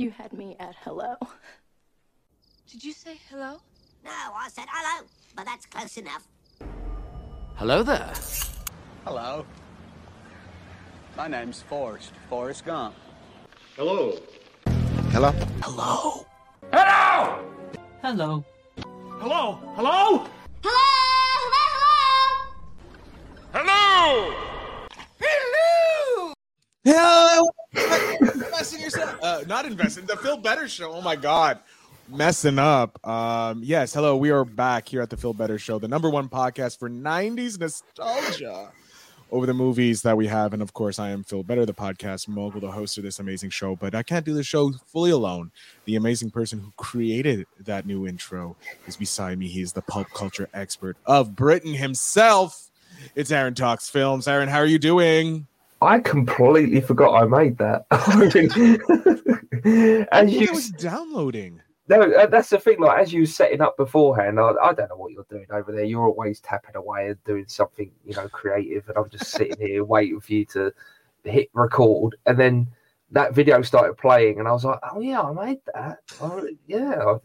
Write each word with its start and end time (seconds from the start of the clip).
You 0.00 0.10
had 0.10 0.32
me 0.32 0.56
at 0.58 0.74
hello. 0.82 1.14
Did 2.70 2.82
you 2.82 2.94
say 2.94 3.18
hello? 3.28 3.60
No, 4.02 4.10
I 4.10 4.48
said 4.48 4.64
hello, 4.66 5.06
but 5.36 5.44
that's 5.44 5.66
close 5.66 5.98
enough. 5.98 6.26
Hello 7.56 7.82
there. 7.82 8.10
Hello. 9.04 9.44
My 11.18 11.28
name's 11.28 11.60
Forrest. 11.60 12.12
Forrest 12.30 12.64
Gump. 12.64 12.94
Hello. 13.76 14.16
Hello? 15.10 15.32
Hello. 15.60 16.24
Hello! 16.72 17.44
Hello. 18.02 18.42
Hello? 19.20 19.58
Hello? 19.76 20.24
Hello! 20.64 20.86
Hello! 23.52 23.52
Hello! 23.52 24.34
Hello! 26.84 27.09
Yourself. 28.80 29.18
Uh, 29.22 29.42
not 29.46 29.66
investing. 29.66 30.06
The 30.06 30.16
Phil 30.16 30.36
Better 30.38 30.68
Show. 30.68 30.92
Oh 30.92 31.02
my 31.02 31.16
God. 31.16 31.58
Messing 32.08 32.58
up. 32.58 33.04
Um, 33.06 33.60
yes. 33.62 33.94
Hello. 33.94 34.16
We 34.16 34.30
are 34.30 34.44
back 34.44 34.88
here 34.88 35.02
at 35.02 35.10
the 35.10 35.16
Phil 35.16 35.34
Better 35.34 35.58
Show, 35.58 35.78
the 35.78 35.88
number 35.88 36.10
one 36.10 36.28
podcast 36.28 36.78
for 36.78 36.88
90s 36.90 37.58
nostalgia 37.60 38.72
over 39.30 39.46
the 39.46 39.54
movies 39.54 40.02
that 40.02 40.16
we 40.16 40.26
have. 40.26 40.52
And 40.52 40.62
of 40.62 40.72
course, 40.72 40.98
I 40.98 41.10
am 41.10 41.22
Phil 41.22 41.42
Better, 41.42 41.64
the 41.64 41.74
podcast 41.74 42.28
mogul, 42.28 42.60
the 42.60 42.70
host 42.70 42.98
of 42.98 43.04
this 43.04 43.18
amazing 43.18 43.50
show. 43.50 43.76
But 43.76 43.94
I 43.94 44.02
can't 44.02 44.24
do 44.24 44.34
the 44.34 44.42
show 44.42 44.72
fully 44.86 45.10
alone. 45.10 45.52
The 45.84 45.96
amazing 45.96 46.30
person 46.30 46.58
who 46.58 46.72
created 46.76 47.46
that 47.60 47.86
new 47.86 48.06
intro 48.06 48.56
is 48.86 48.96
beside 48.96 49.38
me. 49.38 49.48
He 49.48 49.60
is 49.60 49.72
the 49.72 49.82
pop 49.82 50.10
culture 50.10 50.48
expert 50.54 50.96
of 51.06 51.36
Britain 51.36 51.74
himself. 51.74 52.70
It's 53.14 53.30
Aaron 53.30 53.54
Talks 53.54 53.88
Films. 53.88 54.26
Aaron, 54.26 54.48
how 54.48 54.58
are 54.58 54.66
you 54.66 54.78
doing? 54.78 55.46
I 55.82 55.98
completely 55.98 56.80
forgot 56.80 57.14
I 57.14 57.26
made 57.26 57.58
that. 57.58 57.84
As 60.12 60.32
you 60.32 60.52
was 60.52 60.70
downloading. 60.70 61.60
no, 61.88 62.02
uh, 62.02 62.26
that's 62.26 62.50
the 62.50 62.58
thing. 62.58 62.80
Like 62.80 63.00
as 63.00 63.12
you 63.12 63.22
were 63.22 63.26
setting 63.26 63.60
up 63.60 63.76
beforehand, 63.76 64.38
I, 64.38 64.52
I 64.62 64.72
don't 64.72 64.88
know 64.88 64.96
what 64.96 65.12
you're 65.12 65.26
doing 65.28 65.46
over 65.50 65.72
there. 65.72 65.84
You're 65.84 66.06
always 66.06 66.40
tapping 66.40 66.76
away 66.76 67.08
and 67.08 67.24
doing 67.24 67.46
something, 67.48 67.90
you 68.04 68.14
know, 68.14 68.28
creative, 68.28 68.88
and 68.88 68.96
I'm 68.96 69.10
just 69.10 69.30
sitting 69.30 69.58
here 69.58 69.84
waiting 69.84 70.20
for 70.20 70.32
you 70.32 70.44
to 70.46 70.72
hit 71.24 71.50
record, 71.52 72.16
and 72.26 72.38
then 72.38 72.68
that 73.10 73.34
video 73.34 73.60
started 73.62 73.96
playing, 73.96 74.38
and 74.38 74.46
I 74.46 74.52
was 74.52 74.64
like, 74.64 74.78
oh 74.92 75.00
yeah, 75.00 75.20
I 75.20 75.32
made 75.32 75.60
that. 75.74 75.98
Oh, 76.20 76.46
yeah, 76.66 77.16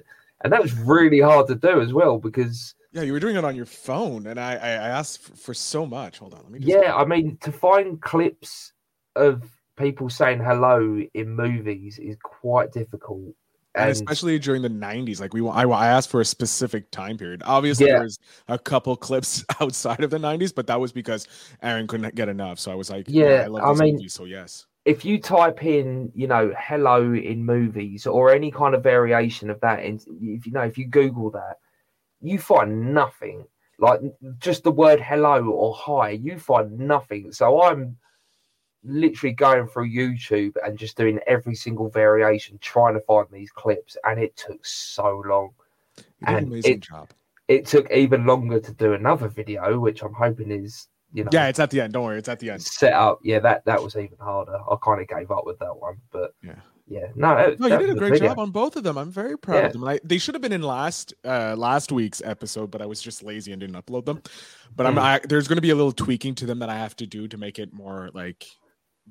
and 0.43 0.51
that 0.51 0.61
was 0.61 0.73
really 0.73 1.19
hard 1.19 1.47
to 1.47 1.55
do 1.55 1.81
as 1.81 1.93
well 1.93 2.19
because 2.19 2.75
Yeah, 2.95 3.01
you 3.01 3.11
were 3.11 3.19
doing 3.19 3.35
it 3.35 3.43
on 3.43 3.57
your 3.57 3.65
phone, 3.65 4.25
and 4.25 4.39
I 4.39 4.53
I, 4.55 4.69
I 4.69 4.87
asked 4.87 5.21
for, 5.21 5.35
for 5.35 5.53
so 5.53 5.85
much. 5.85 6.17
Hold 6.19 6.33
on, 6.33 6.39
let 6.43 6.51
me. 6.51 6.59
Just 6.59 6.71
Yeah, 6.71 6.95
I 6.95 7.03
mean, 7.03 7.37
to 7.41 7.51
find 7.51 8.01
clips 8.01 8.71
of 9.17 9.43
people 9.77 10.09
saying 10.09 10.39
hello 10.39 11.01
in 11.13 11.35
movies 11.35 11.99
is 11.99 12.15
quite 12.23 12.71
difficult. 12.71 13.35
and 13.75 13.83
And 13.83 13.91
especially 13.91 14.39
during 14.39 14.61
the 14.61 14.69
90s 14.69 15.19
like 15.19 15.33
we 15.33 15.45
I, 15.45 15.63
I 15.65 15.87
asked 15.87 16.09
for 16.09 16.21
a 16.21 16.25
specific 16.25 16.89
time 16.91 17.17
period 17.17 17.41
obviously 17.45 17.87
Yeah. 17.87 17.95
there 17.95 18.03
was 18.03 18.17
a 18.47 18.57
couple 18.57 18.95
clips 18.95 19.43
outside 19.59 20.01
of 20.01 20.09
the 20.11 20.17
90s 20.17 20.55
but 20.55 20.67
that 20.67 20.79
was 20.79 20.93
because 20.93 21.27
aaron 21.61 21.87
couldn't 21.87 22.15
get 22.15 22.29
enough 22.29 22.57
so 22.59 22.71
i 22.71 22.75
was 22.75 22.89
like 22.89 23.05
Yeah, 23.09 23.43
i 23.43 23.47
love 23.47 23.63
I 23.63 23.71
these 23.73 23.81
mean- 23.81 23.93
movies, 23.95 24.13
so 24.13 24.23
yes 24.23 24.65
if 24.85 25.03
you 25.03 25.19
type 25.19 25.63
in, 25.65 26.11
you 26.13 26.27
know, 26.27 26.53
hello 26.59 27.11
in 27.11 27.43
movies 27.43 28.05
or 28.05 28.31
any 28.31 28.51
kind 28.51 28.75
of 28.75 28.83
variation 28.83 29.49
of 29.49 29.59
that, 29.61 29.79
and 29.83 29.99
if 30.21 30.45
you 30.45 30.51
know, 30.51 30.61
if 30.61 30.77
you 30.77 30.85
Google 30.87 31.31
that, 31.31 31.55
you 32.25 32.39
find 32.39 32.93
nothing. 32.93 33.45
Like 33.77 34.01
just 34.39 34.63
the 34.63 34.71
word 34.71 35.01
hello 35.01 35.45
or 35.49 35.73
hi, 35.75 36.11
you 36.11 36.39
find 36.39 36.77
nothing. 36.79 37.31
So 37.31 37.61
I'm 37.61 37.97
literally 38.83 39.33
going 39.33 39.67
through 39.67 39.89
YouTube 39.89 40.53
and 40.63 40.77
just 40.77 40.95
doing 40.95 41.19
every 41.27 41.55
single 41.55 41.89
variation, 41.89 42.57
trying 42.61 42.93
to 42.93 42.99
find 43.01 43.27
these 43.31 43.51
clips, 43.51 43.97
and 44.03 44.19
it 44.19 44.35
took 44.37 44.65
so 44.65 45.21
long. 45.27 45.51
you 45.97 46.03
did 46.03 46.29
an 46.29 46.35
and 46.35 46.47
amazing 46.47 46.73
it- 46.73 46.81
job 46.81 47.09
It 47.47 47.65
took 47.67 47.91
even 47.91 48.25
longer 48.25 48.59
to 48.59 48.73
do 48.73 48.93
another 48.93 49.27
video, 49.27 49.79
which 49.79 50.01
I'm 50.03 50.13
hoping 50.13 50.51
is, 50.51 50.87
you 51.13 51.23
know, 51.23 51.29
yeah 51.33 51.47
it's 51.47 51.59
at 51.59 51.69
the 51.69 51.81
end 51.81 51.93
don't 51.93 52.03
worry 52.05 52.17
it's 52.17 52.29
at 52.29 52.39
the 52.39 52.49
end 52.51 52.61
set 52.61 52.93
up. 52.93 53.19
Yeah, 53.23 53.39
that 53.39 53.65
that 53.65 53.81
was 53.83 53.95
even 53.95 54.17
harder. 54.19 54.57
I 54.71 54.75
kind 54.83 55.01
of 55.01 55.07
gave 55.07 55.31
up 55.31 55.45
with 55.45 55.59
that 55.59 55.75
one, 55.75 55.97
but 56.11 56.33
Yeah. 56.41 56.61
Yeah, 56.87 57.07
no, 57.15 57.35
it- 57.37 57.59
no 57.59 57.67
you 57.67 57.77
did 57.79 57.89
a 57.89 57.95
great 57.95 58.13
video. 58.13 58.29
job 58.29 58.39
on 58.39 58.51
both 58.51 58.75
of 58.75 58.83
them 58.83 58.97
i'm 58.97 59.11
very 59.11 59.37
proud 59.37 59.55
Yeah. 59.57 59.65
of 59.67 59.73
them 59.73 59.83
I, 59.85 59.99
they 60.03 60.17
should 60.17 60.35
have 60.35 60.41
been 60.41 60.53
in 60.53 60.61
last 60.61 61.13
uh 61.25 61.55
last 61.57 61.91
week's 61.91 62.21
episode 62.23 62.69
but 62.71 62.81
i 62.81 62.85
was 62.85 63.01
just 63.01 63.23
lazy 63.23 63.51
and 63.51 63.59
didn't 63.59 63.75
upload 63.75 64.05
them 64.05 64.21
but 64.75 64.85
i'm 64.85 64.95
Mm. 64.95 64.99
I, 65.01 65.19
there's 65.27 65.47
going 65.47 65.57
to 65.57 65.61
be 65.61 65.71
a 65.71 65.75
little 65.75 65.91
tweaking 65.91 66.35
to 66.35 66.45
them 66.45 66.59
that 66.59 66.69
i 66.69 66.75
have 66.77 66.95
to 66.97 67.07
do 67.07 67.27
to 67.27 67.37
make 67.37 67.57
it 67.59 67.73
more 67.73 68.09
like 68.13 68.45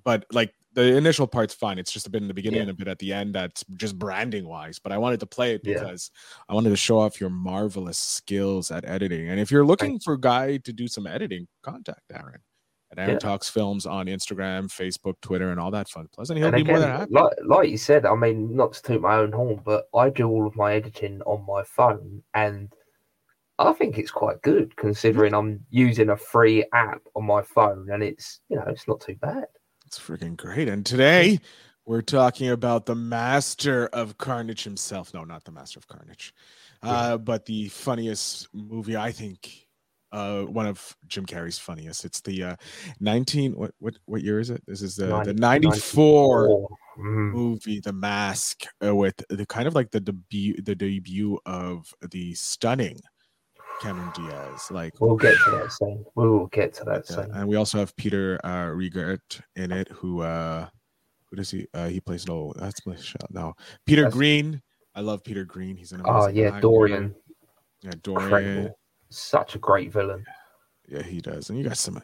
but 0.04 0.24
like 0.32 0.52
the 0.72 0.96
initial 0.96 1.28
part's 1.28 1.54
fine. 1.54 1.78
It's 1.78 1.92
just 1.92 2.08
a 2.08 2.10
bit 2.10 2.20
in 2.20 2.26
the 2.26 2.34
beginning 2.34 2.56
Yeah. 2.56 2.62
and 2.62 2.70
a 2.70 2.74
bit 2.74 2.88
at 2.88 2.98
the 2.98 3.12
end. 3.12 3.32
That's 3.32 3.62
just 3.76 3.96
branding 3.96 4.44
wise. 4.44 4.80
But 4.80 4.90
I 4.90 4.98
wanted 4.98 5.20
to 5.20 5.26
play 5.26 5.54
it 5.54 5.60
Yeah. 5.62 5.74
because 5.74 6.10
I 6.48 6.54
wanted 6.54 6.70
to 6.70 6.76
show 6.76 6.98
off 6.98 7.20
your 7.20 7.30
marvelous 7.30 7.96
skills 7.96 8.72
at 8.72 8.84
editing. 8.84 9.28
And 9.28 9.38
if 9.38 9.52
you're 9.52 9.64
looking 9.64 10.00
for 10.00 10.14
a 10.14 10.20
guy 10.20 10.56
to 10.56 10.72
do 10.72 10.88
some 10.88 11.06
editing, 11.06 11.46
contact 11.62 12.00
Aaron 12.12 12.40
at 12.92 12.98
Aaron 12.98 13.12
Yeah. 13.12 13.18
Talks 13.18 13.48
Films 13.48 13.86
on 13.86 14.06
Instagram, 14.06 14.64
Facebook, 14.68 15.14
Twitter, 15.20 15.50
and 15.50 15.58
all 15.60 15.70
that 15.72 15.88
fun. 15.88 16.08
Plus, 16.12 16.30
and 16.30 16.38
he'll 16.38 16.48
And 16.48 16.56
be 16.56 16.64
more 16.64 16.78
than 16.78 16.90
happy. 16.90 17.12
like 17.12 17.32
like 17.44 17.68
you 17.70 17.78
said, 17.78 18.06
I 18.06 18.14
mean, 18.14 18.54
not 18.54 18.72
to 18.74 18.82
toot 18.82 19.00
my 19.00 19.16
own 19.16 19.32
horn, 19.32 19.60
but 19.64 19.88
I 19.94 20.10
do 20.10 20.28
all 20.28 20.46
of 20.46 20.54
my 20.56 20.74
editing 20.74 21.20
on 21.22 21.44
my 21.46 21.62
phone, 21.64 22.22
and 22.34 22.72
I 23.58 23.72
think 23.72 23.98
it's 23.98 24.10
quite 24.10 24.42
good 24.42 24.76
considering 24.76 25.32
I'm 25.34 25.64
using 25.70 26.10
a 26.10 26.16
free 26.16 26.64
app 26.72 27.02
on 27.14 27.24
my 27.24 27.42
phone, 27.42 27.88
and 27.90 28.02
it's 28.02 28.40
you 28.48 28.56
know 28.56 28.64
it's 28.68 28.86
not 28.88 29.00
too 29.00 29.16
bad. 29.16 29.44
It's 29.86 29.98
freaking 29.98 30.36
great. 30.36 30.68
And 30.68 30.84
today 30.84 31.38
we're 31.86 32.02
talking 32.02 32.48
about 32.48 32.86
the 32.86 32.94
master 32.94 33.86
of 33.92 34.18
carnage 34.18 34.64
himself. 34.64 35.12
No, 35.14 35.22
not 35.24 35.44
the 35.44 35.52
master 35.52 35.78
of 35.78 35.86
carnage, 35.86 36.34
uh, 36.82 37.16
but 37.18 37.44
the 37.46 37.68
funniest 37.68 38.48
movie 38.54 38.96
I 38.96 39.12
think. 39.12 39.63
Uh, 40.14 40.44
one 40.44 40.66
of 40.66 40.96
Jim 41.08 41.26
Carrey's 41.26 41.58
funniest. 41.58 42.04
It's 42.04 42.20
the 42.20 42.42
uh, 42.44 42.56
19. 43.00 43.52
What 43.56 43.72
what 43.80 43.94
what 44.06 44.22
year 44.22 44.38
is 44.38 44.48
it? 44.50 44.62
This 44.66 44.80
is 44.80 44.94
the 44.96 45.06
the 45.24 45.34
90 45.34 45.68
94 45.68 46.68
Mm. 46.96 47.32
movie, 47.32 47.80
The 47.80 47.92
Mask, 47.92 48.62
uh, 48.80 48.94
with 48.94 49.16
the 49.28 49.44
kind 49.46 49.66
of 49.66 49.74
like 49.74 49.90
the 49.90 49.98
debut 49.98 50.62
the 50.62 50.76
debut 50.76 51.36
of 51.44 51.92
the 52.12 52.34
stunning 52.34 53.00
Cameron 53.82 54.12
Diaz. 54.14 54.68
Like 54.70 54.92
We'll 55.00 55.16
get 55.16 55.34
to 55.44 55.50
that 55.50 55.72
scene. 55.72 56.04
We 56.14 56.28
will 56.28 56.46
get 56.46 56.72
to 56.74 56.84
that 56.84 57.08
scene. 57.08 57.30
and 57.34 57.48
we 57.48 57.56
also 57.56 57.78
have 57.78 57.96
Peter 57.96 58.38
uh 58.44 58.66
Riegert 58.70 59.40
in 59.56 59.72
it, 59.72 59.88
who 59.88 60.20
uh 60.22 60.68
who 61.28 61.34
does 61.36 61.50
he 61.50 61.66
uh 61.74 61.88
he 61.88 61.98
plays 61.98 62.28
no 62.28 62.52
that's 62.56 62.86
Michelle 62.86 63.26
no 63.30 63.54
Peter 63.86 64.02
That's- 64.02 64.14
Greene. 64.16 64.62
I 64.94 65.00
love 65.00 65.24
Peter 65.24 65.44
Green. 65.44 65.76
He's 65.76 65.90
an 65.90 66.02
Oh 66.04 66.10
amazing 66.26 66.36
yeah, 66.44 66.50
guy. 66.50 66.60
Dorian, 66.60 67.14
Yeah, 67.82 67.90
Dorian. 68.04 68.22
incredible, 68.30 68.78
such 69.18 69.54
a 69.54 69.58
great 69.58 69.92
villain. 69.92 70.24
Yeah, 70.88 71.02
he 71.02 71.20
does. 71.20 71.48
And 71.48 71.58
you 71.58 71.64
got 71.64 71.78
some 71.78 72.02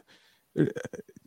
uh, 0.59 0.65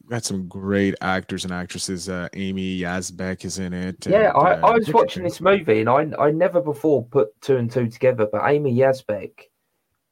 got 0.09 0.25
some 0.25 0.49
great 0.49 0.95
actors 1.00 1.45
and 1.45 1.53
actresses. 1.53 2.09
Uh 2.09 2.28
Amy 2.34 2.81
Yasbeck 2.81 3.45
is 3.45 3.59
in 3.59 3.72
it. 3.72 4.06
Yeah, 4.06 4.31
and, 4.31 4.37
I, 4.37 4.53
uh, 4.61 4.67
I 4.69 4.71
was 4.78 4.93
watching 4.93 5.22
this 5.22 5.41
movie 5.41 5.81
and 5.81 5.89
I 5.89 6.11
I 6.19 6.31
never 6.31 6.61
before 6.61 7.05
put 7.05 7.28
two 7.41 7.56
and 7.56 7.71
two 7.71 7.89
together, 7.89 8.27
but 8.31 8.43
Amy 8.45 8.75
Yasbeck, 8.75 9.33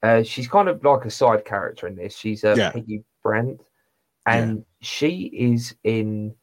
uh, 0.01 0.23
she's 0.23 0.47
kind 0.47 0.69
of 0.69 0.83
like 0.83 1.05
a 1.05 1.11
side 1.11 1.45
character 1.45 1.87
in 1.87 1.95
this. 1.95 2.15
She's 2.15 2.43
a 2.43 2.55
Yeah. 2.57 2.71
Peggy 2.71 3.03
Brandt, 3.23 3.61
and 4.25 4.65
she 4.81 5.29
is 5.33 5.75
in 5.83 6.33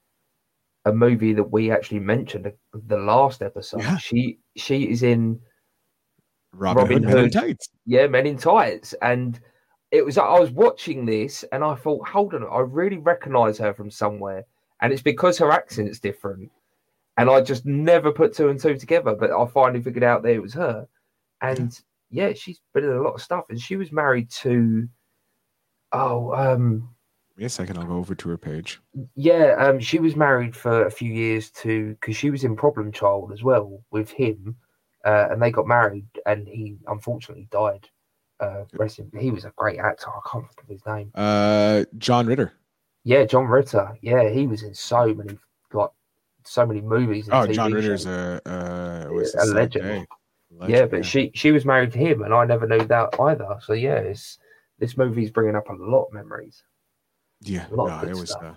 a 0.87 0.93
movie 0.93 1.33
that 1.35 1.45
we 1.45 1.71
actually 1.71 2.01
mentioned 2.01 2.45
the- 2.45 2.81
the 2.87 2.97
last 2.97 3.43
episode. 3.43 3.83
Yeah. 3.83 3.97
She 3.99 4.39
she 4.57 4.91
is 4.91 5.03
in 5.03 5.41
Robin, 6.53 6.83
Robin 6.83 7.03
Hood, 7.03 7.15
Men 7.15 7.25
in 7.25 7.31
Tights. 7.31 7.69
yeah 7.87 8.07
Men 8.07 8.27
in 8.27 8.37
Tights, 8.39 8.95
and 9.03 9.39
it 9.91 10.05
was 10.05 10.19
I 10.19 10.39
was 10.39 10.51
watching 10.51 11.05
this 11.07 11.45
and 11.53 11.65
I 11.65 11.75
thought, 11.75 12.09
hold 12.09 12.35
on, 12.35 12.45
I 12.45 12.61
really 12.61 12.99
recognise 12.99 13.59
her 13.59 13.75
from 13.75 13.91
somewhere, 13.91 14.45
and 14.81 14.93
it's 14.93 15.03
because 15.03 15.39
her 15.39 15.51
accent's 15.53 15.99
different, 16.01 16.51
and 17.17 17.29
I 17.31 17.41
just 17.41 17.67
never 17.67 18.13
put 18.13 18.35
two 18.35 18.49
and 18.49 18.61
two 18.61 18.77
together. 18.77 19.15
But 19.15 19.31
I 19.31 19.47
finally 19.47 19.83
figured 19.83 20.05
out 20.05 20.23
that 20.23 20.33
it 20.33 20.43
was 20.43 20.55
her, 20.55 20.87
and 21.41 21.79
yeah, 22.11 22.33
she's 22.33 22.61
been 22.75 22.85
in 22.85 22.91
a 22.91 23.03
lot 23.03 23.15
of 23.15 23.23
stuff, 23.23 23.45
and 23.51 23.61
she 23.61 23.77
was 23.77 23.93
married 23.93 24.31
to, 24.31 24.89
oh, 25.93 26.33
um, 26.35 26.89
Give 27.31 27.39
me 27.39 27.45
a 27.47 27.49
second, 27.49 27.79
I'll 27.79 27.87
go 27.87 27.95
over 27.95 28.15
to 28.15 28.29
her 28.29 28.37
page. 28.37 28.81
yeah, 29.15 29.55
um, 29.59 29.79
she 29.81 29.99
was 29.99 30.15
married 30.17 30.55
for 30.55 30.85
a 30.87 30.91
few 30.91 31.13
years 31.13 31.51
to 31.53 31.91
because 32.01 32.17
she 32.17 32.31
was 32.31 32.45
in 32.45 32.57
Problem 32.57 32.93
Child 32.93 33.33
as 33.33 33.43
well 33.43 33.81
with 33.91 34.11
him, 34.11 34.57
uh, 35.05 35.29
and 35.31 35.41
they 35.41 35.51
got 35.51 35.67
married, 35.67 36.07
and 36.27 36.47
he 36.49 36.79
unfortunately 36.87 37.49
died. 37.51 37.89
Uh, 38.39 38.65
he 39.19 39.31
was 39.31 39.45
a 39.45 39.53
great 39.57 39.79
actor. 39.79 40.09
I 40.09 40.21
can't 40.31 40.47
think 40.47 40.63
of 40.63 40.69
his 40.69 40.87
name. 40.87 41.11
Uh 41.15 41.85
John 41.99 42.27
Ritter. 42.27 42.53
Yeah, 43.05 43.25
John 43.25 43.45
Ritter. 43.47 43.97
Yeah, 44.01 44.29
he 44.31 44.47
was 44.47 44.63
in 44.63 44.75
so 44.75 45.13
many 45.15 45.39
like 45.73 45.91
so 46.45 46.65
many 46.65 46.81
movies. 46.81 47.27
And 47.29 47.35
Oh, 47.35 47.47
TV 47.47 47.53
John 47.55 47.73
Ritter's 47.73 48.05
shows. 48.05 48.41
a 48.47 49.09
uh 49.11 49.15
a 49.15 49.19
this 49.19 49.33
that 49.35 49.49
legend. 49.49 49.87
yeah, 49.87 50.05
Legend, 50.59 50.91
but 50.91 51.05
she 51.05 51.31
she 51.35 51.53
was 51.53 51.65
married 51.67 51.93
to 51.93 51.99
him, 51.99 52.23
and 52.23 52.33
I 52.33 52.45
never 52.47 52.67
knew 52.67 52.85
that 52.87 53.21
either. 53.21 53.59
So 53.63 53.75
yeah, 53.75 53.97
it's, 53.97 54.39
this 54.79 54.97
movie's 54.97 55.31
bringing 55.31 55.55
up 55.55 55.69
a 55.69 55.75
lot 55.75 56.07
of 56.07 56.13
memories. 56.15 56.63
Yeah, 57.43 57.67
A 57.71 57.75
lot 57.75 57.89
no, 57.89 57.95
of 57.95 58.01
good 58.01 58.11
it 58.11 58.17
was 58.17 58.31
stuff. 58.31 58.57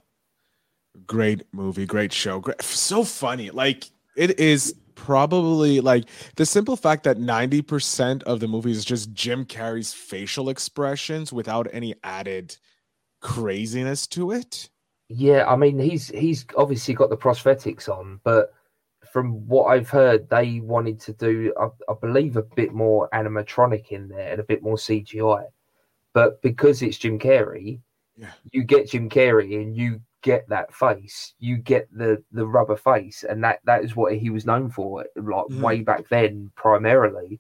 a 0.95 0.97
great 1.05 1.43
movie, 1.51 1.85
great 1.85 2.13
show, 2.13 2.39
great, 2.39 2.61
so 2.61 3.03
funny. 3.03 3.49
Like 3.51 3.83
it 4.15 4.39
is 4.39 4.75
probably 5.05 5.81
like 5.81 6.05
the 6.35 6.45
simple 6.45 6.75
fact 6.77 7.03
that 7.03 7.17
90% 7.17 8.23
of 8.23 8.39
the 8.39 8.47
movie 8.47 8.71
is 8.71 8.85
just 8.85 9.13
Jim 9.13 9.45
Carrey's 9.45 9.93
facial 9.93 10.49
expressions 10.49 11.33
without 11.33 11.67
any 11.73 11.93
added 12.03 12.57
craziness 13.21 14.07
to 14.07 14.31
it. 14.31 14.69
Yeah, 15.09 15.45
I 15.47 15.55
mean 15.55 15.77
he's 15.77 16.07
he's 16.07 16.45
obviously 16.57 16.93
got 16.93 17.09
the 17.09 17.17
prosthetics 17.17 17.89
on, 17.89 18.19
but 18.23 18.53
from 19.11 19.45
what 19.47 19.65
I've 19.65 19.89
heard, 19.89 20.27
they 20.29 20.59
wanted 20.61 20.99
to 21.01 21.13
do, 21.13 21.53
I, 21.59 21.67
I 21.89 21.93
believe, 22.01 22.35
a 22.35 22.41
bit 22.41 22.73
more 22.73 23.09
animatronic 23.13 23.89
in 23.89 24.07
there 24.07 24.31
and 24.31 24.39
a 24.39 24.43
bit 24.43 24.63
more 24.63 24.75
CGI. 24.77 25.45
But 26.13 26.41
because 26.41 26.81
it's 26.81 26.97
Jim 26.97 27.19
Carrey, 27.19 27.79
Yeah. 28.17 28.31
you 28.51 28.63
get 28.63 28.89
Jim 28.89 29.09
Carrey 29.09 29.61
and 29.61 29.75
you 29.77 30.01
get 30.23 30.49
that 30.49 30.73
face, 30.73 31.35
you 31.39 31.57
get 31.57 31.87
the 31.95 32.23
the 32.31 32.47
rubber 32.47 32.75
face, 32.75 33.23
and 33.23 33.43
that 33.43 33.59
that 33.65 33.83
is 33.83 33.95
what 33.95 34.13
he 34.15 34.31
was 34.31 34.45
known 34.45 34.71
for, 34.71 35.05
like 35.15 35.45
Mhm. 35.45 35.61
way 35.61 35.81
back 35.81 36.09
then, 36.09 36.51
primarily. 36.55 37.39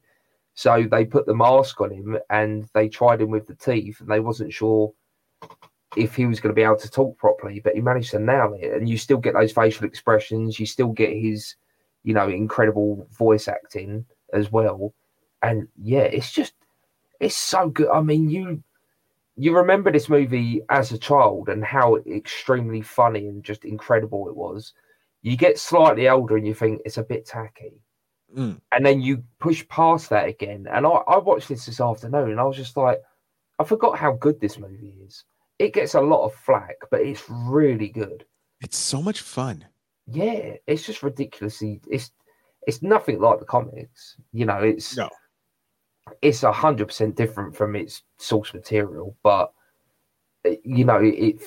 So 0.53 0.83
they 0.83 1.05
put 1.05 1.25
the 1.25 1.35
mask 1.35 1.81
on 1.81 1.89
him 1.89 2.19
and 2.29 2.69
they 2.75 2.87
tried 2.87 3.21
him 3.21 3.31
with 3.31 3.47
the 3.47 3.55
teeth, 3.55 3.99
and 3.99 4.09
they 4.09 4.19
wasn't 4.19 4.53
sure 4.53 4.93
if 5.95 6.15
he 6.15 6.25
was 6.25 6.39
going 6.39 6.51
to 6.51 6.55
be 6.55 6.63
able 6.63 6.77
to 6.77 6.89
talk 6.89 7.17
properly, 7.17 7.59
but 7.59 7.75
he 7.75 7.81
managed 7.81 8.11
to 8.11 8.19
nail 8.19 8.55
it. 8.59 8.73
And 8.73 8.89
you 8.89 8.97
still 8.97 9.17
get 9.17 9.33
those 9.33 9.51
facial 9.51 9.85
expressions, 9.85 10.59
you 10.59 10.65
still 10.65 10.89
get 10.89 11.11
his, 11.11 11.55
you 12.03 12.13
know, 12.13 12.29
incredible 12.29 13.07
voice 13.11 13.47
acting 13.47 14.05
as 14.33 14.51
well. 14.51 14.93
And 15.41 15.67
yeah, 15.81 16.03
it's 16.03 16.31
just, 16.31 16.53
it's 17.19 17.37
so 17.37 17.69
good. 17.69 17.89
I 17.89 18.01
mean, 18.01 18.29
you 18.29 18.63
you 19.35 19.55
remember 19.55 19.91
this 19.91 20.09
movie 20.09 20.61
as 20.69 20.91
a 20.91 20.97
child 20.97 21.49
and 21.49 21.63
how 21.63 21.97
extremely 21.97 22.81
funny 22.81 23.27
and 23.27 23.43
just 23.43 23.65
incredible 23.65 24.27
it 24.27 24.35
was. 24.35 24.73
You 25.21 25.37
get 25.37 25.57
slightly 25.57 26.09
older 26.09 26.37
and 26.37 26.45
you 26.45 26.53
think 26.53 26.81
it's 26.85 26.97
a 26.97 27.03
bit 27.03 27.25
tacky. 27.25 27.81
Mm. 28.35 28.59
And 28.71 28.85
then 28.85 29.01
you 29.01 29.23
push 29.39 29.67
past 29.69 30.09
that 30.09 30.27
again. 30.27 30.67
And 30.71 30.85
I, 30.85 30.89
I 30.89 31.17
watched 31.17 31.49
this 31.49 31.65
this 31.65 31.79
afternoon 31.79 32.31
and 32.31 32.39
I 32.39 32.43
was 32.43 32.57
just 32.57 32.77
like, 32.77 32.99
I 33.59 33.63
forgot 33.63 33.97
how 33.97 34.13
good 34.13 34.39
this 34.39 34.57
movie 34.57 34.95
is. 35.05 35.23
It 35.59 35.73
gets 35.73 35.93
a 35.93 36.01
lot 36.01 36.25
of 36.25 36.33
flack, 36.33 36.75
but 36.91 37.01
it's 37.01 37.23
really 37.29 37.89
good. 37.89 38.25
It's 38.61 38.77
so 38.77 39.01
much 39.01 39.21
fun. 39.21 39.65
Yeah, 40.07 40.55
it's 40.67 40.85
just 40.85 41.03
ridiculously. 41.03 41.79
It's 41.89 42.11
it's 42.65 42.81
nothing 42.81 43.19
like 43.19 43.39
the 43.39 43.45
comics. 43.45 44.17
You 44.31 44.45
know, 44.45 44.57
it's 44.57 44.97
No. 44.97 45.09
It's 46.21 46.43
a 46.43 46.51
hundred 46.51 46.87
percent 46.87 47.15
different 47.15 47.55
from 47.55 47.75
its 47.75 48.03
source 48.17 48.53
material, 48.53 49.15
but 49.23 49.53
uh, 50.45 50.51
you 50.63 50.85
know, 50.85 50.99
it 51.01 51.41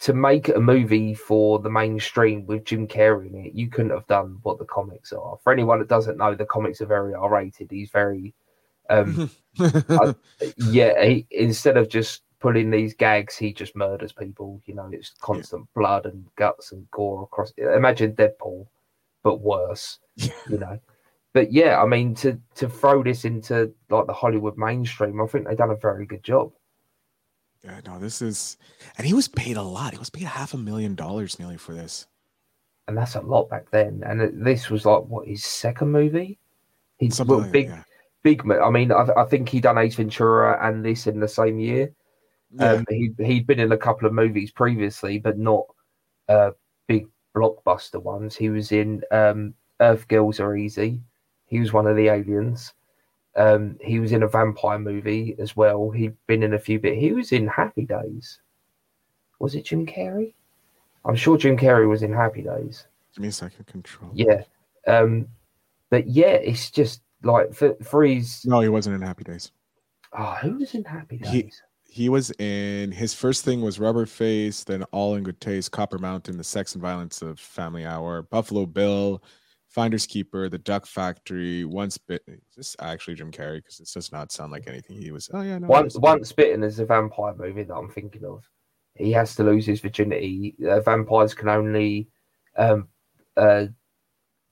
to 0.00 0.12
make 0.12 0.48
a 0.48 0.60
movie 0.60 1.12
for 1.14 1.58
the 1.58 1.70
mainstream 1.70 2.46
with 2.46 2.64
Jim 2.64 2.86
Carrey 2.86 3.28
in 3.28 3.46
it, 3.46 3.54
you 3.54 3.68
couldn't 3.68 3.90
have 3.90 4.06
done 4.06 4.38
what 4.42 4.58
the 4.58 4.64
comics 4.64 5.12
are. 5.12 5.38
For 5.42 5.52
anyone 5.52 5.80
that 5.80 5.88
doesn't 5.88 6.18
know, 6.18 6.34
the 6.34 6.46
comics 6.46 6.80
are 6.80 6.86
very 6.86 7.14
R 7.14 7.28
rated. 7.28 7.70
He's 7.70 7.90
very 7.90 8.34
um 8.90 9.30
yeah, 10.56 11.04
he, 11.04 11.26
instead 11.30 11.76
of 11.76 11.88
just 11.88 12.22
putting 12.40 12.70
these 12.70 12.94
gags, 12.94 13.36
he 13.36 13.52
just 13.52 13.74
murders 13.74 14.12
people. 14.12 14.60
You 14.66 14.74
know, 14.74 14.88
it's 14.92 15.14
constant 15.20 15.66
blood 15.74 16.06
and 16.06 16.24
guts 16.36 16.72
and 16.72 16.88
gore 16.90 17.24
across. 17.24 17.52
Imagine 17.56 18.14
Deadpool, 18.14 18.66
but 19.22 19.40
worse. 19.40 19.98
you 20.16 20.58
know, 20.58 20.78
but 21.34 21.52
yeah, 21.52 21.80
I 21.80 21.86
mean, 21.86 22.14
to 22.16 22.38
to 22.56 22.68
throw 22.68 23.02
this 23.02 23.24
into 23.24 23.72
like 23.90 24.06
the 24.06 24.12
Hollywood 24.12 24.56
mainstream, 24.56 25.20
I 25.20 25.26
think 25.26 25.46
they've 25.46 25.56
done 25.56 25.70
a 25.70 25.76
very 25.76 26.06
good 26.06 26.22
job. 26.22 26.52
yeah, 27.64 27.80
no, 27.86 27.98
this 27.98 28.22
is, 28.22 28.56
and 28.96 29.06
he 29.06 29.12
was 29.12 29.28
paid 29.28 29.56
a 29.56 29.62
lot. 29.62 29.92
He 29.92 29.98
was 29.98 30.10
paid 30.10 30.24
half 30.24 30.54
a 30.54 30.58
million 30.58 30.94
dollars 30.94 31.38
nearly 31.38 31.56
for 31.56 31.74
this. 31.74 32.06
And 32.86 32.96
that's 32.96 33.16
a 33.16 33.20
lot 33.20 33.50
back 33.50 33.70
then. 33.70 34.02
And 34.06 34.46
this 34.46 34.70
was 34.70 34.86
like 34.86 35.02
what 35.04 35.26
his 35.28 35.44
second 35.44 35.90
movie. 35.90 36.38
He's 36.98 37.22
well, 37.22 37.40
like 37.40 37.52
big, 37.52 37.68
that. 37.68 37.76
Yeah. 37.76 37.82
big. 38.22 38.50
I 38.50 38.70
mean, 38.70 38.92
I, 38.92 39.06
I 39.16 39.24
think 39.24 39.48
he 39.48 39.60
done 39.60 39.76
Ace 39.76 39.96
Ventura 39.96 40.58
and 40.66 40.84
this 40.84 41.06
in 41.06 41.20
the 41.20 41.28
same 41.28 41.58
year. 41.58 41.92
Yeah. 42.52 42.72
Um, 42.72 42.86
he 42.88 43.10
he'd 43.18 43.46
been 43.46 43.60
in 43.60 43.72
a 43.72 43.76
couple 43.76 44.06
of 44.06 44.14
movies 44.14 44.50
previously, 44.50 45.18
but 45.18 45.36
not 45.36 45.66
uh, 46.28 46.52
big 46.86 47.08
blockbuster 47.36 48.02
ones. 48.02 48.36
He 48.36 48.48
was 48.48 48.72
in 48.72 49.02
um, 49.10 49.52
Earth 49.80 50.08
Girls 50.08 50.40
Are 50.40 50.56
Easy. 50.56 51.02
He 51.48 51.58
was 51.60 51.72
one 51.72 51.86
of 51.86 51.96
the 51.96 52.08
aliens. 52.08 52.72
Um, 53.36 53.76
he 53.80 53.98
was 54.00 54.12
in 54.12 54.22
a 54.22 54.28
vampire 54.28 54.78
movie 54.78 55.34
as 55.38 55.56
well. 55.56 55.90
He'd 55.90 56.16
been 56.26 56.42
in 56.42 56.54
a 56.54 56.58
few 56.58 56.78
bit. 56.78 56.96
He 56.98 57.12
was 57.12 57.32
in 57.32 57.46
Happy 57.46 57.84
Days. 57.84 58.40
Was 59.38 59.54
it 59.54 59.64
Jim 59.64 59.86
Carrey? 59.86 60.34
I'm 61.04 61.14
sure 61.16 61.36
Jim 61.38 61.56
Carrey 61.56 61.88
was 61.88 62.02
in 62.02 62.12
Happy 62.12 62.42
Days. 62.42 62.86
Give 63.14 63.22
me 63.22 63.28
a 63.28 63.32
second. 63.32 63.66
Control. 63.66 64.10
Yeah. 64.14 64.42
Um, 64.86 65.28
but 65.90 66.06
yeah, 66.08 66.32
it's 66.34 66.70
just 66.70 67.00
like 67.22 67.54
for, 67.54 67.74
for 67.82 68.04
his. 68.04 68.44
No, 68.44 68.60
he 68.60 68.68
wasn't 68.68 68.96
in 68.96 69.02
Happy 69.02 69.24
Days. 69.24 69.52
Oh, 70.16 70.36
who 70.42 70.58
was 70.58 70.74
in 70.74 70.84
Happy 70.84 71.18
Days? 71.18 71.30
He- 71.30 71.52
He 71.90 72.08
was 72.10 72.30
in 72.38 72.92
his 72.92 73.14
first 73.14 73.44
thing 73.44 73.62
was 73.62 73.78
Rubber 73.78 74.04
Face, 74.06 74.62
then 74.64 74.82
All 74.92 75.14
in 75.14 75.22
Good 75.22 75.40
Taste, 75.40 75.70
Copper 75.72 75.98
Mountain, 75.98 76.36
The 76.36 76.44
Sex 76.44 76.74
and 76.74 76.82
Violence 76.82 77.22
of 77.22 77.38
Family 77.40 77.86
Hour, 77.86 78.22
Buffalo 78.22 78.66
Bill, 78.66 79.22
Finders 79.78 80.06
Keeper, 80.06 80.48
The 80.48 80.58
Duck 80.58 80.86
Factory, 80.86 81.64
Once 81.64 81.98
Bit. 81.98 82.24
Is 82.26 82.56
this 82.56 82.76
actually 82.80 83.14
Jim 83.14 83.30
Carrey? 83.30 83.58
Because 83.58 83.78
it 83.78 83.88
does 83.94 84.10
not 84.10 84.32
sound 84.32 84.50
like 84.50 84.66
anything 84.66 85.00
he 85.00 85.12
was. 85.12 85.30
Oh 85.32 85.42
yeah, 85.42 85.58
no. 85.58 85.68
Once, 85.68 85.96
once 85.96 86.32
bitten 86.32 86.64
is 86.64 86.80
a 86.80 86.84
vampire 86.84 87.32
movie 87.36 87.62
that 87.62 87.76
I'm 87.76 87.88
thinking 87.88 88.24
of. 88.24 88.42
He 88.96 89.12
has 89.12 89.36
to 89.36 89.44
lose 89.44 89.66
his 89.66 89.78
virginity. 89.78 90.56
Uh, 90.68 90.80
vampires 90.80 91.32
can 91.32 91.48
only 91.48 92.08
um, 92.56 92.88
uh, 93.36 93.66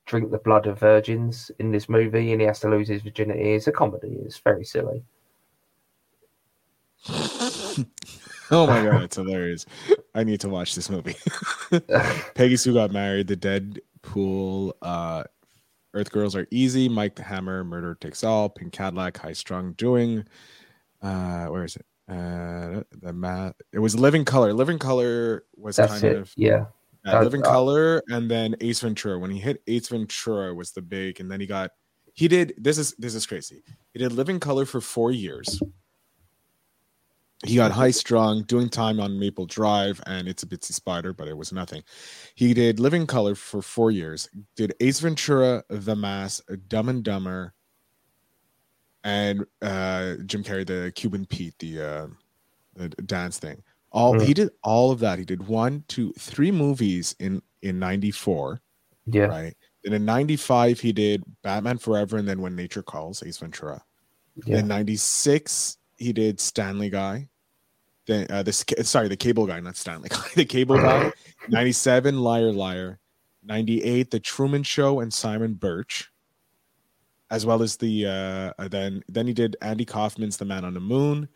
drink 0.04 0.30
the 0.30 0.38
blood 0.38 0.68
of 0.68 0.78
virgins 0.78 1.50
in 1.58 1.72
this 1.72 1.88
movie, 1.88 2.30
and 2.30 2.40
he 2.40 2.46
has 2.46 2.60
to 2.60 2.70
lose 2.70 2.86
his 2.86 3.02
virginity. 3.02 3.54
It's 3.54 3.66
a 3.66 3.72
comedy. 3.72 4.20
It's 4.24 4.38
very 4.38 4.64
silly. 4.64 5.02
oh 7.08 8.64
my 8.68 8.84
god, 8.84 9.02
it's 9.02 9.16
hilarious. 9.16 9.66
I 10.14 10.22
need 10.22 10.40
to 10.42 10.48
watch 10.48 10.76
this 10.76 10.88
movie. 10.88 11.16
Peggy 12.36 12.56
Sue 12.56 12.74
got 12.74 12.92
married. 12.92 13.26
The 13.26 13.80
Deadpool. 14.06 14.72
Uh, 14.82 15.24
Earth 15.94 16.10
Girls 16.10 16.36
are 16.36 16.46
easy. 16.50 16.88
Mike 16.88 17.14
the 17.16 17.22
Hammer. 17.22 17.64
Murder 17.64 17.94
takes 17.94 18.22
all. 18.24 18.48
Pink 18.48 18.72
Cadillac. 18.72 19.16
High 19.16 19.32
strung. 19.32 19.72
Doing. 19.72 20.24
Uh, 21.02 21.46
where 21.46 21.64
is 21.64 21.76
it? 21.76 21.86
Uh, 22.08 22.82
the 23.00 23.12
math. 23.12 23.54
It 23.72 23.78
was 23.78 23.98
Living 23.98 24.24
Color. 24.24 24.52
Living 24.52 24.78
Color 24.78 25.44
was 25.56 25.76
That's 25.76 25.92
kind 26.00 26.04
it. 26.04 26.16
of 26.16 26.32
Yeah. 26.36 26.66
yeah, 27.04 27.20
Living 27.20 27.42
uh, 27.42 27.50
Color, 27.50 28.02
and 28.08 28.30
then 28.30 28.54
Ace 28.60 28.80
Ventura. 28.80 29.18
When 29.18 29.30
he 29.30 29.38
hit 29.38 29.62
Ace 29.66 29.88
Ventura 29.88 30.54
was 30.54 30.72
the 30.72 30.82
big, 30.82 31.20
and 31.20 31.30
then 31.30 31.40
he 31.40 31.46
got 31.46 31.72
he 32.14 32.28
did 32.28 32.54
this 32.58 32.78
is 32.78 32.94
this 32.98 33.14
is 33.14 33.26
crazy. 33.26 33.62
He 33.92 33.98
did 33.98 34.12
Living 34.12 34.38
Color 34.38 34.66
for 34.66 34.80
four 34.80 35.10
years. 35.10 35.60
He 37.44 37.56
got 37.56 37.70
high 37.70 37.90
strung, 37.90 38.44
doing 38.44 38.68
time 38.70 38.98
on 38.98 39.18
Maple 39.18 39.44
Drive, 39.46 40.00
and 40.06 40.26
it's 40.26 40.42
a 40.42 40.46
bitsy 40.46 40.72
spider, 40.72 41.12
but 41.12 41.28
it 41.28 41.36
was 41.36 41.52
nothing. 41.52 41.82
He 42.34 42.54
did 42.54 42.80
Living 42.80 43.06
Color 43.06 43.34
for 43.34 43.60
four 43.60 43.90
years. 43.90 44.28
Did 44.56 44.74
Ace 44.80 45.00
Ventura, 45.00 45.62
The 45.68 45.94
Mask, 45.94 46.44
Dumb 46.68 46.88
and 46.88 47.04
Dumber, 47.04 47.52
and 49.04 49.44
uh, 49.62 50.14
Jim 50.24 50.42
Carrey, 50.42 50.66
the 50.66 50.90
Cuban 50.94 51.26
Pete, 51.26 51.54
the, 51.58 51.80
uh, 51.80 52.06
the 52.74 52.88
dance 52.88 53.38
thing. 53.38 53.62
All 53.92 54.14
Mm. 54.14 54.26
he 54.26 54.34
did 54.34 54.50
all 54.62 54.90
of 54.90 54.98
that. 55.00 55.18
He 55.18 55.24
did 55.24 55.46
one, 55.46 55.84
two, 55.88 56.12
three 56.18 56.50
movies 56.50 57.14
in 57.20 57.40
in 57.62 57.78
'94, 57.78 58.60
Yeah. 59.06 59.24
right? 59.24 59.54
Then 59.84 59.92
in 59.94 60.04
'95 60.04 60.80
he 60.80 60.92
did 60.92 61.22
Batman 61.42 61.78
Forever, 61.78 62.16
and 62.18 62.26
then 62.28 62.40
When 62.40 62.54
Nature 62.56 62.82
Calls, 62.82 63.22
Ace 63.22 63.38
Ventura. 63.38 63.82
Yeah. 64.44 64.58
In 64.58 64.68
'96 64.68 65.78
he 65.96 66.12
did 66.12 66.40
Stanley 66.40 66.90
Guy. 66.90 67.28
Then 68.06 68.26
uh, 68.30 68.42
this 68.42 68.64
sorry, 68.82 69.08
the 69.08 69.16
Cable 69.16 69.46
Guy, 69.46 69.58
not 69.60 69.76
Stanley 69.76 70.08
Guy, 70.08 70.22
the 70.34 70.44
Cable 70.44 70.76
Guy. 70.76 71.12
'97 71.48 72.18
Liar 72.18 72.52
Liar. 72.52 73.00
'98 73.42 74.10
The 74.10 74.20
Truman 74.20 74.62
Show 74.62 75.00
and 75.00 75.12
Simon 75.12 75.54
Birch. 75.54 76.10
As 77.30 77.44
well 77.44 77.62
as 77.62 77.76
the 77.76 78.06
uh, 78.06 78.62
uh, 78.62 78.68
then 78.68 79.02
then 79.08 79.26
he 79.26 79.32
did 79.32 79.56
Andy 79.60 79.84
Kaufman's 79.84 80.36
The 80.36 80.44
Man 80.44 80.64
on 80.64 80.74
the 80.74 80.80
Moon. 80.80 81.28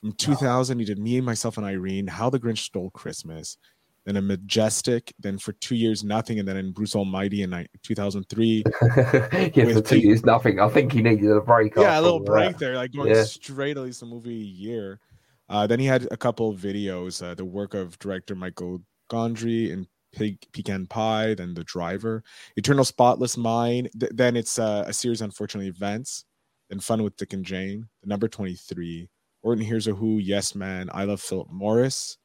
From 0.00 0.12
2000 0.12 0.78
he 0.78 0.84
did 0.84 0.98
Me 0.98 1.20
myself 1.20 1.56
and 1.56 1.66
Irene, 1.66 2.06
How 2.06 2.30
the 2.30 2.38
Grinch 2.38 2.58
Stole 2.58 2.90
Christmas. 2.90 3.56
Then 4.04 4.16
a 4.16 4.22
Majestic. 4.22 5.12
Then 5.18 5.38
for 5.38 5.52
two 5.52 5.76
years 5.76 6.02
nothing, 6.02 6.38
and 6.38 6.46
then 6.48 6.56
in 6.56 6.72
Bruce 6.72 6.96
Almighty 6.96 7.42
in 7.42 7.66
2003. 7.82 8.64
yeah, 8.96 9.48
for 9.50 9.74
two 9.74 9.82
Pete- 9.82 10.04
years, 10.04 10.24
nothing. 10.24 10.58
I 10.60 10.68
think 10.68 10.92
he 10.92 11.02
needed 11.02 11.30
a 11.30 11.40
break. 11.40 11.74
yeah, 11.76 11.98
a 11.98 12.02
little 12.02 12.20
break 12.20 12.52
that. 12.52 12.58
there, 12.58 12.74
like 12.76 12.92
going 12.92 13.10
Yeah. 13.14 13.22
straight 13.24 13.76
at 13.76 13.82
least 13.84 14.02
a 14.02 14.06
movie 14.06 14.40
a 14.40 14.44
year. 14.44 15.00
Uh, 15.48 15.66
then 15.66 15.78
he 15.78 15.86
had 15.86 16.08
a 16.10 16.16
couple 16.16 16.48
of 16.50 16.58
videos, 16.58 17.22
uh, 17.22 17.34
the 17.34 17.44
work 17.44 17.74
of 17.74 17.98
director 17.98 18.34
Michael 18.34 18.80
Gondry 19.10 19.72
and 19.72 19.86
Pig, 20.12 20.38
Pecan 20.52 20.86
Pie, 20.86 21.34
then 21.34 21.54
The 21.54 21.64
Driver, 21.64 22.22
Eternal 22.56 22.84
Spotless 22.84 23.36
Mind. 23.36 23.88
Th- 23.98 24.12
then 24.14 24.34
it's 24.36 24.58
uh, 24.58 24.84
a 24.86 24.92
series 24.92 25.20
of 25.20 25.26
unfortunate 25.26 25.66
events. 25.66 26.24
Then 26.70 26.80
Fun 26.80 27.02
with 27.02 27.16
Dick 27.16 27.34
and 27.34 27.44
Jane, 27.44 27.86
the 28.02 28.08
number 28.08 28.28
23, 28.28 29.08
Orton 29.42 29.64
Hears 29.64 29.88
a 29.88 29.94
Who, 29.94 30.18
Yes 30.18 30.54
Man, 30.54 30.88
I 30.94 31.04
Love 31.04 31.20
Philip 31.20 31.50
Morris, 31.50 32.16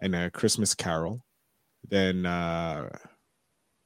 and 0.00 0.14
a 0.14 0.30
Christmas 0.30 0.74
Carol. 0.74 1.23
Then 1.88 2.26
uh, 2.26 2.88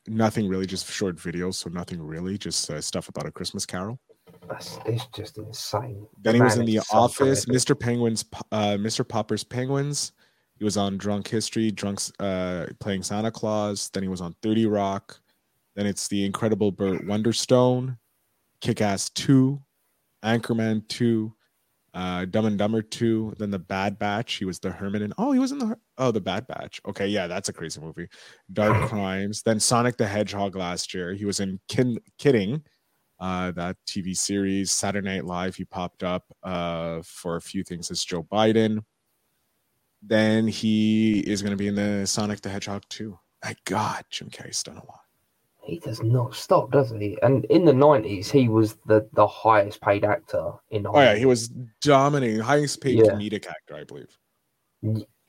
nothing 0.07 0.49
really, 0.49 0.67
just 0.67 0.91
short 0.91 1.17
videos. 1.17 1.55
So 1.55 1.71
nothing 1.71 2.01
really, 2.03 2.39
just 2.39 2.71
uh, 2.71 2.81
stuff 2.81 3.09
about 3.09 3.27
a 3.27 3.31
Christmas 3.31 3.67
Carol. 3.67 3.99
That's, 4.49 4.79
it's 4.87 5.07
just 5.07 5.39
insane. 5.39 6.07
Then 6.23 6.37
he 6.37 6.41
was 6.41 6.57
in 6.57 6.67
The 6.67 6.77
is 6.77 6.87
so 6.87 6.99
Office. 6.99 7.47
Mr. 7.47 7.79
Penguin's, 7.79 8.25
uh, 8.53 8.77
Mr. 8.79 9.07
Popper's 9.07 9.45
Penguins. 9.45 10.13
He 10.57 10.65
was 10.65 10.77
on 10.77 10.99
Drunk 10.99 11.29
History, 11.29 11.71
Drunks 11.71 12.11
uh, 12.19 12.67
playing 12.81 13.03
Santa 13.03 13.31
Claus. 13.31 13.91
Then 13.91 14.03
he 14.03 14.09
was 14.09 14.21
on 14.21 14.35
30 14.43 14.67
Rock. 14.67 15.21
Then 15.77 15.87
it's 15.87 16.09
The 16.09 16.25
Incredible 16.25 16.73
Burt 16.73 17.07
Wonderstone, 17.07 17.97
Kick 18.61 18.81
Ass 18.81 19.11
2, 19.11 19.61
Anchorman 20.25 20.87
2, 20.89 21.33
uh, 21.99 22.25
Dumb 22.27 22.47
and 22.47 22.57
Dumber 22.57 22.81
2. 22.81 23.35
Then 23.39 23.51
The 23.51 23.59
Bad 23.59 23.99
Batch. 23.99 24.35
He 24.35 24.45
was 24.45 24.61
the 24.61 24.71
Hermit. 24.71 25.03
And, 25.03 25.13
oh, 25.19 25.33
he 25.33 25.41
was 25.41 25.51
in 25.51 25.59
the, 25.59 25.77
oh, 25.99 26.13
The 26.13 26.21
Bad 26.21 26.47
Batch. 26.47 26.81
Okay, 26.87 27.09
yeah, 27.09 27.27
that's 27.27 27.49
a 27.49 27.53
crazy 27.53 27.81
movie. 27.81 28.07
Dark 28.53 28.89
Crimes. 28.89 29.43
Then 29.43 29.59
Sonic 29.59 29.97
the 29.97 30.07
Hedgehog 30.07 30.55
last 30.55 30.95
year. 30.95 31.13
He 31.13 31.25
was 31.25 31.41
in 31.41 31.59
Kin- 31.69 31.99
Kidding 32.17 32.63
uh, 33.19 33.51
that 33.51 33.77
TV 33.85 34.17
series. 34.17 34.71
Saturday 34.71 35.09
Night 35.09 35.25
Live, 35.25 35.57
he 35.57 35.65
popped 35.65 36.05
up 36.05 36.25
uh, 36.45 37.01
for 37.05 37.35
a 37.35 37.41
few 37.41 37.65
things 37.65 37.91
as 37.91 38.05
Joe 38.05 38.23
Biden. 38.23 38.85
Then 40.01 40.47
he 40.47 41.19
is 41.19 41.43
going 41.43 41.51
to 41.51 41.57
be 41.57 41.67
in 41.67 41.75
the 41.75 42.07
Sonic 42.07 42.41
the 42.43 42.49
Hedgehog 42.49 42.85
2. 42.91 43.19
My 43.45 43.57
God, 43.65 44.05
Jim 44.09 44.31
Carrey's 44.31 44.63
done 44.63 44.77
a 44.77 44.87
lot. 44.87 45.01
He 45.69 45.79
does 45.81 46.03
not 46.03 46.35
stop, 46.35 46.73
does 46.73 46.91
he? 46.93 47.19
And 47.23 47.45
in 47.47 47.67
the 47.67 47.75
nineties, 47.75 48.31
he 48.31 48.49
was 48.49 48.77
the 48.87 49.07
the 49.13 49.27
highest 49.27 49.83
paid 49.83 50.03
actor 50.03 50.53
in. 50.71 50.87
Oh 50.87 50.99
yeah, 50.99 51.15
he 51.15 51.27
was 51.27 51.49
dominating, 51.83 52.41
highest 52.41 52.81
paid 52.81 52.97
Yeah. 52.99 53.13
comedic 53.13 53.47
actor, 53.47 53.77
I 53.77 53.85
believe. 53.85 54.17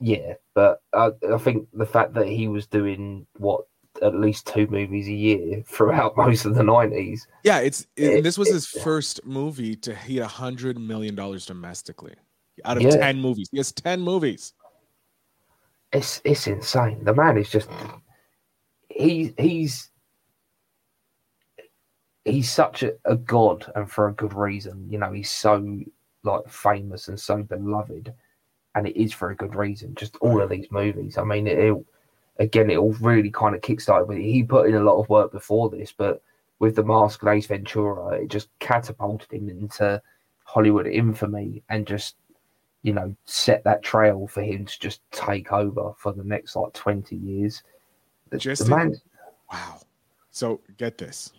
Yeah, 0.00 0.34
but 0.54 0.80
uh, 0.94 1.10
I 1.30 1.36
think 1.36 1.68
the 1.74 1.84
fact 1.84 2.14
that 2.14 2.26
he 2.26 2.48
was 2.48 2.66
doing 2.66 3.26
what 3.36 3.66
at 4.00 4.14
least 4.14 4.46
two 4.46 4.66
movies 4.68 5.08
a 5.08 5.12
year 5.12 5.62
throughout 5.66 6.16
most 6.16 6.46
of 6.46 6.54
the 6.54 6.62
nineties. 6.62 7.26
Yeah, 7.44 7.58
it's 7.58 7.82
it, 7.96 8.04
It- 8.18 8.24
this 8.24 8.38
was 8.38 8.48
his 8.48 8.66
first 8.66 9.22
movie 9.26 9.76
to 9.76 9.94
hit 9.94 10.20
a 10.22 10.26
hundred 10.26 10.78
million 10.78 11.14
dollars 11.14 11.44
domestically. 11.44 12.14
Out 12.64 12.78
of 12.78 12.82
Yeah. 12.82 12.96
ten 12.96 13.20
movies, 13.20 13.48
he 13.52 13.58
has 13.58 13.72
ten 13.72 14.00
movies. 14.00 14.54
It's 15.92 16.22
it's 16.24 16.46
insane. 16.46 17.04
The 17.04 17.14
man 17.14 17.36
is 17.36 17.50
just 17.50 17.68
he 18.88 19.34
he's 19.38 19.89
he's 22.30 22.50
such 22.50 22.82
a, 22.82 22.94
a 23.04 23.16
god 23.16 23.70
and 23.74 23.90
for 23.90 24.08
a 24.08 24.12
good 24.14 24.34
reason. 24.34 24.86
You 24.88 24.98
know, 24.98 25.12
he's 25.12 25.30
so 25.30 25.80
like 26.22 26.48
famous 26.48 27.08
and 27.08 27.18
so 27.18 27.42
beloved, 27.42 28.12
and 28.74 28.86
it 28.86 29.00
is 29.00 29.12
for 29.12 29.30
a 29.30 29.36
good 29.36 29.54
reason. 29.54 29.94
Just 29.94 30.16
all 30.16 30.40
of 30.40 30.50
these 30.50 30.70
movies. 30.70 31.18
I 31.18 31.24
mean, 31.24 31.46
it, 31.46 31.58
it 31.58 31.76
again, 32.38 32.70
it 32.70 32.76
all 32.76 32.92
really 33.00 33.30
kind 33.30 33.54
of 33.54 33.60
kickstarted. 33.60 34.08
But 34.08 34.18
he 34.18 34.42
put 34.42 34.68
in 34.68 34.74
a 34.74 34.82
lot 34.82 35.00
of 35.00 35.08
work 35.08 35.32
before 35.32 35.70
this, 35.70 35.92
but 35.92 36.22
with 36.58 36.76
the 36.76 36.84
Mask 36.84 37.22
and 37.22 37.30
Ace 37.30 37.46
Ventura, 37.46 38.16
it 38.16 38.28
just 38.28 38.48
catapulted 38.58 39.32
him 39.32 39.48
into 39.48 40.00
Hollywood 40.44 40.86
infamy 40.86 41.62
and 41.68 41.86
just 41.86 42.16
you 42.82 42.92
know 42.92 43.14
set 43.26 43.62
that 43.64 43.82
trail 43.82 44.26
for 44.26 44.42
him 44.42 44.64
to 44.64 44.80
just 44.80 45.00
take 45.10 45.52
over 45.52 45.92
for 45.98 46.12
the 46.12 46.24
next 46.24 46.56
like 46.56 46.72
20 46.72 47.14
years 47.14 47.62
the, 48.30 48.38
Just 48.38 48.64
the 48.64 48.70
man 48.74 48.94
Wow. 49.52 49.80
So 50.30 50.60
get 50.78 50.98
this. 50.98 51.32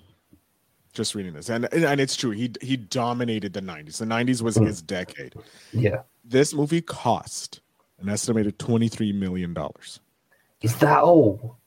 Just 0.94 1.16
reading 1.16 1.34
this, 1.34 1.50
and 1.50 1.72
and 1.74 2.02
it's 2.02 2.16
true. 2.18 2.32
He 2.32 2.52
he 2.62 2.76
dominated 2.76 3.54
the 3.54 3.62
'90s. 3.62 3.98
The 3.98 4.06
'90s 4.06 4.42
was 4.42 4.58
Mm. 4.58 4.68
his 4.68 4.82
decade. 4.82 5.36
yeah 5.72 6.02
This 6.26 6.54
movie 6.54 6.82
cost 6.82 7.62
an 8.00 8.10
estimated 8.10 8.58
23 8.60 9.14
million 9.14 9.54
dollars. 9.54 10.00
is 10.62 10.76
that 10.80 11.02
all 11.02 11.58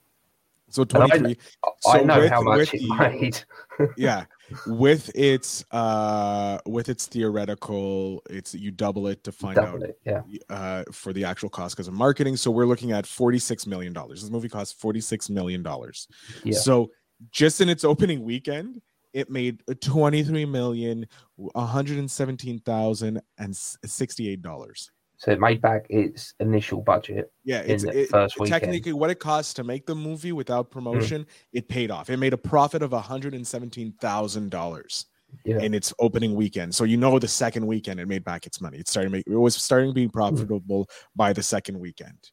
So 0.69 0.83
I- 0.83 0.85
23. 0.85 1.39
i 1.65 1.99
So 1.99 2.05
know 2.05 2.19
with- 2.21 2.31
how 2.31 2.43
much 2.43 2.73
with 2.73 2.75
it 2.75 2.99
made 2.99 3.41
yeah 3.97 4.25
with 4.67 5.11
its 5.15 5.65
uh 5.71 6.59
with 6.67 6.89
its 6.89 7.07
theoretical 7.07 8.21
it's 8.29 8.55
you 8.55 8.71
double 8.73 9.07
it 9.07 9.23
to 9.25 9.33
find 9.33 9.55
double 9.57 9.83
out 9.85 9.89
it 9.91 9.99
yeah 10.05 10.23
uh 10.51 10.83
for 10.93 11.13
the 11.13 11.25
actual 11.25 11.49
cost 11.49 11.75
because 11.77 11.89
of 11.89 11.95
marketing 11.95 12.37
so 12.37 12.51
we're 12.51 12.67
looking 12.67 12.93
at 12.93 13.07
46 13.07 13.67
million 13.67 13.93
dollars 13.93 14.21
this 14.23 14.31
movie 14.31 14.49
cost 14.49 14.79
46 14.81 15.31
million 15.31 15.63
dollars 15.63 16.09
Yeah. 16.45 16.59
so 16.59 16.91
just 17.31 17.61
in 17.61 17.69
its 17.69 17.85
opening 17.85 18.23
weekend 18.25 18.81
it 19.15 19.31
made 19.31 19.63
23 19.81 20.45
million 20.45 21.07
117,000 21.37 23.21
and 23.39 23.57
68 23.57 24.43
dollars 24.43 24.91
so 25.17 25.31
it 25.31 25.41
made 25.41 25.63
back 25.63 25.87
its 25.89 26.35
initial 26.41 26.83
budget 26.83 27.33
yeah, 27.45 27.61
it's 27.61 27.85
it, 27.85 28.11
first 28.11 28.37
technically 28.45 28.93
what 28.93 29.11
it 29.11 29.21
costs 29.21 29.55
to 29.55 29.65
make 29.65 29.87
the 29.87 29.95
movie 29.95 30.33
without 30.33 30.71
promotion. 30.71 31.23
Hmm. 31.23 31.29
It 31.53 31.69
paid 31.69 31.91
off. 31.91 32.11
It 32.11 32.19
made 32.19 32.33
a 32.33 32.39
profit 32.39 32.83
of 32.83 32.93
one 32.93 33.03
hundred 33.03 33.35
and 33.35 33.47
seventeen 33.47 33.93
thousand 34.01 34.51
dollars 34.51 35.07
yeah 35.45 35.61
in 35.61 35.73
its 35.73 35.95
opening 35.99 36.35
weekend. 36.35 36.75
So 36.75 36.85
you 36.85 36.97
know 36.97 37.19
the 37.19 37.29
second 37.29 37.67
weekend 37.67 38.01
it 38.01 38.09
made 38.09 38.25
back 38.25 38.47
its 38.47 38.61
money. 38.61 38.79
It 38.79 38.89
started 38.89 39.13
make, 39.13 39.27
it 39.27 39.37
was 39.37 39.57
starting 39.57 39.91
to 39.91 39.95
be 39.95 40.05
hmm. 40.05 40.11
profitable 40.11 40.89
by 41.15 41.33
the 41.33 41.43
second 41.43 41.79
weekend. 41.79 42.31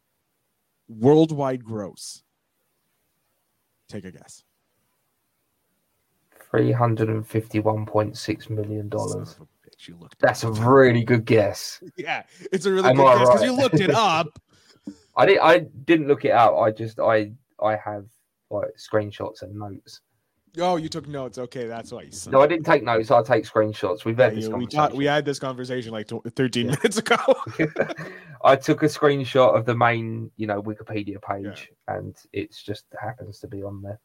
Worldwide 0.88 1.64
gross. 1.64 2.24
Take 3.88 4.06
a 4.06 4.12
guess. 4.12 4.44
351.6 6.54 8.50
million 8.50 8.90
dollars 8.90 9.36
of 9.40 9.42
a 9.42 9.70
bitch, 9.70 9.88
you 9.88 9.96
looked. 9.98 10.20
that's 10.20 10.44
a 10.44 10.52
really 10.52 11.04
good 11.04 11.26
guess 11.26 11.82
yeah. 11.98 12.24
It's 12.52 12.66
a 12.66 12.72
really 12.72 12.90
Am 12.90 12.96
good 12.96 13.06
I 13.08 13.18
guess 13.18 13.28
because 13.28 13.42
right? 13.42 13.46
you 13.46 13.54
looked 13.54 13.80
it 13.80 13.92
up. 13.96 14.28
i 15.18 15.26
didn't 15.26 15.42
i 15.44 15.60
didn't 15.86 16.08
look 16.08 16.26
it 16.26 16.32
up 16.32 16.58
i 16.58 16.72
just 16.72 17.00
i 17.00 17.32
i 17.62 17.76
have 17.76 18.06
like 18.50 18.70
screenshots 18.78 19.42
and 19.44 19.56
notes 19.56 20.02
Oh, 20.60 20.76
you 20.76 20.90
took 20.90 21.08
notes. 21.08 21.38
Okay, 21.38 21.66
that's 21.66 21.94
why 21.94 22.02
you. 22.02 22.12
son 22.12 22.34
no 22.34 22.42
i 22.42 22.48
didn't 22.48 22.66
take 22.66 22.84
notes 22.84 23.10
i 23.10 23.24
take 23.24 23.46
screenshots 23.46 24.04
we've 24.04 24.20
Yeah, 24.20 24.26
had 24.26 24.36
this 24.36 24.48
you- 24.48 24.58
we 24.58 24.68
we 24.98 25.06
had 25.06 25.24
this 25.24 25.40
conversation 25.40 25.94
like 25.94 26.10
13 26.10 26.66
Yeah. 26.66 26.76
minutes 26.76 26.98
ago. 26.98 27.16
I 28.44 28.58
took 28.58 28.84
a 28.84 28.88
screenshot 28.88 29.56
of 29.56 29.66
the 29.66 29.76
main, 29.76 30.30
you 30.36 30.48
know, 30.48 30.62
Wikipedia 30.62 31.22
page, 31.22 31.70
and 31.88 32.18
it 32.34 32.52
just 32.66 32.86
happens 33.00 33.40
to 33.40 33.48
be 33.48 33.62
on 33.64 33.82
there. 33.82 34.00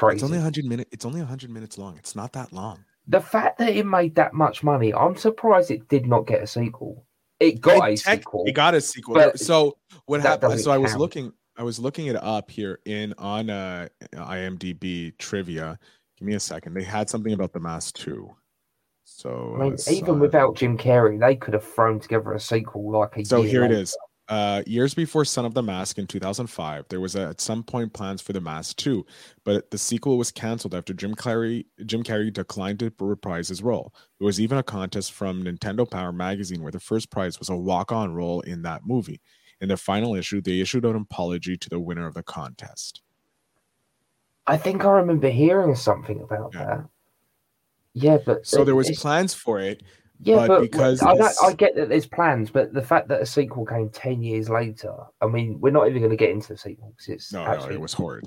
Crazy. 0.00 0.16
It's 0.16 0.24
only 0.24 0.38
100 0.38 0.64
minutes. 0.64 0.90
It's 0.92 1.04
only 1.04 1.20
100 1.20 1.50
minutes 1.50 1.76
long. 1.78 1.96
It's 1.98 2.16
not 2.16 2.32
that 2.32 2.52
long. 2.52 2.84
the 3.06 3.20
fact 3.20 3.58
that 3.58 3.70
it 3.76 3.84
made 3.86 4.14
that 4.14 4.32
much 4.34 4.62
money, 4.62 4.94
I'm 4.94 5.14
surprised 5.16 5.70
it 5.70 5.88
did 5.88 6.06
not 6.06 6.26
get 6.26 6.42
a 6.42 6.46
sequel. 6.46 7.04
It 7.38 7.60
got 7.60 7.88
a 7.88 7.96
tech- 7.96 8.18
sequel. 8.20 8.44
It 8.46 8.52
got 8.52 8.74
a 8.74 8.80
sequel. 8.80 9.14
but 9.14 9.38
so 9.38 9.76
what 10.06 10.20
happened? 10.20 10.60
So 10.60 10.70
I 10.70 10.78
was 10.78 10.96
looking. 10.96 11.32
I 11.56 11.62
was 11.62 11.78
looking 11.78 12.06
it 12.06 12.16
up 12.16 12.50
here 12.50 12.80
in 12.86 13.12
on 13.18 13.50
uh, 13.50 13.88
IMDb 14.14 15.16
trivia. 15.18 15.78
Give 16.18 16.26
me 16.26 16.34
a 16.34 16.40
second. 16.40 16.74
They 16.74 16.82
had 16.82 17.10
something 17.10 17.32
about 17.32 17.52
the 17.52 17.60
Mask 17.60 17.96
2. 17.96 18.30
So 19.04 19.56
I 19.56 19.64
mean, 19.64 19.72
uh, 19.74 19.90
even 19.90 20.20
without 20.20 20.56
Jim 20.56 20.78
Carrey, 20.78 21.18
they 21.20 21.34
could 21.36 21.54
have 21.54 21.64
thrown 21.64 21.98
together 22.00 22.32
a 22.32 22.40
sequel 22.40 22.90
like 22.92 23.16
a 23.16 23.24
So 23.24 23.42
here 23.42 23.64
it 23.64 23.70
later. 23.70 23.82
is. 23.82 23.96
Uh, 24.30 24.62
years 24.64 24.94
before 24.94 25.24
Son 25.24 25.44
of 25.44 25.54
the 25.54 25.62
Mask 25.62 25.98
in 25.98 26.06
2005, 26.06 26.84
there 26.88 27.00
was 27.00 27.16
a, 27.16 27.30
at 27.30 27.40
some 27.40 27.64
point 27.64 27.92
plans 27.92 28.22
for 28.22 28.32
the 28.32 28.40
Mask 28.40 28.76
2, 28.76 29.04
but 29.44 29.68
the 29.72 29.76
sequel 29.76 30.16
was 30.16 30.30
canceled 30.30 30.72
after 30.72 30.94
Jim 30.94 31.16
Carrey 31.16 31.66
Jim 31.84 32.04
Carrey 32.04 32.32
declined 32.32 32.78
to 32.78 32.92
reprise 33.00 33.48
his 33.48 33.60
role. 33.60 33.92
There 34.20 34.26
was 34.26 34.40
even 34.40 34.56
a 34.58 34.62
contest 34.62 35.12
from 35.12 35.42
Nintendo 35.42 35.90
Power 35.90 36.12
magazine 36.12 36.62
where 36.62 36.70
the 36.70 36.78
first 36.78 37.10
prize 37.10 37.40
was 37.40 37.48
a 37.48 37.56
walk-on 37.56 38.14
role 38.14 38.40
in 38.42 38.62
that 38.62 38.82
movie. 38.86 39.20
In 39.60 39.66
their 39.66 39.76
final 39.76 40.14
issue, 40.14 40.40
they 40.40 40.60
issued 40.60 40.84
an 40.84 40.94
apology 40.94 41.56
to 41.56 41.68
the 41.68 41.80
winner 41.80 42.06
of 42.06 42.14
the 42.14 42.22
contest. 42.22 43.02
I 44.46 44.56
think 44.56 44.84
I 44.84 44.90
remember 44.92 45.28
hearing 45.28 45.74
something 45.74 46.22
about 46.22 46.54
Yeah. 46.54 46.64
that. 46.64 46.88
Yeah, 47.94 48.18
but 48.24 48.46
So 48.46 48.64
there 48.64 48.76
was 48.76 48.90
plans 49.00 49.34
for 49.34 49.58
it. 49.58 49.82
Yeah, 50.22 50.36
But 50.36 50.48
but, 50.48 50.60
because 50.62 51.02
I, 51.02 51.16
this- 51.16 51.42
I 51.42 51.52
get 51.54 51.74
that 51.76 51.88
there's 51.88 52.06
plans, 52.06 52.50
but 52.50 52.72
the 52.74 52.82
fact 52.82 53.08
that 53.08 53.22
a 53.22 53.26
sequel 53.26 53.64
came 53.64 53.88
ten 53.88 54.22
years 54.22 54.50
later, 54.50 54.92
I 55.22 55.26
mean, 55.26 55.58
we're 55.60 55.72
not 55.72 55.88
even 55.88 56.00
going 56.02 56.10
to 56.10 56.16
get 56.16 56.30
into 56.30 56.48
the 56.48 56.58
sequel 56.58 56.92
because 56.96 57.08
it's 57.08 57.32
No, 57.32 57.42
actually 57.42 57.70
no, 57.70 57.74
it 57.76 57.80
was 57.80 57.92
horrid. 57.94 58.26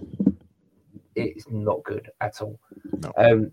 it's 1.16 1.46
not 1.50 1.84
good 1.84 2.10
at 2.22 2.42
all. 2.42 2.60
No. 3.00 3.12
Um, 3.18 3.52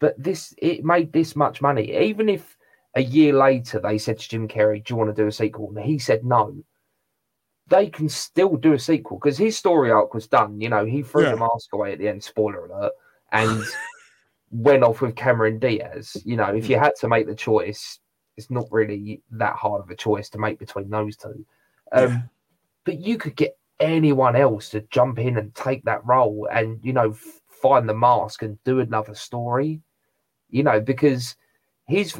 but 0.00 0.20
this 0.20 0.54
it 0.58 0.84
made 0.84 1.12
this 1.12 1.36
much 1.36 1.60
money, 1.62 1.96
even 1.96 2.28
if 2.28 2.56
a 2.96 3.02
year 3.02 3.32
later 3.32 3.78
they 3.80 3.98
said 3.98 4.18
to 4.18 4.28
Jim 4.28 4.48
Carrey, 4.48 4.84
"Do 4.84 4.92
you 4.94 4.96
want 4.98 5.14
to 5.14 5.22
do 5.22 5.28
a 5.28 5.32
sequel?" 5.32 5.68
and 5.76 5.84
he 5.84 5.98
said 5.98 6.24
no. 6.24 6.56
They 7.68 7.88
can 7.88 8.08
still 8.08 8.56
do 8.56 8.72
a 8.72 8.78
sequel 8.78 9.18
because 9.18 9.36
his 9.38 9.56
story 9.56 9.90
arc 9.90 10.14
was 10.14 10.26
done. 10.26 10.60
You 10.60 10.68
know, 10.70 10.84
he 10.84 11.02
threw 11.02 11.24
Yeah. 11.24 11.32
the 11.32 11.36
mask 11.36 11.72
away 11.74 11.92
at 11.92 11.98
the 11.98 12.08
end. 12.08 12.24
Spoiler 12.24 12.64
alert, 12.66 12.92
and 13.30 13.62
went 14.50 14.82
off 14.82 15.00
with 15.00 15.16
Cameron 15.16 15.58
Diaz. 15.58 16.16
You 16.24 16.36
know, 16.36 16.54
if 16.54 16.68
you 16.68 16.78
had 16.78 16.94
to 17.00 17.08
make 17.08 17.26
the 17.26 17.34
choice, 17.34 17.98
it's 18.36 18.50
not 18.50 18.66
really 18.70 19.22
that 19.32 19.54
hard 19.54 19.82
of 19.82 19.90
a 19.90 19.96
choice 19.96 20.28
to 20.30 20.38
make 20.38 20.58
between 20.58 20.90
those 20.90 21.16
two. 21.16 21.44
Um, 21.92 22.08
Yeah. 22.08 22.20
But 22.84 23.00
you 23.00 23.18
could 23.18 23.36
get 23.36 23.58
anyone 23.80 24.34
else 24.34 24.70
to 24.70 24.80
jump 24.90 25.18
in 25.18 25.36
and 25.36 25.54
take 25.54 25.84
that 25.84 26.04
role, 26.06 26.48
and 26.50 26.80
you 26.82 26.92
know, 26.92 27.10
f- 27.10 27.40
find 27.48 27.88
the 27.88 27.94
mask 27.94 28.42
and 28.42 28.62
do 28.64 28.80
another 28.80 29.14
story. 29.14 29.82
You 30.50 30.62
know, 30.62 30.80
because 30.80 31.36
he's. 31.86 32.18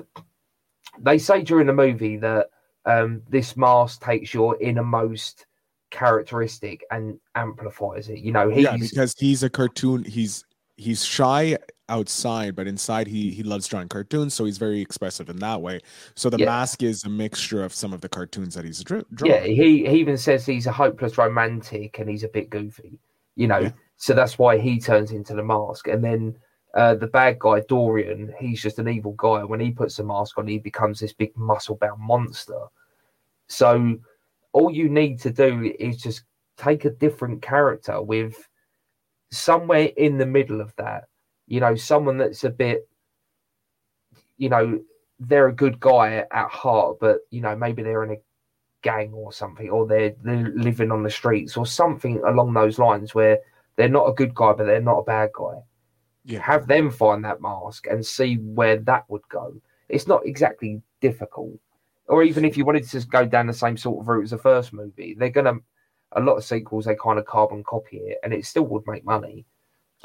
They 1.01 1.19
say 1.19 1.43
during 1.43 1.69
the 1.69 1.73
movie 1.73 2.17
that 2.17 2.51
um, 2.85 3.23
this 3.29 3.57
mask 3.57 4.03
takes 4.03 4.35
your 4.35 4.61
innermost 4.61 5.47
characteristic 5.91 6.85
and 6.91 7.19
amplifies 7.35 8.09
it. 8.09 8.19
You 8.19 8.33
know, 8.33 8.51
he's 8.51 8.65
yeah, 8.65 8.77
because 8.77 9.15
he's 9.17 9.43
a 9.43 9.51
cartoon. 9.51 10.05
He's 10.05 10.45
he's 10.77 11.05
shy 11.05 11.57
outside, 11.89 12.55
but 12.57 12.67
inside 12.67 13.07
he 13.07 13.31
he 13.31 13.43
loves 13.43 13.67
drawing 13.67 13.89
cartoons, 13.89 14.35
so 14.35 14.45
he's 14.45 14.59
very 14.59 14.81
expressive 14.81 15.29
in 15.29 15.37
that 15.39 15.61
way. 15.61 15.81
So 16.15 16.31
the 16.31 16.39
Yeah. 16.39 16.47
mask 16.47 16.83
is 16.83 17.05
a 17.05 17.09
mixture 17.09 17.63
of 17.65 17.73
some 17.75 17.93
of 17.93 18.01
the 18.01 18.09
cartoons 18.09 18.55
that 18.55 18.65
he's 18.65 18.83
dra- 18.83 19.05
drawn. 19.15 19.31
yeah, 19.31 19.41
he, 19.45 19.87
he 19.87 19.99
even 19.99 20.17
says 20.17 20.45
he's 20.47 20.67
a 20.67 20.73
hopeless 20.73 21.19
romantic 21.19 21.99
and 21.99 22.09
he's 22.09 22.25
a 22.25 22.29
bit 22.29 22.51
goofy, 22.51 22.99
you 23.37 23.47
know. 23.47 23.59
Yeah. 23.61 23.73
So 23.97 24.15
that's 24.15 24.39
why 24.39 24.59
he 24.59 24.79
turns 24.79 25.11
into 25.11 25.35
the 25.35 25.43
mask. 25.43 25.89
And 25.89 26.05
then 26.05 26.37
uh, 26.75 26.95
the 26.95 27.07
bad 27.09 27.39
guy, 27.39 27.61
Dorian, 27.69 28.33
he's 28.39 28.63
just 28.63 28.79
an 28.79 28.89
evil 28.89 29.13
guy. 29.13 29.43
When 29.43 29.59
he 29.61 29.71
puts 29.73 29.97
the 29.97 30.05
mask 30.05 30.39
on, 30.39 30.47
he 30.47 30.59
becomes 30.59 31.01
this 31.01 31.13
big 31.13 31.37
muscle 31.37 31.77
bound 31.77 32.01
monster. 32.01 32.61
So 33.49 33.99
all 34.53 34.71
you 34.71 34.89
need 34.89 35.19
to 35.21 35.31
do 35.31 35.75
is 35.81 36.01
just 36.01 36.23
take 36.57 36.85
a 36.85 36.91
different 36.91 37.43
character 37.43 38.01
with 38.03 38.37
somewhere 39.31 39.91
in 39.97 40.19
the 40.19 40.27
middle 40.27 40.61
of 40.61 40.75
that, 40.77 41.05
you 41.49 41.61
know, 41.61 41.75
someone 41.75 42.19
that's 42.19 42.45
a 42.45 42.51
bit, 42.51 42.89
you 44.37 44.49
know, 44.49 44.81
they're 45.19 45.49
a 45.49 45.53
good 45.53 45.81
guy 45.81 46.25
at 46.31 46.51
heart, 46.51 46.99
but 47.01 47.21
you 47.31 47.41
know, 47.41 47.57
maybe 47.57 47.83
they're 47.83 48.05
in 48.05 48.13
a 48.13 48.23
gang 48.83 49.13
or 49.13 49.33
something, 49.33 49.69
or 49.69 49.87
they're, 49.87 50.15
they're 50.23 50.53
living 50.55 50.93
on 50.93 51.03
the 51.03 51.11
streets 51.11 51.57
or 51.57 51.67
something 51.67 52.23
along 52.27 52.53
those 52.53 52.79
lines 52.79 53.15
where 53.15 53.39
they're 53.77 53.89
not 53.89 54.09
a 54.09 54.15
good 54.15 54.35
guy, 54.35 54.53
but 54.53 54.67
they're 54.67 54.81
not 54.81 54.99
a 54.99 55.05
bad 55.05 55.31
guy. 55.37 55.63
Yeah. 56.25 56.43
Have 56.43 56.67
them 56.67 56.91
find 56.91 57.25
that 57.25 57.41
mask 57.41 57.87
and 57.87 58.05
see 58.05 58.35
where 58.37 58.77
that 58.81 59.05
would 59.09 59.27
go. 59.29 59.61
It's 59.89 60.07
not 60.07 60.27
exactly 60.27 60.83
difficult. 61.01 61.59
Or 62.07 62.23
even 62.23 62.45
if 62.45 62.57
you 62.57 62.65
wanted 62.65 62.85
to 62.85 62.91
just 62.91 63.11
go 63.11 63.25
down 63.25 63.47
the 63.47 63.53
same 63.53 63.77
sort 63.77 64.01
of 64.01 64.09
route 64.09 64.25
as 64.25 64.31
the 64.31 64.39
first 64.39 64.73
movie, 64.73 65.15
they're 65.19 65.31
gonna 65.31 65.55
a 66.13 66.21
lot 66.21 66.37
of 66.37 66.45
sequels 66.45 66.85
they 66.85 66.95
kind 66.95 67.19
of 67.19 67.27
carbon 67.27 67.63
copy 67.65 67.99
it 67.99 68.19
and 68.23 68.33
it 68.33 68.45
still 68.45 68.65
would 68.65 68.87
make 68.87 69.05
money. 69.05 69.47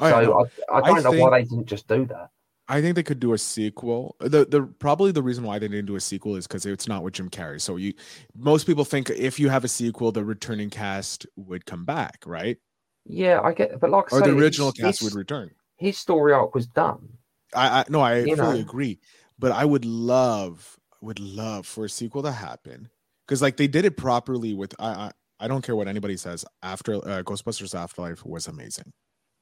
Oh, 0.00 0.08
no. 0.10 0.24
so 0.24 0.48
I, 0.72 0.78
I 0.78 0.80
I 0.82 1.00
don't 1.00 1.02
know 1.04 1.22
why 1.22 1.38
they 1.40 1.44
didn't 1.48 1.66
just 1.66 1.86
do 1.88 2.04
that. 2.06 2.30
I 2.66 2.80
think 2.80 2.96
they 2.96 3.02
could 3.02 3.20
do 3.20 3.32
a 3.34 3.38
sequel. 3.38 4.16
The 4.20 4.44
the 4.46 4.62
probably 4.78 5.12
the 5.12 5.22
reason 5.22 5.44
why 5.44 5.58
they 5.58 5.68
didn't 5.68 5.86
do 5.86 5.96
a 5.96 6.00
sequel 6.00 6.34
is 6.36 6.46
because 6.46 6.64
it's 6.64 6.88
not 6.88 7.02
with 7.02 7.14
Jim 7.14 7.28
Carrey. 7.28 7.60
So 7.60 7.76
you 7.76 7.92
most 8.34 8.66
people 8.66 8.84
think 8.84 9.10
if 9.10 9.38
you 9.38 9.50
have 9.50 9.64
a 9.64 9.68
sequel, 9.68 10.12
the 10.12 10.24
returning 10.24 10.70
cast 10.70 11.26
would 11.36 11.66
come 11.66 11.84
back, 11.84 12.22
right? 12.26 12.56
Yeah, 13.04 13.40
I 13.42 13.52
get 13.52 13.78
but 13.80 13.90
like 13.90 14.10
Or 14.12 14.20
say, 14.20 14.30
the 14.30 14.36
original 14.36 14.72
his- 14.72 14.80
cast 14.82 15.00
his- 15.00 15.12
would 15.12 15.18
return. 15.18 15.50
his 15.76 15.98
story 15.98 16.32
arc 16.32 16.54
was 16.54 16.66
done. 16.66 17.06
I, 17.54 17.80
I 17.80 17.84
no, 17.90 18.00
I 18.00 18.20
You 18.20 18.34
fully 18.36 18.54
know. 18.58 18.60
agree. 18.60 18.98
But 19.38 19.52
I 19.52 19.64
would 19.64 19.84
love, 19.84 20.78
would 21.02 21.20
love 21.20 21.66
for 21.66 21.84
a 21.84 21.88
sequel 21.88 22.22
to 22.22 22.32
happen 22.32 22.88
because 23.26 23.42
like 23.42 23.58
they 23.58 23.66
did 23.68 23.84
it 23.84 23.96
properly 23.98 24.54
with. 24.54 24.74
I 24.78 24.86
I, 24.88 25.10
I 25.40 25.48
don't 25.48 25.62
care 25.62 25.76
what 25.76 25.86
anybody 25.88 26.16
says. 26.16 26.46
After 26.62 26.94
uh, 26.94 27.22
Ghostbusters 27.24 27.74
Afterlife 27.78 28.24
was 28.24 28.46
amazing, 28.48 28.92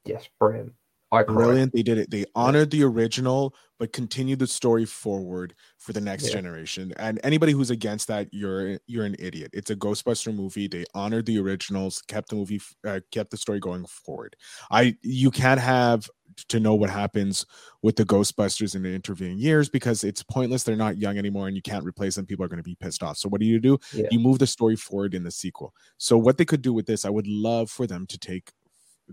Yes, 0.05 0.29
brilliant. 0.39 0.73
I 1.13 1.25
brilliant. 1.25 1.75
They 1.75 1.83
did 1.83 1.99
it. 1.99 2.11
They 2.11 2.25
honored 2.35 2.71
the 2.71 2.83
original, 2.85 3.55
but 3.79 3.93
continued 3.93 4.39
the 4.39 4.47
story 4.47 4.87
forward 4.87 5.55
for 5.77 5.93
the 5.93 6.01
next 6.01 6.25
Yeah. 6.25 6.33
generation. 6.33 6.95
And 6.97 7.21
anybody 7.23 7.53
who's 7.53 7.69
against 7.71 8.09
that, 8.09 8.29
you're 8.33 8.79
you're 8.87 9.05
an 9.05 9.17
idiot. 9.19 9.51
It's 9.53 9.71
a 9.71 9.77
Ghostbuster 9.77 10.35
movie. 10.35 10.69
They 10.69 10.87
honored 10.95 11.27
the 11.27 11.39
originals, 11.39 12.01
kept 12.09 12.31
the 12.31 12.37
movie, 12.37 12.63
uh, 12.87 13.01
kept 13.11 13.31
the 13.31 13.37
story 13.37 13.61
going 13.61 13.85
forward. 13.85 14.37
I 14.71 14.97
you 15.03 15.31
can't 15.31 15.61
have 15.61 16.09
to 16.49 16.59
know 16.59 16.75
what 16.75 16.89
happens 16.89 17.45
with 17.83 17.97
the 17.97 18.07
Ghostbusters 18.07 18.75
in 18.75 18.83
the 18.83 18.95
intervening 18.95 19.39
years 19.39 19.69
because 19.69 20.03
it's 20.03 20.23
pointless. 20.23 20.63
They're 20.63 20.77
not 20.77 20.97
young 20.97 21.19
anymore, 21.19 21.47
and 21.47 21.55
you 21.55 21.61
can't 21.61 21.85
replace 21.85 22.15
them. 22.15 22.25
People 22.25 22.47
are 22.47 22.49
going 22.49 22.57
to 22.57 22.63
be 22.63 22.75
pissed 22.77 23.03
off. 23.03 23.19
So 23.19 23.29
what 23.29 23.43
do 23.43 23.47
you 23.47 23.61
do? 23.61 23.79
Yeah. 23.93 24.09
You 24.11 24.19
move 24.19 24.39
the 24.39 24.47
story 24.47 24.77
forward 24.77 25.15
in 25.15 25.25
the 25.25 25.31
sequel. 25.31 25.75
So 25.99 26.17
what 26.17 26.39
they 26.39 26.47
could 26.47 26.63
do 26.63 26.73
with 26.73 26.87
this, 26.87 27.05
I 27.05 27.11
would 27.11 27.27
love 27.27 27.71
for 27.71 27.87
them 27.87 28.07
to 28.07 28.19
take 28.19 28.53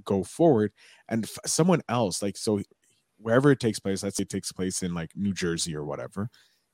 go 0.06 0.24
forward 0.24 0.72
and 1.10 1.26
f- 1.26 1.38
someone 1.46 1.82
else 1.90 2.22
like 2.22 2.38
so 2.38 2.62
wherever 3.18 3.52
it 3.52 3.60
takes 3.60 3.80
place 3.80 4.04
let's 4.04 4.18
say 4.18 4.24
it 4.24 4.30
takes 4.30 4.52
place 4.52 4.82
in 4.84 4.94
like 4.94 5.12
new 5.16 5.34
jersey 5.34 5.76
or 5.76 5.86
whatever 5.86 6.30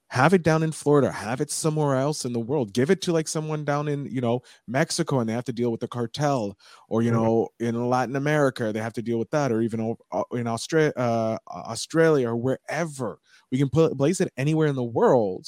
have 0.10 0.34
it 0.34 0.44
down 0.44 0.64
in 0.64 0.72
florida 0.72 1.12
have 1.12 1.42
it 1.42 1.52
somewhere 1.52 1.96
else 1.96 2.26
in 2.26 2.34
the 2.34 2.40
world 2.40 2.74
give 2.74 2.92
it 2.92 3.02
to 3.02 3.12
like 3.12 3.28
someone 3.28 3.66
down 3.66 3.88
in 3.88 4.06
you 4.06 4.22
know 4.22 4.40
mexico 4.68 5.20
and 5.20 5.28
they 5.30 5.34
have 5.34 5.44
to 5.46 5.54
deal 5.54 5.72
with 5.72 5.82
the 5.82 5.88
cartel 5.88 6.58
or 6.90 7.02
you 7.02 7.10
Mhm. 7.10 7.12
know 7.12 7.48
in 7.60 7.90
latin 7.90 8.16
america 8.16 8.72
they 8.72 8.80
have 8.82 8.94
to 8.94 9.02
deal 9.02 9.20
with 9.20 9.30
that 9.32 9.52
or 9.52 9.62
even 9.62 9.96
in 10.34 10.48
australia 10.48 10.94
uh, 10.96 11.38
australia 11.52 12.30
or 12.30 12.36
wherever 12.38 13.20
we 13.52 13.58
can 13.58 13.70
put 13.70 13.98
place 13.98 14.22
it 14.22 14.32
anywhere 14.38 14.68
in 14.68 14.76
the 14.76 14.84
world 14.84 15.48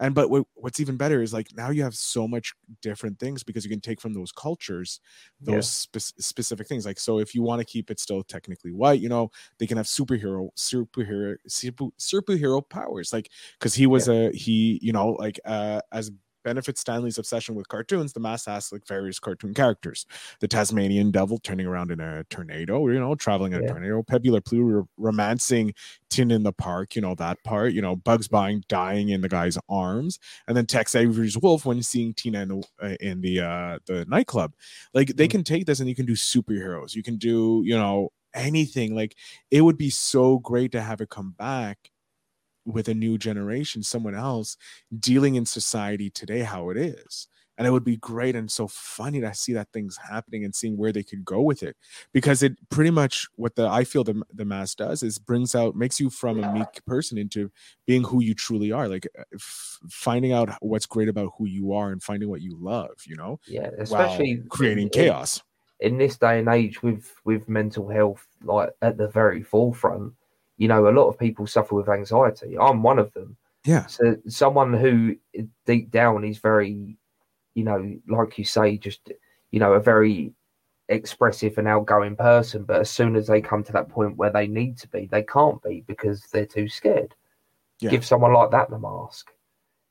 and 0.00 0.14
but 0.14 0.28
what, 0.30 0.46
what's 0.54 0.80
even 0.80 0.96
better 0.96 1.22
is 1.22 1.32
like 1.32 1.48
now 1.54 1.70
you 1.70 1.82
have 1.82 1.94
so 1.94 2.26
much 2.26 2.54
different 2.82 3.18
things 3.18 3.42
because 3.44 3.64
you 3.64 3.70
can 3.70 3.80
take 3.80 4.00
from 4.00 4.12
those 4.14 4.32
cultures 4.32 5.00
Yeah. 5.46 5.62
those 5.62 5.68
specific 5.68 6.66
things. 6.66 6.84
Like 6.86 6.98
so 6.98 7.18
if 7.18 7.34
you 7.34 7.42
want 7.42 7.60
to 7.60 7.64
keep 7.64 7.90
it 7.90 8.00
still 8.00 8.22
technically 8.22 8.72
white 8.72 9.00
you 9.00 9.08
know 9.08 9.30
they 9.58 9.66
can 9.66 9.76
have 9.76 9.86
superhero 9.86 10.48
superhero 10.56 11.36
super, 11.46 11.86
superhero 11.98 12.68
powers. 12.68 13.12
Like 13.12 13.30
because 13.58 13.74
he 13.74 13.86
was 13.86 14.08
a 14.08 14.30
he 14.32 14.78
you 14.82 14.92
know 14.92 15.10
like 15.10 15.38
uh 15.44 15.80
as 15.92 16.10
benefits 16.44 16.80
stanley's 16.82 17.18
obsession 17.18 17.54
with 17.56 17.68
cartoons 17.68 18.12
the 18.12 18.20
mask 18.20 18.46
has 18.46 18.70
like 18.72 18.86
various 18.86 19.18
cartoon 19.18 19.54
characters. 19.54 20.06
The 20.40 20.48
tasmanian 20.48 21.10
devil 21.10 21.38
turning 21.38 21.66
around 21.66 21.90
in 21.90 22.00
a 22.00 22.24
tornado 22.30 22.86
you 22.88 23.00
know 23.00 23.14
traveling 23.16 23.52
in 23.54 23.60
a 23.60 23.62
tornado. 23.64 24.04
Le 24.24 24.40
pew 24.42 24.88
romancing 24.98 25.74
tin 26.10 26.30
in 26.30 26.42
the 26.44 26.52
park 26.52 26.94
you 26.96 27.02
know 27.02 27.14
that 27.16 27.42
part 27.44 27.72
you 27.72 27.82
know 27.82 27.96
bugs 27.96 28.28
buying 28.28 28.62
dying 28.68 29.08
in 29.10 29.20
the 29.22 29.28
guy's 29.28 29.58
arms. 29.68 30.18
And 30.46 30.56
then 30.56 30.66
tex 30.66 30.94
avery's 30.94 31.38
wolf 31.38 31.64
when 31.66 31.82
seeing 31.82 32.14
tina 32.14 32.42
in 32.42 32.48
the, 32.48 32.64
uh, 32.82 32.96
in 33.00 33.20
the 33.22 33.40
uh 33.40 33.78
the 33.86 34.04
nightclub. 34.08 34.54
Like 34.92 35.08
they 35.16 35.26
Mhm. 35.26 35.28
can 35.28 35.44
take 35.44 35.66
this 35.66 35.80
and 35.80 35.88
you 35.88 35.94
can 35.94 36.06
do 36.06 36.14
superheroes. 36.14 36.94
You 36.94 37.02
can 37.02 37.16
do 37.16 37.62
you 37.64 37.76
know 37.76 38.10
anything. 38.34 38.94
Like 38.94 39.16
it 39.50 39.62
would 39.62 39.78
be 39.78 39.90
so 39.90 40.38
great 40.38 40.72
to 40.72 40.80
have 40.82 41.00
it 41.00 41.10
come 41.10 41.32
back 41.32 41.90
with 42.64 42.88
a 42.88 42.94
new 42.94 43.18
generation 43.18 43.82
someone 43.82 44.14
else 44.14 44.56
dealing 44.98 45.34
in 45.34 45.46
society 45.46 46.10
today 46.10 46.40
how 46.40 46.70
it 46.70 46.76
is. 46.76 47.28
And 47.56 47.68
it 47.68 47.70
would 47.70 47.84
be 47.84 47.98
great 47.98 48.34
and 48.34 48.50
so 48.50 48.66
funny 48.66 49.20
to 49.20 49.32
see 49.32 49.52
that 49.52 49.68
things 49.72 49.96
happening 50.10 50.44
and 50.44 50.52
seeing 50.52 50.76
where 50.76 50.90
they 50.90 51.04
could 51.04 51.24
go 51.24 51.40
with 51.40 51.62
it. 51.62 51.76
Because 52.12 52.42
it 52.42 52.56
pretty 52.68 52.90
much 52.90 53.28
what 53.36 53.54
the 53.54 53.68
i 53.68 53.84
feel 53.84 54.02
the, 54.02 54.20
the 54.32 54.44
mask 54.44 54.78
does 54.78 55.04
is 55.04 55.20
brings 55.20 55.54
out 55.54 55.76
makes 55.76 56.00
you 56.00 56.10
from 56.10 56.42
a 56.42 56.52
meek 56.52 56.84
person 56.84 57.16
into 57.16 57.52
being 57.86 58.02
who 58.02 58.20
you 58.20 58.34
truly 58.34 58.72
are 58.72 58.88
like 58.88 59.06
uh, 59.16 59.22
f- 59.34 59.78
finding 59.88 60.32
out 60.32 60.50
what's 60.62 60.86
great 60.86 61.08
about 61.08 61.30
who 61.38 61.46
you 61.46 61.72
are 61.72 61.92
and 61.92 62.02
finding 62.02 62.28
what 62.28 62.40
you 62.40 62.56
love 62.60 62.90
you 63.06 63.14
know 63.14 63.38
Yeah, 63.46 63.70
especially 63.78 64.42
creating 64.48 64.84
in- 64.84 64.90
chaos. 64.90 65.40
in 65.80 65.96
this 65.98 66.16
day 66.18 66.40
and 66.40 66.48
age 66.48 66.82
with 66.82 67.12
with 67.24 67.48
mental 67.48 67.88
health 67.88 68.26
like 68.42 68.70
at 68.82 68.96
the 68.96 69.06
very 69.08 69.42
forefront. 69.44 70.12
You 70.56 70.68
know, 70.68 70.88
a 70.88 70.90
lot 70.90 71.08
of 71.08 71.18
people 71.18 71.46
suffer 71.46 71.74
with 71.74 71.88
anxiety. 71.88 72.56
I'm 72.58 72.82
one 72.82 72.98
of 72.98 73.12
them. 73.12 73.36
yeah 73.64 73.86
So 73.86 74.16
someone 74.28 74.72
who 74.72 75.16
deep 75.66 75.90
down 75.90 76.24
is 76.24 76.38
very, 76.38 76.96
you 77.54 77.64
know, 77.64 77.96
like 78.08 78.38
you 78.38 78.44
say, 78.44 78.76
just 78.76 79.10
you 79.50 79.60
know, 79.60 79.74
a 79.74 79.80
very 79.80 80.32
expressive 80.88 81.58
and 81.58 81.68
outgoing 81.68 82.16
person, 82.16 82.64
but 82.64 82.80
as 82.80 82.90
soon 82.90 83.16
as 83.16 83.26
they 83.26 83.40
come 83.40 83.64
to 83.64 83.72
that 83.72 83.88
point 83.88 84.16
where 84.16 84.30
they 84.30 84.46
need 84.46 84.76
to 84.78 84.88
be, 84.88 85.06
they 85.06 85.22
can't 85.22 85.62
be 85.62 85.82
because 85.86 86.22
they're 86.32 86.46
too 86.46 86.68
scared. 86.68 87.14
Yeah. 87.80 87.90
Give 87.90 88.04
someone 88.04 88.32
like 88.32 88.50
that 88.50 88.70
the 88.70 88.78
mask. 88.78 89.30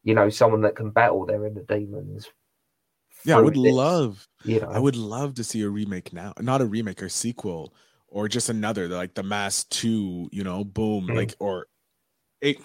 You 0.04 0.16
know, 0.16 0.30
someone 0.30 0.62
that 0.62 0.76
can 0.76 0.90
battle 0.90 1.26
their 1.26 1.46
inner 1.46 1.64
demons. 1.64 2.30
yeah 3.24 3.38
i 3.38 3.42
would 3.42 3.56
this, 3.56 3.74
love 3.74 4.28
You 4.44 4.60
know, 4.60 4.70
I 4.70 4.80
would 4.80 4.98
love 4.98 5.36
to 5.36 5.44
see 5.44 5.62
a 5.62 5.70
remake 5.70 6.12
now, 6.12 6.34
not 6.40 6.62
a 6.62 6.66
remake, 6.66 7.02
a 7.02 7.10
sequel, 7.10 7.74
or 8.14 8.28
just 8.30 8.50
another 8.50 8.88
like 8.88 9.16
the 9.16 9.24
Mask 9.24 9.70
Two. 9.70 10.30
You 10.32 10.44
know, 10.44 10.64
boom, 10.64 11.10
Mhm. 11.10 11.16
like 11.16 11.36
or 11.40 11.68
it. 12.42 12.58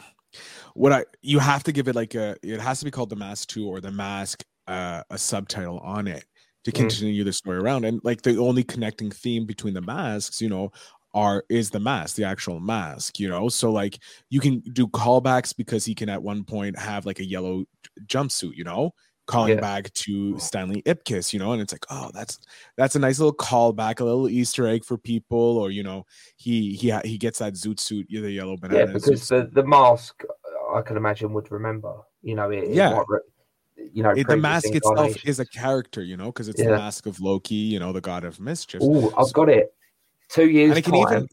What 0.74 0.92
I 0.92 1.04
you 1.22 1.38
have 1.38 1.64
to 1.64 1.72
give 1.72 1.88
it 1.88 1.94
like 1.96 2.14
a 2.14 2.36
it 2.42 2.60
has 2.60 2.78
to 2.80 2.84
be 2.84 2.90
called 2.90 3.10
the 3.10 3.16
Mask 3.16 3.48
Two 3.48 3.68
or 3.68 3.80
the 3.80 3.90
Mask 3.90 4.44
uh, 4.66 5.02
a 5.10 5.18
subtitle 5.18 5.78
on 5.80 6.06
it 6.06 6.26
to 6.64 6.72
Mhm. 6.72 6.98
continue 6.98 7.24
the 7.24 7.32
story 7.32 7.58
around 7.58 7.84
and 7.84 8.00
like 8.04 8.22
the 8.22 8.36
only 8.38 8.62
connecting 8.64 9.10
theme 9.10 9.46
between 9.46 9.74
the 9.74 9.80
masks, 9.80 10.40
you 10.40 10.48
know, 10.48 10.70
are 11.14 11.44
is 11.48 11.70
the 11.70 11.80
mask, 11.80 12.16
the 12.16 12.24
actual 12.24 12.60
mask, 12.60 13.18
you 13.18 13.28
know. 13.28 13.48
So 13.48 13.70
like 13.72 13.98
you 14.30 14.40
can 14.40 14.60
do 14.72 14.86
callbacks 14.88 15.56
because 15.56 15.84
he 15.84 15.94
can 15.94 16.08
at 16.10 16.22
one 16.22 16.44
point 16.44 16.78
have 16.78 17.06
like 17.06 17.18
a 17.20 17.24
yellow 17.24 17.64
jumpsuit, 18.06 18.54
you 18.54 18.64
know, 18.64 18.92
calling 19.28 19.54
Yeah. 19.54 19.60
back 19.60 19.92
to 19.92 20.32
oh. 20.34 20.38
Stanley 20.38 20.82
Ipkiss, 20.82 21.32
you 21.32 21.38
know, 21.38 21.52
and 21.52 21.62
it's 21.62 21.72
like, 21.72 21.86
oh, 21.90 22.10
that's 22.12 22.40
that's 22.76 22.96
a 22.96 22.98
nice 22.98 23.20
little 23.20 23.34
callback, 23.34 24.00
a 24.00 24.04
little 24.04 24.28
Easter 24.28 24.66
egg 24.66 24.84
for 24.84 24.98
people, 24.98 25.38
or 25.58 25.70
you 25.70 25.84
know, 25.84 26.04
he 26.36 26.74
he 26.74 26.92
he 27.04 27.16
gets 27.16 27.38
that 27.38 27.52
zoot 27.52 27.78
suit, 27.78 28.08
the 28.10 28.32
yellow 28.32 28.56
banana. 28.56 28.86
yeah, 28.86 28.92
because 28.92 29.22
suit. 29.22 29.54
the, 29.54 29.62
the 29.62 29.68
mask, 29.68 30.24
uh, 30.24 30.76
I 30.76 30.82
can 30.82 30.96
imagine, 30.96 31.32
would 31.34 31.52
remember. 31.52 31.94
You 32.22 32.34
know, 32.34 32.50
it, 32.50 32.64
it 32.64 32.70
Yeah. 32.70 33.00
re- 33.06 33.20
you 33.92 34.02
know, 34.02 34.10
It- 34.10 34.26
the 34.26 34.36
mask 34.36 34.74
itself 34.74 35.14
is 35.24 35.38
a 35.38 35.46
character, 35.46 36.02
you 36.02 36.16
know, 36.16 36.26
because 36.26 36.48
it's 36.48 36.60
the 36.60 36.70
mask 36.70 37.06
of 37.06 37.20
Loki, 37.20 37.54
you 37.54 37.78
know, 37.78 37.92
the 37.92 38.00
god 38.00 38.24
of 38.24 38.40
mischief. 38.40 38.80
Oh, 38.82 39.12
I've 39.16 39.32
got 39.32 39.48
it. 39.48 39.72
Two 40.28 40.48
years 40.50 40.70
and 40.70 40.78
it 40.78 40.84
can 40.84 40.92
time. 40.94 41.12
even 41.12 41.28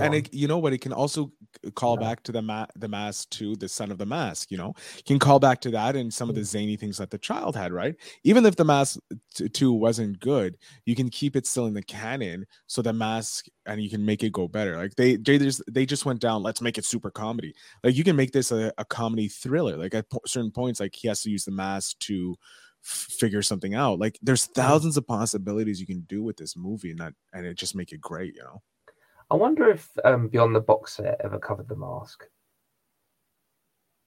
and 0.00 0.14
it, 0.14 0.32
you 0.34 0.48
know 0.48 0.58
what? 0.58 0.72
It 0.72 0.80
can 0.80 0.92
also 0.92 1.32
call 1.74 1.96
Yeah. 1.98 2.08
back 2.08 2.22
to 2.24 2.32
the 2.32 2.42
ma- 2.42 2.66
the 2.76 2.88
mask 2.88 3.30
too, 3.30 3.56
the 3.56 3.68
son 3.68 3.90
of 3.90 3.98
the 3.98 4.06
mask. 4.06 4.50
You 4.50 4.58
know, 4.58 4.74
can 5.06 5.18
call 5.18 5.38
back 5.38 5.60
to 5.62 5.70
that 5.70 5.96
and 5.96 6.12
some 6.12 6.28
of 6.28 6.34
the 6.34 6.42
Mm. 6.42 6.46
zany 6.46 6.76
things 6.76 6.98
that 6.98 7.10
the 7.10 7.18
child 7.18 7.56
had. 7.56 7.72
Right? 7.72 7.94
Even 8.24 8.44
if 8.46 8.56
the 8.56 8.64
mask 8.64 8.98
t- 9.34 9.48
two 9.48 9.72
wasn't 9.72 10.20
good, 10.20 10.58
you 10.86 10.94
can 10.94 11.08
keep 11.08 11.36
it 11.36 11.46
still 11.46 11.66
in 11.66 11.74
the 11.74 11.82
canon, 11.82 12.46
so 12.66 12.82
the 12.82 12.92
mask 12.92 13.46
and 13.66 13.82
you 13.82 13.90
can 13.90 14.04
make 14.04 14.22
it 14.22 14.32
go 14.32 14.48
better. 14.48 14.76
Like 14.76 14.94
they 14.96 15.16
they 15.16 15.38
just 15.38 15.62
they 15.70 15.86
just 15.86 16.04
went 16.06 16.20
down. 16.20 16.42
Let's 16.42 16.60
make 16.60 16.78
it 16.78 16.84
super 16.84 17.10
comedy. 17.10 17.54
Like 17.84 17.96
you 17.96 18.04
can 18.04 18.16
make 18.16 18.32
this 18.32 18.50
a, 18.52 18.72
a 18.78 18.84
comedy 18.84 19.28
thriller. 19.28 19.76
Like 19.76 19.94
at 19.94 20.08
po- 20.10 20.20
certain 20.26 20.50
points, 20.50 20.80
like 20.80 20.94
he 20.94 21.08
has 21.08 21.22
to 21.22 21.30
use 21.30 21.44
the 21.44 21.50
mask 21.52 21.98
to 22.00 22.36
figure 22.82 23.42
something 23.42 23.74
out. 23.74 23.98
Like 23.98 24.18
there's 24.22 24.46
thousands 24.46 24.96
of 24.96 25.06
possibilities 25.06 25.80
you 25.80 25.86
can 25.86 26.00
do 26.02 26.22
with 26.22 26.36
this 26.36 26.56
movie, 26.56 26.90
and 26.92 27.00
that 27.00 27.12
and 27.32 27.44
it 27.44 27.56
just 27.58 27.74
make 27.74 27.92
it 27.92 28.00
great. 28.00 28.34
You 28.36 28.42
know. 28.44 28.62
I 29.30 29.34
wonder 29.34 29.68
if 29.70 29.88
um, 30.04 30.28
Beyond 30.28 30.54
the 30.56 30.60
Box 30.60 30.94
Set 30.94 31.20
ever 31.22 31.38
covered 31.38 31.68
the 31.68 31.76
mask. 31.76 32.24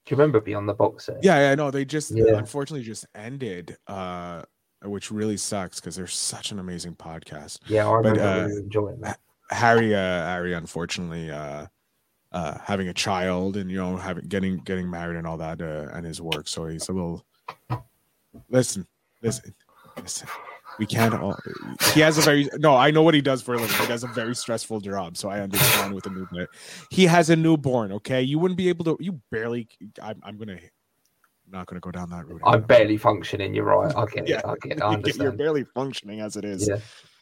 Do 0.04 0.10
you 0.14 0.16
remember 0.16 0.40
Beyond 0.40 0.68
the 0.68 0.74
Box 0.74 1.06
Set? 1.06 1.22
Yeah, 1.22 1.38
yeah, 1.38 1.54
no, 1.54 1.70
they 1.70 1.84
just 1.84 2.10
Yeah. 2.10 2.36
unfortunately 2.36 2.84
just 2.84 3.06
ended, 3.14 3.76
uh, 3.86 4.42
which 4.82 5.12
really 5.12 5.36
sucks 5.36 5.80
because 5.80 5.94
they're 5.94 6.08
such 6.08 6.50
an 6.50 6.58
amazing 6.58 6.96
podcast. 6.96 7.60
yeah, 7.66 7.88
I 7.88 8.02
But, 8.02 8.18
uh, 8.18 8.46
really 8.48 8.62
enjoying 8.62 9.00
that. 9.00 9.20
Harry, 9.50 9.94
uh, 9.94 9.98
Harry, 9.98 10.54
unfortunately, 10.54 11.30
uh, 11.30 11.66
uh, 12.32 12.58
having 12.64 12.88
a 12.88 12.94
child 12.94 13.56
and 13.58 13.70
you 13.70 13.76
know 13.76 13.96
having 13.96 14.26
getting 14.26 14.56
getting 14.58 14.88
married 14.90 15.18
and 15.18 15.26
all 15.26 15.36
that, 15.36 15.60
uh, 15.60 15.88
and 15.92 16.06
his 16.06 16.20
work, 16.20 16.48
so 16.48 16.66
he's 16.66 16.88
a 16.88 16.92
little. 16.92 17.24
Listen, 18.48 18.86
listen, 19.22 19.54
listen. 20.00 20.26
We 20.78 20.86
can't 20.86 21.14
all. 21.14 21.36
He 21.92 22.00
has 22.00 22.18
a 22.18 22.22
very 22.22 22.48
no. 22.58 22.74
I 22.76 22.90
know 22.90 23.02
what 23.02 23.14
he 23.14 23.20
does 23.20 23.42
for 23.42 23.54
a 23.54 23.58
living. 23.58 23.76
He 23.76 23.86
does 23.86 24.04
a 24.04 24.08
very 24.08 24.34
stressful 24.34 24.80
job, 24.80 25.16
so 25.16 25.28
I 25.28 25.40
understand 25.40 25.94
with 25.94 26.06
a 26.06 26.10
newborn. 26.10 26.46
He 26.90 27.06
has 27.06 27.30
a 27.30 27.36
newborn. 27.36 27.92
Okay, 27.92 28.22
you 28.22 28.38
wouldn't 28.38 28.58
be 28.58 28.68
able 28.68 28.84
to. 28.86 28.96
You 29.00 29.20
barely. 29.30 29.68
I'm. 30.02 30.20
I'm 30.22 30.38
gonna. 30.38 30.54
I'm 30.54 30.60
not 31.58 31.66
gonna 31.66 31.80
go 31.80 31.90
down 31.90 32.10
that 32.10 32.26
route. 32.26 32.40
I'm 32.44 32.62
barely 32.62 32.96
functioning. 32.96 33.54
You're 33.54 33.64
right. 33.64 33.94
I 33.94 34.06
get 34.06 34.28
Yeah. 34.28 34.38
it. 34.38 34.44
I 34.46 34.54
get 34.62 34.78
it. 34.78 34.82
I 34.82 35.00
You're 35.22 35.32
barely 35.32 35.64
functioning 35.74 36.20
as 36.20 36.36
it 36.36 36.44
is. 36.44 36.68
Yeah. 36.68 36.78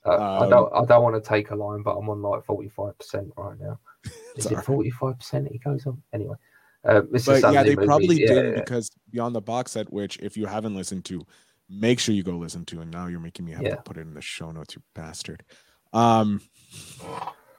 Uh, 0.06 0.10
I 0.16 0.44
Um, 0.44 0.50
don't. 0.50 0.72
I 0.74 0.84
don't 0.84 1.02
want 1.02 1.22
to 1.22 1.28
take 1.28 1.50
a 1.50 1.56
line, 1.56 1.82
but 1.82 1.96
I'm 1.96 2.08
on 2.08 2.22
like 2.22 2.44
45 2.44 2.98
percent 2.98 3.32
right 3.36 3.58
now. 3.60 3.78
Is 4.36 4.46
it 4.46 4.62
45 4.62 5.18
percent? 5.18 5.48
He 5.50 5.58
goes 5.58 5.86
on 5.86 6.02
anyway. 6.14 6.36
Uh, 6.84 7.02
Mr. 7.02 7.42
But 7.42 7.52
yeah, 7.52 7.62
they 7.62 7.76
probably 7.76 8.22
yeah, 8.22 8.28
did 8.28 8.44
yeah. 8.54 8.60
because 8.60 8.90
beyond 9.10 9.34
the 9.34 9.40
box 9.42 9.72
set, 9.72 9.92
which 9.92 10.18
if 10.20 10.36
you 10.36 10.46
haven't 10.46 10.74
listened 10.74 11.04
to, 11.06 11.26
make 11.70 12.00
sure 12.00 12.14
you 12.14 12.22
go 12.22 12.36
listen 12.36 12.64
to. 12.66 12.80
And 12.80 12.90
now 12.90 13.06
you're 13.06 13.20
making 13.20 13.44
me 13.44 13.52
have 13.52 13.62
Yeah. 13.62 13.76
to 13.76 13.82
put 13.82 13.96
it 13.96 14.00
in 14.00 14.14
the 14.14 14.20
show 14.20 14.50
notes, 14.50 14.74
you 14.74 14.82
bastard. 14.94 15.44
Um, 15.92 16.40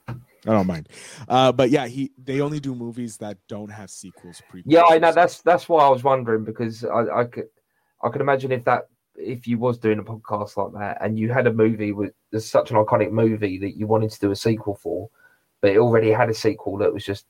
I 0.07 0.15
don't 0.45 0.67
mind. 0.67 0.89
Uh, 1.27 1.51
but 1.51 1.69
yeah, 1.69 1.87
he 1.87 2.11
they 2.17 2.41
only 2.41 2.59
do 2.59 2.75
movies 2.75 3.17
that 3.17 3.37
don't 3.47 3.69
have 3.69 3.89
sequels. 3.89 4.41
Prequels. 4.51 4.63
Yeah, 4.65 4.83
I 4.83 4.97
know. 4.97 5.11
That's 5.11 5.41
that's 5.41 5.69
why 5.69 5.85
I 5.85 5.89
was 5.89 6.03
wondering 6.03 6.43
because 6.43 6.83
I, 6.83 7.21
I 7.21 7.25
could 7.25 7.47
I 8.03 8.09
could 8.09 8.21
imagine 8.21 8.51
if 8.51 8.63
that 8.65 8.87
if 9.15 9.47
you 9.47 9.59
was 9.59 9.77
doing 9.77 9.99
a 9.99 10.03
podcast 10.03 10.57
like 10.57 10.73
that 10.73 10.97
and 11.01 11.19
you 11.19 11.31
had 11.31 11.45
a 11.45 11.53
movie 11.53 11.91
with 11.91 12.13
such 12.39 12.71
an 12.71 12.77
iconic 12.77 13.11
movie 13.11 13.59
that 13.59 13.77
you 13.77 13.85
wanted 13.85 14.09
to 14.11 14.19
do 14.19 14.31
a 14.31 14.35
sequel 14.35 14.75
for, 14.75 15.09
but 15.61 15.71
it 15.71 15.77
already 15.77 16.11
had 16.11 16.29
a 16.29 16.33
sequel 16.33 16.77
that 16.77 16.93
was 16.93 17.05
just 17.05 17.25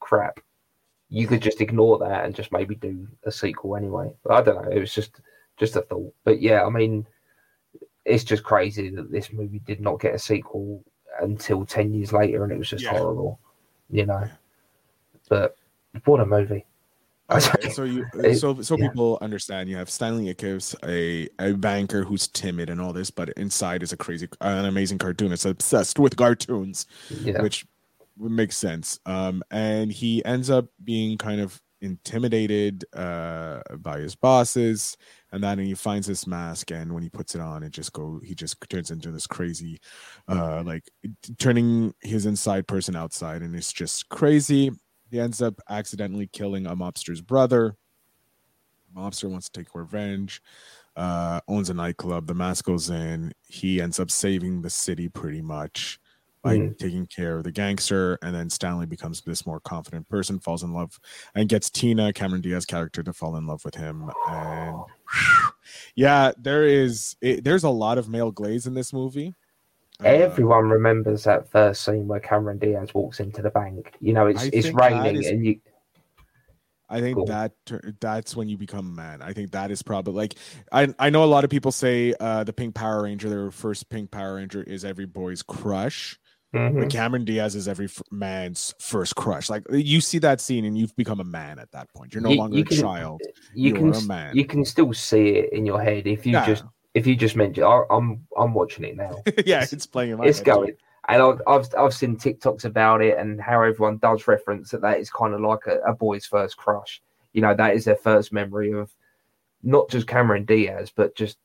crap. 0.00 0.40
You 1.08 1.26
could 1.26 1.40
just 1.40 1.60
ignore 1.60 1.98
that 1.98 2.24
and 2.24 2.34
just 2.34 2.50
maybe 2.52 2.74
do 2.74 3.06
a 3.24 3.30
sequel 3.30 3.76
anyway. 3.76 4.10
But 4.24 4.32
I 4.34 4.42
don't 4.42 4.62
know. 4.62 4.70
It 4.70 4.80
was 4.80 4.92
just 4.92 5.20
just 5.56 5.76
a 5.76 5.82
thought. 5.82 6.12
But 6.24 6.40
yeah, 6.40 6.64
I 6.64 6.70
mean, 6.70 7.06
it's 8.04 8.24
just 8.24 8.42
crazy 8.44 8.90
that 8.90 9.10
this 9.10 9.32
movie 9.32 9.60
did 9.60 9.80
not 9.80 10.00
get 10.00 10.14
a 10.14 10.18
sequel 10.18 10.82
until 11.20 11.64
ten 11.64 11.92
years 11.94 12.12
later, 12.12 12.44
and 12.44 12.52
it 12.52 12.58
was 12.58 12.70
just 12.70 12.84
Yeah. 12.84 12.90
horrible. 12.98 13.38
You 13.90 14.06
know. 14.06 14.28
But 15.28 15.56
what 16.04 16.20
a 16.20 16.26
movie! 16.26 16.64
Okay, 17.30 17.68
so 17.70 17.82
you 17.84 18.06
so 18.34 18.60
so 18.62 18.76
yeah. 18.76 18.88
people 18.88 19.18
understand 19.20 19.68
you 19.68 19.76
have 19.76 19.90
Stanley 19.90 20.32
Ipkiss, 20.32 20.74
a 20.84 21.28
a 21.44 21.54
banker 21.54 22.04
who's 22.04 22.28
timid 22.28 22.70
and 22.70 22.80
all 22.80 22.92
this, 22.92 23.10
but 23.10 23.30
inside 23.30 23.82
is 23.82 23.92
a 23.92 23.96
crazy, 23.96 24.28
an 24.40 24.66
amazing 24.66 24.98
cartoonist 24.98 25.44
obsessed 25.46 25.98
with 25.98 26.16
cartoons. 26.16 26.86
Yeah. 27.22 27.42
which 27.42 27.66
makes 28.18 28.56
sense. 28.56 28.98
Um, 29.06 29.42
and 29.50 29.92
he 29.92 30.24
ends 30.24 30.48
up 30.48 30.66
being 30.84 31.18
kind 31.18 31.40
of 31.40 31.60
intimidated 31.80 32.84
uh, 32.94 33.60
by 33.78 33.98
his 33.98 34.14
bosses, 34.14 34.96
and 35.32 35.42
then 35.42 35.58
he 35.58 35.74
finds 35.74 36.06
this 36.06 36.26
mask, 36.26 36.70
and 36.70 36.92
when 36.92 37.02
he 37.02 37.08
puts 37.08 37.34
it 37.34 37.40
on, 37.40 37.62
it 37.62 37.70
just 37.70 37.92
go. 37.92 38.20
He 38.24 38.34
just 38.34 38.56
turns 38.68 38.90
into 38.90 39.10
this 39.10 39.26
crazy, 39.26 39.78
uh, 40.28 40.62
like 40.64 40.84
turning 41.38 41.94
his 42.00 42.26
inside 42.26 42.66
person 42.66 42.96
outside, 42.96 43.42
and 43.42 43.54
it's 43.54 43.72
just 43.72 44.08
crazy. 44.08 44.70
He 45.10 45.20
ends 45.20 45.40
up 45.40 45.54
accidentally 45.68 46.28
killing 46.32 46.66
a 46.66 46.76
mobster's 46.76 47.20
brother. 47.20 47.76
Mobster 48.96 49.30
wants 49.30 49.48
to 49.48 49.60
take 49.60 49.74
revenge. 49.74 50.40
Uh, 50.96 51.40
owns 51.46 51.68
a 51.68 51.74
nightclub. 51.74 52.26
The 52.26 52.34
mask 52.34 52.64
goes 52.64 52.88
in. 52.88 53.32
He 53.46 53.82
ends 53.82 54.00
up 54.00 54.10
saving 54.10 54.62
the 54.62 54.70
city 54.70 55.10
pretty 55.10 55.42
much 55.42 55.98
by 56.42 56.58
Mhm. 56.58 56.78
taking 56.78 57.06
care 57.06 57.38
of 57.38 57.44
the 57.44 57.50
gangster, 57.50 58.18
and 58.22 58.34
then 58.34 58.48
Stanley 58.50 58.86
becomes 58.86 59.20
this 59.22 59.44
more 59.46 59.58
confident 59.60 60.08
person, 60.08 60.38
falls 60.38 60.62
in 60.62 60.72
love, 60.72 60.98
and 61.34 61.48
gets 61.48 61.70
Tina, 61.70 62.12
Cameron 62.12 62.40
Diaz 62.42 62.64
character, 62.64 63.02
to 63.02 63.12
fall 63.12 63.36
in 63.36 63.46
love 63.46 63.64
with 63.64 63.74
him. 63.74 64.10
And 64.28 64.80
yeah, 65.94 66.32
there 66.38 66.64
is 66.64 67.16
it, 67.20 67.42
there's 67.44 67.64
a 67.64 67.70
lot 67.70 67.98
of 67.98 68.08
male 68.08 68.30
glaze 68.30 68.66
in 68.66 68.74
this 68.74 68.92
movie. 68.92 69.34
Uh, 70.04 70.08
Everyone 70.08 70.68
remembers 70.68 71.24
that 71.24 71.50
first 71.50 71.82
scene 71.82 72.06
where 72.06 72.20
Cameron 72.20 72.58
Diaz 72.58 72.92
walks 72.94 73.18
into 73.18 73.40
the 73.42 73.50
bank. 73.50 73.94
You 74.00 74.12
know, 74.12 74.26
it's 74.26 74.42
I 74.44 74.50
it's 74.52 74.72
raining, 74.72 75.16
is- 75.16 75.26
and 75.28 75.44
you 75.44 75.60
I 76.88 77.00
think 77.00 77.16
Cool. 77.16 77.26
that 77.26 77.52
that's 77.98 78.36
when 78.36 78.48
you 78.48 78.56
become 78.56 78.86
a 78.86 78.94
man. 78.94 79.20
I 79.20 79.32
think 79.32 79.50
that 79.50 79.72
is 79.72 79.82
probably 79.82 80.14
like 80.14 80.36
I 80.70 80.94
I 81.00 81.10
know 81.10 81.24
a 81.24 81.26
lot 81.26 81.42
of 81.42 81.50
people 81.50 81.72
say 81.72 82.14
uh 82.20 82.44
the 82.44 82.52
Pink 82.52 82.76
Power 82.76 83.02
Ranger, 83.02 83.28
their 83.28 83.50
first 83.50 83.88
Pink 83.88 84.12
Power 84.12 84.36
Ranger 84.36 84.62
is 84.62 84.84
every 84.84 85.06
boy's 85.06 85.42
crush. 85.42 86.16
Mhm. 86.56 86.80
But 86.80 86.90
Cameron 86.90 87.24
Diaz 87.24 87.54
is 87.54 87.68
every 87.68 87.86
f- 87.86 88.02
man's 88.10 88.74
first 88.78 89.14
crush. 89.16 89.48
Like 89.50 89.64
you 89.70 90.00
see 90.00 90.18
that 90.18 90.40
scene 90.40 90.64
and 90.64 90.76
you've 90.78 90.94
become 90.96 91.20
a 91.20 91.24
man 91.24 91.58
at 91.58 91.70
that 91.72 91.92
point. 91.94 92.14
You're 92.14 92.22
no 92.22 92.30
You- 92.30 92.38
longer 92.38 92.56
you 92.58 92.62
a 92.62 92.74
child. 92.74 93.20
you 93.54 93.70
You're 93.70 93.92
can 93.92 93.94
a 93.94 94.06
man. 94.06 94.36
you 94.36 94.44
can 94.44 94.64
still 94.64 94.92
see 94.92 95.28
it 95.36 95.52
in 95.52 95.66
your 95.66 95.80
head 95.80 96.06
if 96.06 96.24
you 96.26 96.32
Yeah. 96.32 96.46
just 96.46 96.64
if 96.94 97.06
you 97.06 97.14
just 97.16 97.36
mention. 97.36 97.64
I, 97.64 97.82
I'm 97.90 98.26
I'm 98.38 98.54
watching 98.54 98.84
it 98.84 98.96
now. 98.96 99.22
yeah, 99.46 99.66
it's 99.70 99.86
playing 99.86 100.12
in 100.12 100.18
my 100.18 100.24
it's 100.26 100.38
head, 100.38 100.44
too. 100.46 100.50
going. 100.52 100.72
And 101.08 101.22
I've, 101.22 101.40
I've 101.46 101.66
I've 101.78 101.94
seen 101.94 102.16
TikToks 102.16 102.64
about 102.64 103.00
it 103.02 103.16
and 103.18 103.40
how 103.40 103.62
everyone 103.62 103.98
does 103.98 104.26
reference 104.26 104.70
that 104.70 104.80
that 104.80 104.98
is 104.98 105.08
kind 105.10 105.34
of 105.34 105.40
like 105.40 105.66
a, 105.66 105.78
a 105.80 105.94
boy's 105.94 106.26
first 106.26 106.56
crush. 106.56 107.00
You 107.32 107.42
know, 107.42 107.54
that 107.54 107.74
is 107.76 107.84
their 107.84 107.96
first 107.96 108.32
memory 108.32 108.72
of 108.72 108.90
not 109.62 109.88
just 109.90 110.06
Cameron 110.06 110.44
Diaz, 110.46 110.90
but 110.94 111.14
just 111.14 111.38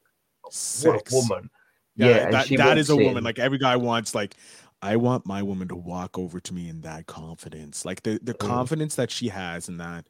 Sex. 0.50 1.12
what 1.12 1.12
a 1.12 1.16
woman. 1.16 1.50
Yeah, 1.96 2.08
Yeah, 2.08 2.32
that, 2.32 2.48
that 2.58 2.78
is 2.78 2.90
a 2.90 2.96
woman. 2.96 3.18
in. 3.20 3.24
Like 3.24 3.38
every 3.40 3.58
guy 3.58 3.76
wants, 3.76 4.16
like, 4.16 4.36
I 4.82 4.96
want 4.96 5.26
my 5.26 5.44
woman 5.44 5.68
to 5.70 5.76
walk 5.76 6.18
over 6.18 6.40
to 6.40 6.54
me 6.54 6.68
in 6.70 6.82
that 6.82 7.06
confidence. 7.06 7.86
Like 7.86 8.02
the, 8.04 8.20
the 8.24 8.34
Mm. 8.34 8.40
confidence 8.40 8.96
that 8.96 9.12
she 9.12 9.28
has 9.30 9.70
in 9.70 9.78
that 9.78 10.08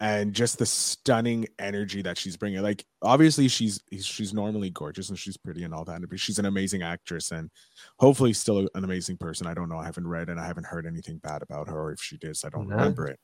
and 0.00 0.32
just 0.34 0.58
the 0.58 0.66
stunning 0.66 1.46
energy 1.58 2.02
that 2.02 2.18
she's 2.18 2.36
bringing. 2.36 2.62
Like 2.62 2.84
obviously 3.02 3.48
she's 3.48 3.80
she's 4.00 4.32
normally 4.34 4.70
gorgeous 4.70 5.08
and 5.08 5.18
she's 5.18 5.36
pretty 5.36 5.62
and 5.64 5.72
all 5.74 5.84
that, 5.86 6.00
but 6.08 6.20
she's 6.20 6.38
an 6.38 6.46
amazing 6.46 6.82
actress 6.82 7.30
and 7.32 7.50
hopefully 7.98 8.32
still 8.32 8.58
an 8.74 8.84
amazing 8.84 9.16
person. 9.16 9.46
I 9.46 9.54
don't 9.54 9.68
know. 9.68 9.78
I 9.78 9.84
haven't 9.84 10.06
read 10.06 10.28
and 10.28 10.38
I 10.40 10.46
haven't 10.46 10.66
heard 10.66 10.86
anything 10.86 11.18
bad 11.18 11.42
about 11.42 11.68
her. 11.68 11.78
Or 11.80 11.92
if 11.92 12.00
she 12.00 12.16
did, 12.16 12.36
I 12.44 12.50
don't 12.50 12.68
remember 12.68 13.06
it. 13.06 13.18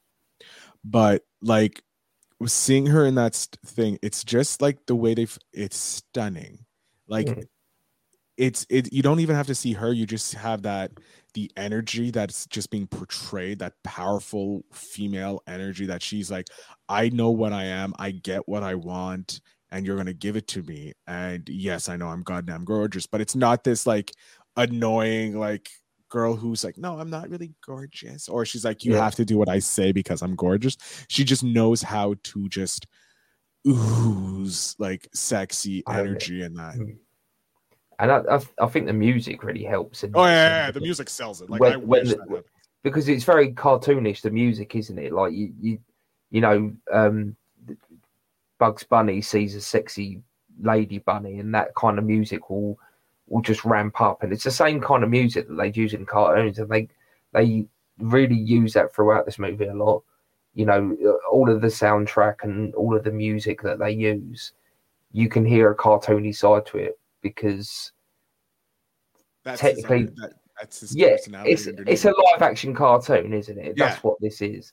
But 0.85 1.23
like 1.43 1.83
seeing 2.47 2.87
her 2.87 3.05
in 3.05 3.17
that 3.17 3.35
st- 3.35 3.59
thing, 3.67 3.99
it's 4.03 4.25
just 4.25 4.63
like 4.63 4.87
the 4.87 4.97
way 4.97 5.15
they've 5.15 5.39
it's 5.53 5.77
stunning. 5.77 6.65
Like 7.09 7.27
Mm. 7.27 7.47
It's 8.41 8.67
it 8.71 8.91
you 8.91 9.03
don't 9.03 9.21
even 9.21 9.37
have 9.37 9.47
to 9.47 9.55
see 9.55 9.75
her 9.75 9.93
you 9.93 10.07
just 10.07 10.33
have 10.33 10.63
that 10.63 10.91
the 11.35 11.51
energy 11.59 12.11
that's 12.11 12.47
just 12.47 12.71
being 12.71 12.87
portrayed 12.87 13.59
that 13.59 13.75
powerful 13.85 14.65
female 14.73 15.43
energy 15.47 15.85
that 15.85 16.03
she's 16.03 16.31
like 16.31 16.47
i 16.89 17.11
know 17.11 17.31
what 17.31 17.53
i 17.53 17.65
am 17.65 17.93
i 17.99 18.11
get 18.11 18.49
what 18.49 18.63
i 18.63 18.75
want 18.75 19.43
and 19.71 19.85
you're 19.87 19.95
going 19.95 20.07
to 20.07 20.13
give 20.13 20.35
it 20.35 20.49
to 20.49 20.63
me. 20.63 20.93
And 21.07 21.47
yes 21.49 21.91
i 21.91 21.97
know 21.97 22.09
i'm 22.09 22.23
goddamn 22.23 22.65
gorgeous 22.65 23.07
but 23.07 23.21
it's 23.21 23.37
not 23.37 23.63
this 23.63 23.87
like 23.87 24.11
annoying 24.57 25.39
like 25.39 25.69
girl 26.09 26.35
who's 26.35 26.65
like 26.65 26.79
no 26.79 26.99
i'm 26.99 27.11
not 27.11 27.29
really 27.29 27.53
gorgeous 27.65 28.27
or 28.27 28.45
she's 28.47 28.65
like 28.65 28.85
you 28.85 28.95
Yeah. 28.95 29.05
have 29.05 29.15
to 29.17 29.25
do 29.25 29.37
what 29.37 29.51
i 29.51 29.59
say 29.61 29.93
because 29.93 30.23
i'm 30.23 30.35
gorgeous. 30.35 30.77
She 31.09 31.25
just 31.25 31.45
knows 31.45 31.83
how 31.83 32.15
to 32.25 32.49
just 32.49 32.87
ooze 33.69 34.75
like 34.79 35.07
sexy 35.13 35.83
energy 35.87 36.43
and 36.43 36.57
that 36.57 36.77
mm. 36.77 36.97
And 38.01 38.11
I, 38.11 38.19
I, 38.37 38.41
I 38.63 38.67
think 38.67 38.87
the 38.87 38.93
music 38.93 39.45
really 39.45 39.63
helps. 39.65 40.03
in 40.05 40.13
Oh 40.15 40.25
yeah, 40.25 40.31
yeah, 40.33 40.67
yeah, 40.67 40.71
the 40.71 40.81
music 40.81 41.09
sells 41.09 41.43
it. 41.43 41.51
Like 41.51 41.61
When- 41.61 41.73
I 41.73 41.77
wish 41.77 42.09
the- 42.09 42.17
that 42.17 42.45
because 42.83 43.09
it's 43.09 43.25
very 43.25 43.53
cartoonish 43.53 44.23
the 44.23 44.31
music 44.31 44.75
isn't 44.75 44.99
it 44.99 45.13
like 45.13 45.35
you 45.35 45.53
you 45.61 45.79
you 46.31 46.41
know 46.41 46.73
um 46.91 47.37
bugs 48.59 48.83
bunny 48.85 49.21
sees 49.21 49.55
a 49.55 49.61
sexy 49.61 50.21
lady 50.63 50.99
bunny 50.99 51.39
and 51.41 51.55
that 51.55 51.75
kind 51.75 51.99
of 51.99 52.05
music 52.05 52.49
will 52.51 52.79
will 53.29 53.43
just 53.43 53.65
ramp 53.65 54.01
up 54.01 54.23
and 54.23 54.33
it's 54.33 54.45
the 54.45 54.51
same 54.51 54.81
kind 54.81 55.05
of 55.05 55.11
music 55.11 55.47
that 55.49 55.57
they 55.57 55.71
use 55.81 55.95
in 55.95 56.07
cartoons 56.07 56.59
and 56.59 56.71
they 56.71 56.89
They 57.33 57.67
really 57.99 58.35
use 58.35 58.73
that 58.73 58.95
throughout 58.95 59.27
this 59.27 59.39
movie 59.39 59.67
a 59.67 59.75
lot. 59.75 60.03
You 60.55 60.67
know, 60.67 60.97
all 61.31 61.49
of 61.51 61.61
the 61.61 61.69
soundtrack 61.69 62.37
and 62.43 62.75
all 62.75 62.97
of 62.97 63.05
the 63.05 63.13
music 63.13 63.63
that 63.63 63.79
they 63.79 63.93
use, 63.93 64.53
you 65.13 65.29
can 65.29 65.45
hear 65.45 65.71
a 65.71 65.77
cartoony 65.77 66.35
side 66.35 66.67
to 66.67 66.79
it 66.79 66.99
because 67.23 67.93
That's 69.45 69.61
technically- 69.61 70.03
his, 70.03 70.15
that, 70.17 70.33
that's 70.59 70.81
his 70.81 70.95
yeah, 70.97 71.11
personality 71.13 71.53
it's 71.53 71.67
it's 71.67 72.05
a 72.05 72.09
live 72.09 72.43
action 72.43 72.75
cartoon, 72.75 73.33
isn't 73.33 73.59
it? 73.59 73.75
That's 73.77 73.97
Yeah. 73.97 74.01
what 74.03 74.21
this 74.21 74.43
is. 74.43 74.73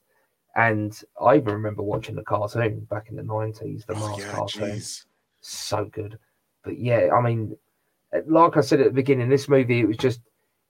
And 0.55 0.99
I 1.21 1.35
even 1.35 1.53
remember 1.53 1.83
watching 1.83 2.15
the 2.15 2.23
cartoon 2.23 2.81
back 2.89 3.09
in 3.09 3.15
the 3.15 3.23
nineties, 3.23 3.85
the 3.85 3.93
Oh, 3.93 3.99
Mars 3.99 4.17
yeah, 4.19 4.31
cartoon. 4.31 4.69
jeez. 4.71 5.05
So 5.41 5.85
good. 5.85 6.17
But 6.63 6.77
yeah, 6.79 7.09
I 7.13 7.21
mean, 7.21 7.55
uh, 8.13 8.19
like 8.27 8.57
I 8.57 8.61
said 8.61 8.79
at 8.81 8.85
the 8.87 8.91
beginning, 8.91 9.29
this 9.29 9.47
movie 9.47 9.79
it 9.81 9.87
was 9.87 9.97
just 9.97 10.19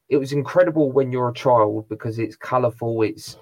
it 0.10 0.18
was 0.18 0.34
incredible 0.34 0.92
when 0.92 1.12
you're 1.12 1.30
a 1.30 1.34
child 1.34 1.90
because 1.90 2.20
it's 2.20 2.36
colourful, 2.36 3.02
it's 3.04 3.38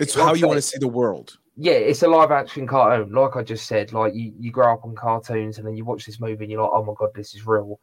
It's 0.00 0.16
Like 0.16 0.26
how 0.26 0.34
you 0.34 0.46
want 0.46 0.58
to 0.58 0.62
see 0.62 0.78
the 0.78 0.88
world. 0.88 1.38
Yeah, 1.56 1.72
it's 1.72 2.02
a 2.02 2.08
live 2.08 2.30
action 2.30 2.66
cartoon. 2.66 3.12
Like 3.12 3.36
I 3.36 3.42
just 3.42 3.66
said, 3.66 3.92
like 3.92 4.14
you, 4.14 4.32
you 4.38 4.50
grow 4.50 4.72
up 4.72 4.84
on 4.84 4.94
cartoons 4.94 5.58
and 5.58 5.66
then 5.66 5.76
you 5.76 5.84
watch 5.84 6.06
this 6.06 6.20
movie 6.20 6.44
and 6.44 6.50
you're 6.50 6.62
like, 6.62 6.72
oh 6.72 6.84
my 6.84 6.94
god, 6.96 7.10
this 7.14 7.34
is 7.34 7.46
real. 7.46 7.78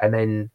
And 0.00 0.12
then 0.12 0.50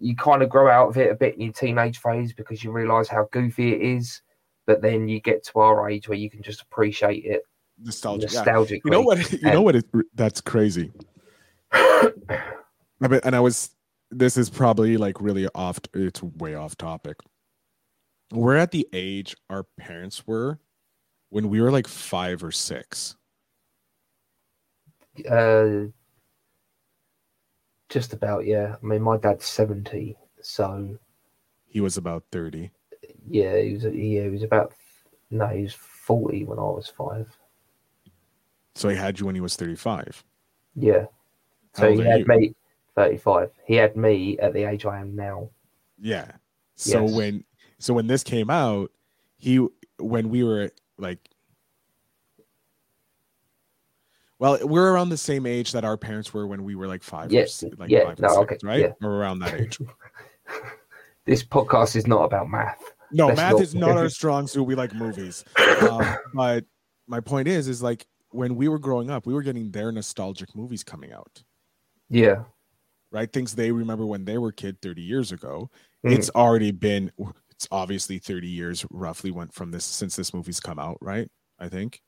you 0.00 0.16
kind 0.16 0.42
of 0.42 0.48
grow 0.48 0.68
out 0.68 0.88
of 0.88 0.96
it 0.96 1.12
a 1.12 1.14
bit 1.14 1.34
in 1.34 1.40
your 1.42 1.52
teenage 1.52 1.98
phase 1.98 2.32
because 2.32 2.64
you 2.64 2.72
realize 2.72 3.08
how 3.08 3.28
goofy 3.30 3.74
it 3.74 3.80
is. 3.80 4.22
But 4.66 4.82
then 4.82 5.08
you 5.08 5.20
get 5.20 5.44
to 5.44 5.60
our 5.60 5.88
age 5.88 6.08
where 6.08 6.18
you 6.18 6.30
can 6.30 6.42
just 6.42 6.62
appreciate 6.62 7.24
it 7.24 7.42
Nostalgic. 7.82 8.32
yeah. 8.32 8.80
You 8.84 8.90
know 8.90 9.02
what? 9.02 9.32
You 9.32 9.50
know 9.50 9.62
what? 9.62 9.76
It, 9.76 9.86
that's 10.14 10.40
crazy. 10.40 10.92
I 11.72 12.12
mean, 13.00 13.20
and 13.24 13.34
I 13.34 13.40
was. 13.40 13.70
This 14.10 14.36
is 14.36 14.48
probably 14.48 14.96
like 14.96 15.20
really 15.20 15.48
off. 15.54 15.80
It's 15.92 16.22
way 16.22 16.54
off 16.54 16.76
topic. 16.76 17.16
We're 18.30 18.56
at 18.56 18.70
the 18.70 18.88
age 18.92 19.36
our 19.50 19.64
parents 19.76 20.26
were 20.26 20.60
when 21.34 21.48
we 21.48 21.60
were 21.60 21.72
like 21.72 21.88
five 21.88 22.44
or 22.44 22.52
six. 22.52 23.16
Uh, 25.28 25.86
just 27.88 28.12
about, 28.12 28.46
yeah. 28.46 28.76
I 28.80 28.86
mean, 28.86 29.02
my 29.02 29.16
dad's 29.16 29.44
70, 29.44 30.16
so 30.40 30.96
He 31.66 31.80
was 31.80 31.96
about 31.96 32.22
thirty. 32.30 32.70
yeah, 33.28 33.56
he 33.60 33.72
was, 33.72 33.82
yeah, 33.82 34.22
he 34.22 34.28
was 34.28 34.44
about, 34.44 34.74
no, 35.32 35.48
he 35.48 35.62
was 35.62 35.74
40 35.74 36.44
when 36.44 36.60
I 36.60 36.62
was 36.62 36.86
five. 36.96 37.36
So 38.76 38.88
he 38.88 38.94
had 38.94 39.18
you 39.18 39.26
when 39.26 39.34
he 39.34 39.40
was 39.40 39.56
thirty-five. 39.56 40.22
Yeah. 40.76 41.06
How 41.74 41.82
So 41.82 41.92
he 41.96 42.00
had 42.02 42.20
you? 42.20 42.26
me 42.26 42.54
35. 42.94 43.50
He 43.66 43.74
had 43.74 43.96
me 43.96 44.38
at 44.38 44.52
the 44.52 44.68
age 44.68 44.84
I 44.86 45.00
am 45.00 45.16
now. 45.16 45.50
Yeah. 46.00 46.30
So 46.76 47.02
Yes. 47.02 47.12
when 47.12 47.44
so 47.78 47.92
when 47.94 48.06
this 48.06 48.22
came 48.22 48.50
out, 48.50 48.92
he 49.36 49.64
when 49.98 50.28
we 50.28 50.42
were 50.44 50.70
like 50.98 51.18
well, 54.38 54.58
we're 54.62 54.90
around 54.92 55.08
the 55.10 55.16
same 55.16 55.46
age 55.46 55.72
that 55.72 55.84
our 55.84 55.96
parents 55.96 56.34
were 56.34 56.46
when 56.46 56.64
we 56.64 56.74
were 56.74 56.86
like 56.88 57.02
five, 57.02 57.30
or 57.30 57.34
Yeah, 57.34 57.46
like 57.78 57.88
yeah, 57.90 58.04
five 58.04 58.18
no, 58.18 58.28
six, 58.28 58.38
okay, 58.40 58.56
right? 58.64 58.80
yeah. 58.80 58.92
Or 59.06 59.12
around 59.12 59.38
that 59.40 59.54
age. 59.60 59.78
This 61.24 61.42
podcast 61.42 61.96
is 61.96 62.06
not 62.06 62.24
about 62.24 62.50
math. 62.50 62.82
No, 63.12 63.28
Let's 63.28 63.36
math 63.36 63.52
not- 63.52 63.62
is 63.62 63.74
not 63.74 63.96
our 63.96 64.08
strong 64.08 64.46
suit. 64.46 64.64
We 64.64 64.74
like 64.74 64.94
movies. 64.94 65.44
Um, 65.90 66.16
but 66.34 66.64
my 67.06 67.20
point 67.20 67.46
is, 67.48 67.68
is 67.68 67.82
like 67.82 68.06
when 68.30 68.56
we 68.56 68.68
were 68.68 68.78
growing 68.78 69.10
up, 69.10 69.26
we 69.26 69.34
were 69.34 69.42
getting 69.42 69.70
their 69.70 69.92
nostalgic 69.92 70.54
movies 70.54 70.82
coming 70.82 71.12
out, 71.12 71.42
Yeah. 72.08 72.44
right? 73.12 73.30
Things 73.32 73.54
they 73.54 73.70
remember 73.70 74.04
when 74.06 74.24
they 74.24 74.38
were 74.38 74.50
kid 74.52 74.80
30 74.82 75.02
years 75.02 75.30
ago. 75.32 75.70
Mm. 76.04 76.12
It's 76.16 76.30
already 76.30 76.70
been, 76.70 77.12
it's 77.54 77.68
obviously 77.70 78.18
30 78.18 78.48
years 78.48 78.84
roughly 78.90 79.30
went 79.30 79.52
from 79.54 79.70
this 79.70 79.84
since 79.84 80.16
this 80.16 80.34
movie's 80.34 80.60
come 80.60 80.78
out, 80.78 80.98
right? 81.00 81.30
I 81.58 81.68
think 81.68 82.02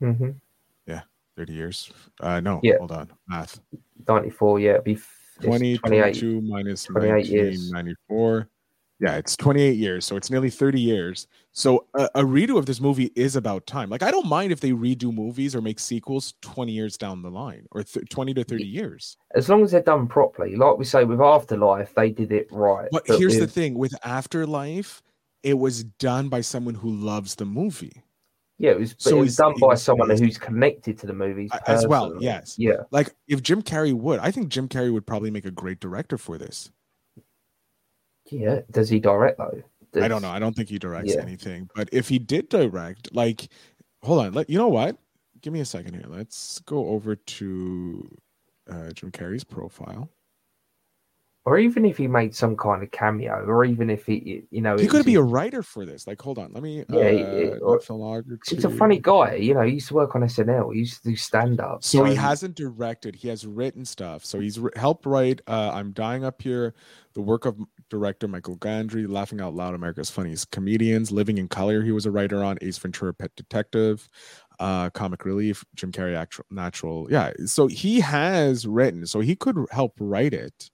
hmm 0.00 0.30
30 1.38 1.52
years. 1.52 1.92
Uh, 2.18 2.40
no, 2.40 2.60
Yeah. 2.62 2.78
hold 2.78 2.92
on. 2.92 3.12
Math. 3.28 3.60
94, 4.08 4.58
yeah. 4.58 4.70
It'd 4.70 4.84
be 4.84 4.94
f- 4.94 5.34
it's 5.36 5.44
20, 5.44 5.76
28. 5.76 6.00
22 6.18 6.40
minus 6.40 6.84
28 6.84 7.26
years. 7.26 7.70
1994. 7.74 8.48
Yeah, 8.98 9.16
it's 9.16 9.36
28 9.36 9.76
years. 9.76 10.06
So 10.06 10.16
it's 10.16 10.30
nearly 10.30 10.48
30 10.48 10.80
years. 10.80 11.26
So 11.52 11.86
a, 11.94 12.08
a 12.14 12.22
redo 12.22 12.58
of 12.58 12.66
this 12.66 12.80
movie 12.80 13.12
is 13.14 13.36
about 13.36 13.66
time. 13.66 13.90
Like, 13.90 14.02
I 14.02 14.10
don't 14.10 14.26
mind 14.26 14.52
if 14.52 14.60
they 14.60 14.70
redo 14.70 15.12
movies 15.12 15.54
or 15.54 15.60
make 15.60 15.78
sequels 15.78 16.34
20 16.40 16.72
years 16.72 16.96
down 16.96 17.22
the 17.22 17.30
line 17.30 17.66
or 17.72 17.82
th- 17.82 18.08
20 18.08 18.34
to 18.34 18.44
30 18.44 18.64
years. 18.64 19.18
As 19.34 19.48
long 19.48 19.62
as 19.62 19.72
they're 19.72 19.82
done 19.82 20.06
properly. 20.06 20.56
Like 20.56 20.78
we 20.78 20.84
say 20.84 21.04
with 21.04 21.20
Afterlife, 21.20 21.94
they 21.94 22.10
did 22.10 22.32
it 22.32 22.48
right. 22.50 22.88
But 22.90 23.06
here's 23.06 23.38
the 23.38 23.46
thing 23.46 23.76
with 23.76 23.94
Afterlife, 24.02 25.02
it 25.42 25.54
was 25.54 25.84
done 25.84 26.28
by 26.28 26.40
someone 26.40 26.74
who 26.74 26.90
loves 26.90 27.34
the 27.34 27.44
movie 27.44 28.02
Yeah, 28.58 28.70
it 28.72 28.80
was, 28.80 28.94
So 28.98 29.18
it 29.18 29.20
was 29.20 29.36
done 29.36 29.54
by 29.60 29.74
someone 29.74 30.08
who's 30.08 30.38
connected 30.38 30.98
to 31.00 31.06
the 31.06 31.12
movies 31.12 31.50
as 31.66 31.86
well, 31.86 32.14
yes. 32.18 32.56
Yeah. 32.58 32.84
like 32.90 33.14
if 33.28 33.42
Jim 33.42 33.62
Carrey 33.62 33.92
would, 33.92 34.20
I 34.20 34.30
think 34.30 34.48
Jim 34.48 34.68
Carrey 34.68 34.92
would 34.92 35.06
probably 35.06 35.30
make 35.30 35.44
a 35.44 35.50
great 35.50 35.80
director 35.80 36.16
for 36.16 36.38
this. 36.38 36.70
Yeah. 38.30 38.60
Does 38.70 38.88
he 38.88 38.98
direct 38.98 39.38
though? 39.38 39.62
I 40.02 40.08
don't 40.08 40.20
know. 40.22 40.30
I 40.30 40.38
don't 40.38 40.54
think 40.54 40.68
he 40.68 40.78
directs 40.78 41.14
Yeah. 41.14 41.22
anything. 41.22 41.70
But 41.74 41.88
if 41.92 42.08
he 42.08 42.18
did 42.18 42.48
direct, 42.48 43.14
like, 43.14 43.48
hold 44.02 44.20
on. 44.24 44.32
Let 44.32 44.50
you 44.50 44.58
know 44.58 44.68
what? 44.68 44.98
Give 45.40 45.52
me 45.52 45.60
a 45.60 45.64
second 45.64 45.94
here. 45.94 46.04
Let's 46.06 46.58
go 46.60 46.88
over 46.88 47.16
to 47.16 48.16
uh, 48.70 48.90
Jim 48.92 49.10
Carrey's 49.10 49.44
profile. 49.44 50.10
Or 51.46 51.58
even 51.60 51.84
if 51.84 51.96
he 51.96 52.08
made 52.08 52.34
some 52.34 52.56
kind 52.56 52.82
of 52.82 52.90
cameo, 52.90 53.44
or 53.46 53.64
even 53.64 53.88
if 53.88 54.04
he, 54.04 54.42
you 54.50 54.60
know, 54.60 54.76
He 54.76 54.88
could 54.88 55.06
be 55.06 55.14
a 55.14 55.22
writer 55.22 55.62
for 55.62 55.86
this. 55.86 56.04
Like, 56.08 56.20
hold 56.20 56.38
on. 56.38 56.52
Let 56.52 56.60
me. 56.60 56.84
Yeah, 56.88 56.96
uh, 56.98 57.00
it- 57.02 57.62
or- 57.62 57.80
He's 58.48 58.64
a 58.64 58.68
funny 58.70 58.98
guy, 58.98 59.36
you 59.36 59.54
know. 59.54 59.60
He 59.62 59.74
used 59.74 59.86
to 59.88 59.94
work 59.94 60.16
on 60.16 60.22
SNL. 60.22 60.72
He 60.72 60.80
used 60.80 61.04
to 61.04 61.10
do 61.10 61.14
stand 61.16 61.60
up. 61.60 61.84
So 61.84 62.02
he 62.02 62.16
hasn't 62.16 62.56
directed. 62.56 63.14
He 63.14 63.28
has 63.28 63.46
written 63.46 63.84
stuff. 63.84 64.24
So 64.24 64.40
he's 64.40 64.58
re- 64.58 64.72
helped 64.74 65.06
write 65.06 65.40
uh, 65.46 65.70
"I'm 65.72 65.92
Dying 65.92 66.24
Up 66.24 66.42
Here," 66.42 66.74
the 67.14 67.20
work 67.22 67.44
of 67.44 67.56
director 67.88 68.28
Michael 68.28 68.56
Gondry, 68.56 69.08
"Laughing 69.08 69.40
Out 69.40 69.54
Loud," 69.54 69.74
America's 69.74 70.10
Funniest 70.10 70.50
Comedians, 70.50 71.10
"Living 71.12 71.38
in 71.38 71.48
Color." 71.48 71.82
He 71.82 71.92
was 71.92 72.06
a 72.06 72.10
writer 72.10 72.42
on 72.42 72.58
Ace 72.62 72.78
Ventura: 72.78 73.14
Pet 73.14 73.30
Detective, 73.36 74.08
uh, 74.60 74.90
Comic 74.90 75.24
Relief, 75.24 75.64
Jim 75.74 75.92
Carrey, 75.92 76.16
Actual 76.16 76.46
Natural. 76.50 77.06
Yeah. 77.10 77.32
So 77.46 77.66
he 77.66 78.00
has 78.00 78.66
written. 78.66 79.06
So 79.06 79.20
he 79.20 79.36
could 79.36 79.56
help 79.70 79.94
write 80.00 80.34
it. 80.34 80.70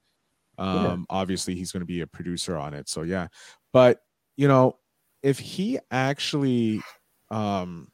Um, 0.59 1.07
Obviously, 1.11 1.55
he's 1.55 1.73
going 1.73 1.81
to 1.81 1.87
be 1.87 2.01
a 2.01 2.07
producer 2.07 2.57
on 2.57 2.75
it. 2.75 2.89
So 2.89 3.03
yeah, 3.03 3.29
but 3.73 4.01
you 4.37 4.49
know, 4.49 4.79
if 5.23 5.39
he 5.39 5.79
actually 5.91 6.81
um 7.31 7.89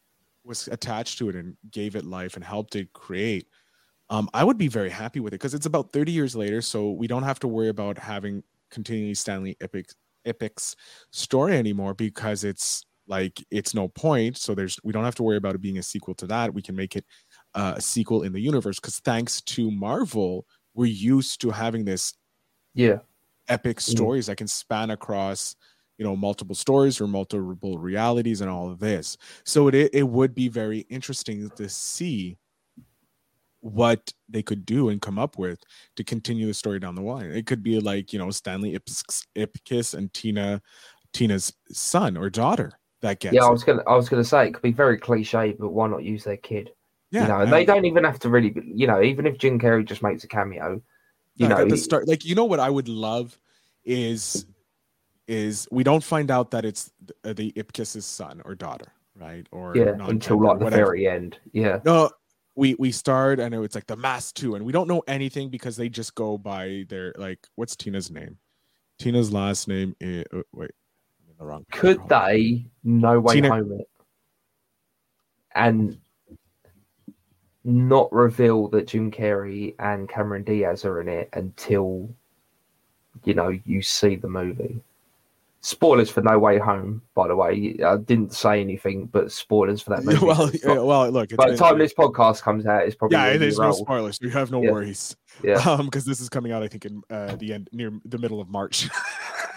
was 0.45 0.69
attached 0.69 1.19
to 1.19 1.29
it 1.29 1.37
and 1.37 1.57
gave 1.71 1.95
it 1.95 2.05
life 2.05 2.35
and 2.35 2.45
helped 2.45 2.75
it 2.75 2.93
create 2.93 3.47
um 4.11 4.29
i 4.35 4.43
would 4.43 4.59
be 4.59 4.69
very 4.69 4.91
happy 4.91 5.21
with 5.21 5.33
it 5.33 5.37
because 5.37 5.55
it's 5.55 5.67
about 5.67 5.93
30 5.93 6.11
years 6.11 6.35
later 6.35 6.61
so 6.63 6.91
we 6.91 7.07
don't 7.07 7.23
have 7.23 7.39
to 7.39 7.49
worry 7.49 7.69
about 7.69 7.99
having 7.99 8.43
continually 8.71 9.15
stanley 9.15 9.57
epic 9.61 9.91
epic's 10.25 10.77
story 11.11 11.57
anymore 11.57 11.95
because 11.95 12.45
it's 12.45 12.85
like 13.09 13.43
it's 13.51 13.75
no 13.75 13.89
point. 13.89 14.37
So 14.37 14.55
there's 14.55 14.79
we 14.85 14.93
don't 14.93 15.05
have 15.05 15.15
to 15.17 15.23
worry 15.23 15.39
about 15.39 15.55
it 15.55 15.61
being 15.61 15.79
a 15.79 15.83
sequel 15.83 16.15
to 16.17 16.27
that. 16.27 16.53
We 16.53 16.63
can 16.63 16.77
make 16.77 16.95
it 16.95 17.07
uh, 17.55 17.75
a 17.77 17.81
sequel 17.81 18.23
in 18.23 18.33
the 18.33 18.41
universe 18.41 18.79
because 18.79 18.99
thanks 19.01 19.41
to 19.43 19.71
marvel 19.71 20.47
we're 20.75 20.87
used 20.87 21.41
to 21.41 21.51
having 21.51 21.85
this 21.85 22.15
yeah, 22.75 22.99
epic 23.49 23.81
stories 23.81 24.27
that 24.27 24.37
can 24.37 24.47
span 24.47 24.91
across 24.91 25.57
you 25.97 26.05
know 26.05 26.15
multiple 26.15 26.55
stories 26.55 27.01
or 27.01 27.09
multiple 27.09 27.79
realities 27.79 28.41
and 28.41 28.51
all 28.51 28.71
of 28.71 28.79
this. 28.79 29.17
So 29.45 29.69
it 29.69 29.75
it 29.93 30.09
would 30.09 30.35
be 30.35 30.49
very 30.49 30.81
interesting 30.91 31.51
to 31.57 31.69
see 31.69 32.37
what 33.73 34.13
they 34.29 34.43
could 34.43 34.65
do 34.67 34.89
and 34.89 35.01
come 35.01 35.19
up 35.19 35.39
with 35.39 35.61
to 35.97 36.05
continue 36.05 36.47
the 36.47 36.55
story 36.55 36.79
down 36.79 36.95
the 36.95 37.03
line 37.03 37.31
it 37.31 37.47
could 37.47 37.63
be 37.63 37.81
like 37.81 38.13
you 38.13 38.19
know 38.19 38.31
stanley 38.31 38.79
Ipkiss, 39.37 39.95
and 39.95 40.13
tina 40.13 40.61
tina's 41.13 41.53
son 41.71 42.17
or 42.17 42.31
daughter 42.31 42.73
that 43.01 43.21
gets 43.21 43.35
yeah. 43.35 43.45
I 43.45 43.51
was 43.51 43.65
gonna, 43.65 43.83
I 43.87 43.95
was 43.95 44.09
gonna 44.09 44.25
say 44.25 44.49
it 44.49 44.55
could 44.55 44.63
be 44.63 44.73
very 44.73 44.99
cliche, 44.99 45.55
but 45.59 45.71
why 45.71 45.89
not 45.89 46.03
use 46.03 46.25
their 46.25 46.37
kid? 46.37 46.71
yeah 47.11 47.23
you 47.23 47.29
know, 47.29 47.41
and 47.41 47.53
they 47.53 47.65
don't 47.65 47.87
even 47.87 48.05
have 48.05 48.19
to 48.19 48.29
really, 48.29 48.55
you 48.67 48.87
know, 48.87 49.01
even 49.01 49.27
if 49.27 49.39
Jim 49.39 49.59
Carrey 49.59 49.85
just 49.85 50.03
makes 50.03 50.25
a 50.25 50.29
cameo, 50.29 50.83
you 51.37 51.47
like 51.47 51.57
know, 51.57 51.63
at 51.63 51.69
the 51.69 51.77
start 51.77 52.09
like 52.09 52.25
you 52.25 52.35
know 52.35 52.45
what 52.45 52.61
i 52.61 52.69
would 52.69 52.89
love 52.89 53.39
is 53.85 54.47
is 55.27 55.69
we 55.71 55.85
don't 55.85 56.03
find 56.03 56.31
out 56.31 56.51
that 56.51 56.65
it's 56.65 56.91
uh, 57.25 57.33
the, 57.33 57.53
the 57.53 57.53
Ipkiss's 57.53 58.05
son 58.05 58.43
or 58.45 58.55
daughter 58.55 58.93
right 59.15 59.47
or 59.53 59.77
yeah, 59.77 59.95
until 60.01 60.41
like 60.43 60.59
the 60.59 60.65
whatever. 60.65 60.87
very 60.87 61.09
end. 61.09 61.39
Yeah, 61.53 61.81
No, 61.85 62.11
we 62.59 62.75
we 62.77 62.90
start 62.90 63.38
and 63.38 63.55
it's 63.55 63.77
like 63.77 63.87
the 63.87 63.97
mask 63.97 64.35
two, 64.35 64.57
and 64.57 64.64
we 64.64 64.73
don't 64.73 64.88
know 64.88 65.03
anything 65.07 65.49
because 65.49 65.77
they 65.77 65.88
just 65.88 66.14
go 66.16 66.37
by 66.37 66.85
their 66.88 67.14
like 67.16 67.47
what's 67.55 67.77
Tina's 67.77 68.11
name? 68.11 68.37
Tina's 68.99 69.33
last 69.33 69.68
name 69.68 69.94
is 70.01 70.25
uh, 70.33 70.42
wait, 70.53 70.73
I'm 71.23 71.31
in 71.31 71.37
the 71.38 71.47
wrong. 71.47 71.64
could 71.71 72.01
they 72.09 72.66
no 72.83 73.21
way 73.21 73.35
Tina- 73.35 73.49
home 73.49 73.73
it 73.73 73.88
and 75.55 75.99
not 77.62 78.12
reveal 78.12 78.66
that 78.68 78.88
Jim 78.88 79.12
Carrey 79.12 79.75
and 79.79 80.09
Cameron 80.09 80.42
Diaz 80.42 80.85
are 80.85 81.01
in 81.01 81.09
it 81.09 81.29
until 81.35 82.09
you 83.23 83.35
know 83.35 83.57
you 83.64 83.83
see 83.83 84.16
the 84.16 84.29
movie? 84.29 84.81
Spoilers 85.61 86.09
for 86.09 86.21
No 86.23 86.38
Way 86.38 86.59
Home, 86.59 87.03
by 87.14 87.27
the 87.27 87.35
way. 87.35 87.77
I 87.85 87.97
didn't 87.97 88.33
say 88.33 88.61
anything, 88.61 89.07
but 89.07 89.33
spoilers 89.33 89.83
for 89.83 89.90
that 89.90 90.05
movie. 90.05 90.25
well, 90.25 90.51
yeah, 90.64 90.79
well, 90.79 91.11
look. 91.11 91.31
By 91.37 91.51
the 91.51 91.57
time 91.57 91.79
this 91.79 91.92
podcast 91.92 92.42
comes 92.42 92.64
out, 92.64 92.85
it's 92.87 92.94
probably 92.94 93.16
yeah, 93.16 93.37
there's 93.37 93.59
no 93.59 93.73
spoilers. 93.73 94.18
You 94.23 94.31
have 94.31 94.51
no 94.53 94.62
Yeah. 94.62 94.71
worries. 94.73 95.16
Yeah. 95.42 95.59
Um, 95.68 95.87
because 95.87 96.05
this 96.05 96.21
is 96.21 96.29
coming 96.29 96.53
out, 96.53 96.62
I 96.62 96.68
think, 96.68 96.85
in 96.87 97.03
uh, 97.11 97.35
the 97.37 97.53
end 97.55 97.68
near 97.73 97.92
the 98.05 98.18
middle 98.18 98.40
of 98.40 98.49
March. 98.49 98.88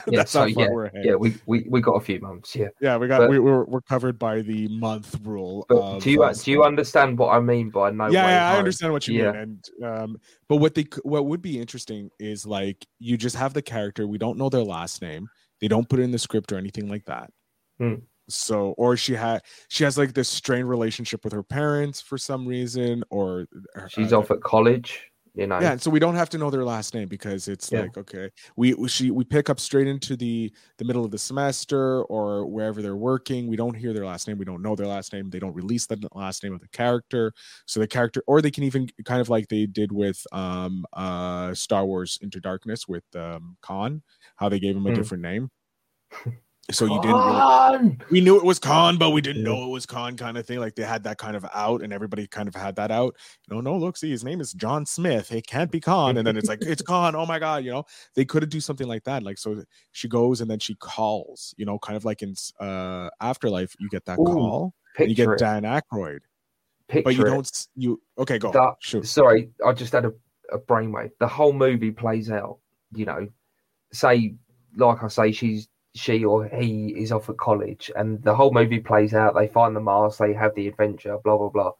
Yeah, 0.08 0.18
That's 0.22 0.32
so 0.32 0.46
yeah, 0.46 0.68
we're 0.72 0.86
ahead. 0.86 1.06
yeah, 1.06 1.14
we, 1.14 1.36
we 1.46 1.64
we 1.70 1.80
got 1.80 1.92
a 1.92 2.00
few 2.02 2.20
months. 2.22 2.56
Yeah, 2.56 2.70
Yeah, 2.82 2.98
we 2.98 3.08
got 3.08 3.20
But- 3.20 3.30
we, 3.30 3.38
we're 3.38 3.66
we're 3.66 3.82
covered 3.82 4.18
by 4.18 4.42
the 4.42 4.68
month 4.70 5.16
rule. 5.24 5.64
of, 5.70 6.02
do 6.02 6.10
you 6.10 6.24
uh, 6.24 6.34
do 6.34 6.50
you 6.50 6.64
understand 6.64 7.20
what 7.20 7.36
I 7.36 7.40
mean 7.40 7.70
by 7.70 7.92
no? 7.92 8.08
yeah, 8.08 8.26
way 8.26 8.32
yeah, 8.32 8.52
I 8.54 8.58
understand 8.58 8.94
what 8.94 9.08
you 9.08 9.22
Yeah. 9.22 9.32
mean. 9.34 9.60
And 9.80 9.86
um, 9.86 10.18
but 10.50 10.56
what 10.56 10.74
they 10.74 10.88
what 11.04 11.28
would 11.28 11.44
be 11.44 11.60
interesting 11.60 12.10
is 12.20 12.48
like 12.48 12.84
you 12.98 13.16
just 13.16 13.36
have 13.36 13.54
the 13.54 13.62
character. 13.62 14.08
We 14.08 14.18
don't 14.18 14.40
know 14.40 14.50
their 14.50 14.64
last 14.64 15.04
name. 15.04 15.28
They 15.62 15.68
don't 15.68 15.88
put 15.88 16.00
it 16.00 16.04
in 16.04 16.12
the 16.12 16.20
script 16.20 16.52
or 16.52 16.58
anything 16.58 16.90
like 16.90 17.06
that. 17.06 17.32
Hmm. 17.80 17.96
So, 18.30 18.74
or 18.78 18.98
she 18.98 19.14
had 19.14 19.42
she 19.70 19.84
has 19.84 19.98
like 19.98 20.14
this 20.14 20.30
strained 20.30 20.70
relationship 20.70 21.24
with 21.24 21.34
her 21.34 21.44
parents 21.44 22.02
for 22.02 22.18
some 22.18 22.48
reason, 22.48 23.04
or 23.10 23.46
her- 23.76 23.90
She's 23.90 24.14
uh, 24.14 24.20
off 24.20 24.32
at 24.32 24.42
college. 24.42 25.11
You 25.34 25.48
know. 25.48 25.60
yeah, 25.62 25.72
and 25.74 25.82
so 25.82 25.90
we 25.90 26.00
don't 26.00 26.16
have 26.16 26.30
to 26.32 26.38
know 26.38 26.50
their 26.50 26.66
last 26.66 26.94
name 26.94 27.08
because 27.08 27.48
it's 27.48 27.72
Yeah. 27.72 27.80
like 27.82 27.96
okay, 27.98 28.30
we 28.58 28.74
we- 28.74 28.90
she 28.90 29.12
we 29.12 29.24
pick 29.24 29.50
up 29.50 29.60
straight 29.60 29.88
into 29.88 30.18
the 30.18 30.52
the 30.78 30.84
middle 30.86 31.06
of 31.06 31.12
the 31.12 31.18
semester 31.18 32.04
or 32.04 32.46
wherever 32.48 32.82
they're 32.82 32.98
working. 32.98 33.48
We 33.48 33.56
don't 33.56 33.76
hear 33.76 33.94
their 33.94 34.06
last 34.06 34.28
name. 34.28 34.38
We 34.38 34.46
don't 34.46 34.62
know 34.62 34.76
their 34.76 34.88
last 34.88 35.14
name. 35.14 35.30
They 35.30 35.40
don't 35.40 35.54
release 35.54 35.86
the 35.88 35.98
last 36.14 36.44
name 36.44 36.54
of 36.54 36.60
the 36.62 36.68
character. 36.70 37.32
So 37.66 37.80
the 37.80 37.88
character, 37.88 38.24
or 38.28 38.42
they 38.42 38.52
can 38.52 38.64
even 38.66 38.88
kind 39.06 39.22
of 39.22 39.30
like 39.30 39.48
they 39.48 39.66
did 39.68 39.92
with 39.92 40.26
um 40.34 40.86
uh 40.94 41.54
Star 41.54 41.86
Wars 41.86 42.18
Into 42.22 42.40
Darkness 42.42 42.88
with 42.88 43.06
um 43.16 43.58
Khan, 43.62 44.02
how 44.36 44.50
they 44.50 44.60
gave 44.60 44.76
him 44.76 44.86
a 44.88 44.92
Hmm. 44.92 44.94
different 44.94 45.22
name. 45.24 45.50
So 46.70 46.86
you 46.86 47.02
didn't. 47.02 47.18
Really, 47.18 47.98
we 48.12 48.22
knew 48.22 48.38
it 48.38 48.46
was 48.46 48.60
Khan, 48.60 48.98
but 48.98 49.10
we 49.10 49.20
didn't 49.20 49.44
know 49.44 49.64
it 49.66 49.70
was 49.70 49.86
Khan 49.86 50.16
kind 50.16 50.38
of 50.38 50.46
thing. 50.46 50.60
Like 50.60 50.76
they 50.76 50.84
had 50.84 51.04
that 51.04 51.18
kind 51.18 51.36
of 51.36 51.46
out, 51.54 51.82
and 51.82 51.92
everybody 51.92 52.28
kind 52.28 52.48
of 52.48 52.56
had 52.56 52.76
that 52.76 52.92
out. 52.92 53.16
No, 53.50 53.62
no, 53.62 53.76
look, 53.76 53.98
see, 53.98 54.10
his 54.12 54.24
name 54.24 54.40
is 54.40 54.54
John 54.54 54.86
Smith. 54.86 55.32
It 55.32 55.48
can't 55.48 55.72
be 55.72 55.80
Khan. 55.80 56.18
And 56.18 56.26
then 56.26 56.38
it's 56.38 56.48
like, 56.48 56.62
it's 56.62 56.82
Khan. 56.82 57.16
Oh 57.16 57.26
my 57.26 57.40
God. 57.40 57.66
You 57.66 57.72
know, 57.72 57.84
they 58.16 58.26
could 58.26 58.44
have 58.44 58.50
do 58.50 58.62
something 58.62 58.88
like 58.88 59.04
that. 59.06 59.24
Like, 59.24 59.38
so 59.38 59.64
she 59.92 60.08
goes 60.08 60.40
and 60.40 60.50
then 60.50 60.60
she 60.60 60.76
calls, 60.76 61.54
you 61.58 61.66
know, 61.66 61.80
kind 61.80 61.98
of 61.98 62.06
like 62.06 62.22
in 62.22 62.36
uh 62.60 63.10
Afterlife, 63.20 63.76
you 63.80 63.90
get 63.90 64.06
that 64.06 64.20
Ooh, 64.20 64.24
call 64.24 64.74
and 64.98 65.10
you 65.10 65.16
get 65.16 65.30
it. 65.30 65.40
Dan 65.40 65.64
Aykroyd, 65.64 66.20
Picture 66.88 67.04
but 67.04 67.16
you 67.16 67.22
it. 67.24 67.30
don't, 67.30 67.68
you, 67.76 68.02
okay, 68.20 68.38
go. 68.38 68.76
Shoot. 68.80 69.08
Sorry, 69.08 69.50
I 69.66 69.74
just 69.74 69.92
had 69.92 70.06
a, 70.06 70.14
a 70.54 70.60
brainwave. 70.60 71.12
The 71.20 71.28
whole 71.28 71.54
movie 71.54 71.92
plays 71.92 72.32
out. 72.32 72.60
You 72.94 73.06
know, 73.06 73.28
say 73.92 74.36
like 74.78 75.04
I 75.04 75.08
say, 75.08 75.32
she's 75.32 75.68
she 75.94 76.24
or 76.24 76.48
he 76.48 76.90
is 76.98 77.12
off 77.12 77.30
at 77.30 77.38
college, 77.38 77.92
and 77.96 78.22
the 78.24 78.36
whole 78.36 78.52
movie 78.52 78.80
plays 78.80 79.14
out. 79.14 79.36
They 79.36 79.48
find 79.48 79.76
the 79.76 79.82
mask, 79.82 80.20
they 80.20 80.34
have 80.34 80.56
the 80.56 80.68
adventure, 80.68 81.18
blah 81.24 81.38
blah 81.38 81.50
blah, 81.50 81.72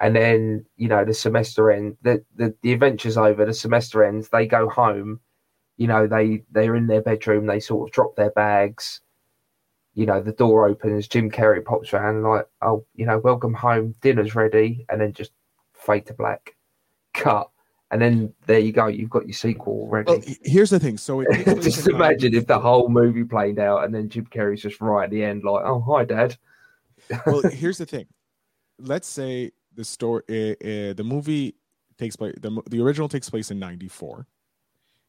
and 0.00 0.14
then 0.14 0.66
you 0.76 0.88
know 0.88 1.04
the 1.04 1.14
semester 1.14 1.70
ends. 1.70 1.96
The 2.02 2.24
the, 2.36 2.54
the 2.62 2.72
adventure's 2.72 3.16
over. 3.16 3.44
The 3.44 3.54
semester 3.54 4.04
ends. 4.04 4.28
They 4.28 4.46
go 4.46 4.68
home. 4.68 5.20
You 5.76 5.86
know, 5.86 6.06
they 6.06 6.42
they're 6.50 6.76
in 6.76 6.86
their 6.86 7.02
bedroom. 7.02 7.46
They 7.46 7.60
sort 7.60 7.88
of 7.88 7.92
drop 7.92 8.16
their 8.16 8.30
bags. 8.30 9.00
You 9.94 10.06
know, 10.06 10.22
the 10.22 10.32
door 10.32 10.68
opens. 10.68 11.08
Jim 11.08 11.30
Carrey 11.30 11.64
pops 11.64 11.92
around 11.92 12.22
like, 12.22 12.46
"Oh, 12.62 12.84
you 12.94 13.06
know, 13.06 13.18
welcome 13.18 13.54
home. 13.54 13.94
Dinner's 14.02 14.34
ready," 14.34 14.86
and 14.88 15.00
then 15.00 15.12
just 15.12 15.32
fade 15.74 16.06
to 16.06 16.14
black, 16.14 16.54
cut, 17.14 17.50
and 17.90 18.00
then 18.00 18.32
there 18.46 18.58
you 18.60 18.72
go. 18.72 18.86
You've 18.86 19.10
got 19.10 19.26
your 19.26 19.34
sequel 19.34 19.72
already. 19.74 20.12
Well, 20.12 20.20
here's 20.44 20.70
the 20.70 20.78
thing. 20.78 20.96
So 20.96 21.20
it 21.22 21.44
just 21.62 21.88
imagine 21.88 22.34
if 22.34 22.46
the 22.46 22.58
whole 22.58 22.88
movie 22.88 23.24
played 23.24 23.58
out 23.58 23.84
and 23.84 23.94
then 23.94 24.08
Jim 24.08 24.26
Carrey's 24.26 24.62
just 24.62 24.80
right 24.80 25.04
at 25.04 25.10
the 25.10 25.24
end, 25.24 25.42
like, 25.44 25.64
"Oh, 25.64 25.80
hi, 25.80 26.04
Dad." 26.04 26.36
well, 27.26 27.42
here's 27.52 27.78
the 27.78 27.86
thing. 27.86 28.06
Let's 28.78 29.08
say 29.08 29.52
the 29.74 29.84
story, 29.84 30.22
uh, 30.28 30.66
uh, 30.66 30.92
the 30.94 31.04
movie 31.04 31.54
takes 31.98 32.16
place. 32.16 32.34
The, 32.40 32.62
the 32.70 32.80
original 32.80 33.08
takes 33.08 33.28
place 33.28 33.50
in 33.50 33.58
'94. 33.58 34.26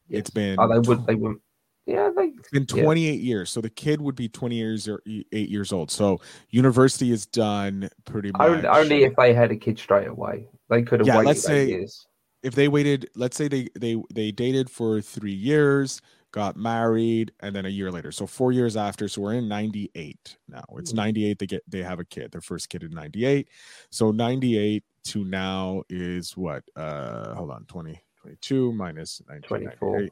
It's 0.08 0.30
been 0.30 0.56
Oh, 0.58 0.68
they 0.68 0.86
would. 0.88 1.06
They 1.06 1.14
wouldn't. 1.14 1.40
Yeah, 1.86 2.10
they. 2.16 2.26
it's 2.38 2.50
been 2.50 2.66
yeah. 2.76 2.82
28 2.84 3.20
years. 3.20 3.50
So 3.50 3.60
the 3.60 3.70
kid 3.70 4.00
would 4.00 4.14
be 4.14 4.28
20 4.28 4.54
years 4.54 4.86
or 4.88 5.02
eight 5.06 5.48
years 5.48 5.72
old. 5.72 5.90
So 5.90 6.20
university 6.50 7.10
is 7.10 7.26
done 7.26 7.88
pretty 8.04 8.30
much. 8.32 8.40
Only, 8.40 8.66
only 8.68 9.02
if 9.04 9.16
they 9.16 9.34
had 9.34 9.50
a 9.50 9.56
kid 9.56 9.78
straight 9.80 10.06
away. 10.06 10.46
They 10.68 10.82
could 10.82 11.00
have 11.00 11.06
Yeah, 11.08 11.16
waited 11.18 11.28
let's 11.28 11.42
say- 11.42 11.68
years. 11.68 12.06
If 12.42 12.54
they 12.54 12.68
waited, 12.68 13.10
let's 13.14 13.36
say 13.36 13.48
they 13.48 13.68
they 13.78 13.96
they 14.12 14.32
dated 14.32 14.70
for 14.70 15.00
three 15.00 15.32
years, 15.32 16.00
got 16.32 16.56
married, 16.56 17.32
and 17.40 17.54
then 17.54 17.66
a 17.66 17.68
year 17.70 17.90
later. 17.90 18.10
So 18.10 18.26
four 18.26 18.52
years 18.52 18.76
after. 18.76 19.08
So 19.08 19.22
we're 19.22 19.34
in 19.34 19.48
98 19.48 20.36
now. 20.48 20.64
It's 20.76 20.92
98. 20.92 21.38
They 21.38 21.46
get 21.46 21.62
they 21.68 21.82
have 21.82 22.00
a 22.00 22.04
kid. 22.04 22.32
Their 22.32 22.40
first 22.40 22.68
kid 22.68 22.82
in 22.82 22.90
98. 22.90 23.48
So 23.90 24.10
98 24.10 24.82
to 25.04 25.24
now 25.24 25.82
is 25.88 26.36
what? 26.36 26.64
Uh, 26.76 27.34
hold 27.34 27.50
on, 27.50 27.64
20, 27.66 28.00
22 28.20 28.72
minus 28.72 29.20
24. 29.46 30.08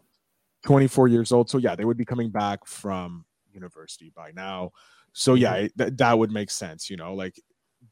24 0.62 1.08
years 1.08 1.32
old. 1.32 1.48
So 1.48 1.58
yeah, 1.58 1.74
they 1.74 1.84
would 1.84 1.96
be 1.96 2.04
coming 2.04 2.30
back 2.30 2.66
from 2.66 3.24
university 3.52 4.12
by 4.14 4.30
now. 4.32 4.72
So 5.12 5.34
yeah, 5.34 5.68
that 5.76 5.98
that 5.98 6.18
would 6.18 6.30
make 6.30 6.50
sense, 6.50 6.90
you 6.90 6.96
know, 6.96 7.14
like, 7.14 7.40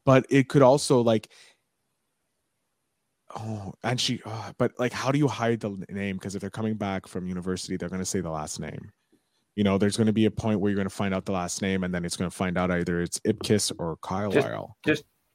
but 0.05 0.25
it 0.29 0.47
could 0.47 0.61
also 0.61 1.01
like, 1.01 1.29
oh, 3.35 3.73
and 3.83 3.99
she, 3.99 4.21
oh, 4.25 4.51
but 4.57 4.71
like, 4.79 4.93
how 4.93 5.11
do 5.11 5.19
you 5.19 5.27
hide 5.27 5.59
the 5.59 5.83
name? 5.89 6.17
Because 6.17 6.35
if 6.35 6.41
they're 6.41 6.49
coming 6.49 6.75
back 6.75 7.07
from 7.07 7.27
university, 7.27 7.77
they're 7.77 7.89
going 7.89 8.01
to 8.01 8.05
say 8.05 8.21
the 8.21 8.29
last 8.29 8.59
name. 8.59 8.91
You 9.55 9.63
know, 9.63 9.77
there's 9.77 9.97
going 9.97 10.07
to 10.07 10.13
be 10.13 10.25
a 10.25 10.31
point 10.31 10.59
where 10.59 10.69
you're 10.71 10.77
going 10.77 10.89
to 10.89 10.95
find 10.95 11.13
out 11.13 11.25
the 11.25 11.31
last 11.31 11.61
name, 11.61 11.83
and 11.83 11.93
then 11.93 12.05
it's 12.05 12.15
going 12.15 12.29
to 12.29 12.35
find 12.35 12.57
out 12.57 12.71
either 12.71 13.01
it's 13.01 13.19
Ipkiss 13.21 13.73
or 13.77 13.97
Kyle 14.01 14.31
Just- 14.31 14.47
Lyle. 14.47 14.77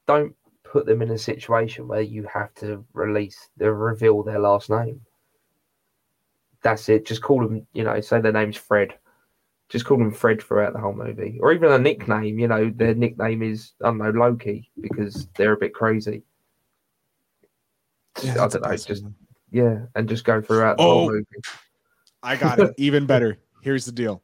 Don't 0.07 0.35
put 0.65 0.87
them 0.87 1.03
in 1.03 1.11
a 1.13 1.19
situation 1.19 1.89
where 1.89 2.01
you 2.01 2.27
have 2.33 2.53
to 2.55 2.85
release, 2.93 3.49
the 3.57 3.73
reveal 3.73 4.23
their 4.23 4.41
last 4.41 4.69
name. 4.69 5.01
That's 6.63 6.89
it. 6.89 7.07
Just 7.07 7.23
call 7.23 7.43
them. 7.47 7.67
You 7.73 7.85
know, 7.85 8.01
say 8.01 8.21
their 8.21 8.33
name's 8.33 8.57
Fred. 8.57 8.95
Just 9.69 9.85
call 9.85 9.99
them 9.99 10.11
Fred 10.11 10.43
throughout 10.43 10.73
the 10.73 10.81
whole 10.81 10.95
movie, 10.95 11.39
or 11.41 11.53
even 11.53 11.71
a 11.71 11.79
nickname. 11.79 12.39
You 12.39 12.49
know, 12.49 12.73
their 12.75 12.95
nickname 12.95 13.43
is 13.43 13.73
I 13.83 13.89
don't 13.89 13.99
know 13.99 14.11
Loki 14.11 14.71
because 14.81 15.29
they're 15.37 15.53
a 15.53 15.59
bit 15.59 15.75
crazy. 15.75 16.23
I 18.19 18.27
don't 18.35 18.37
know. 18.37 18.45
impressive. 18.45 18.87
Just 18.89 19.05
yeah, 19.51 19.79
and 19.95 20.09
just 20.09 20.25
go 20.25 20.41
throughout 20.41 20.79
the 20.79 20.83
Oh, 20.83 20.91
whole 20.91 21.11
movie. 21.11 21.25
I 22.23 22.37
got 22.37 22.59
it. 22.59 22.75
Even 22.79 23.07
better. 23.07 23.39
Here's 23.63 23.85
the 23.85 23.93
deal. 23.93 24.23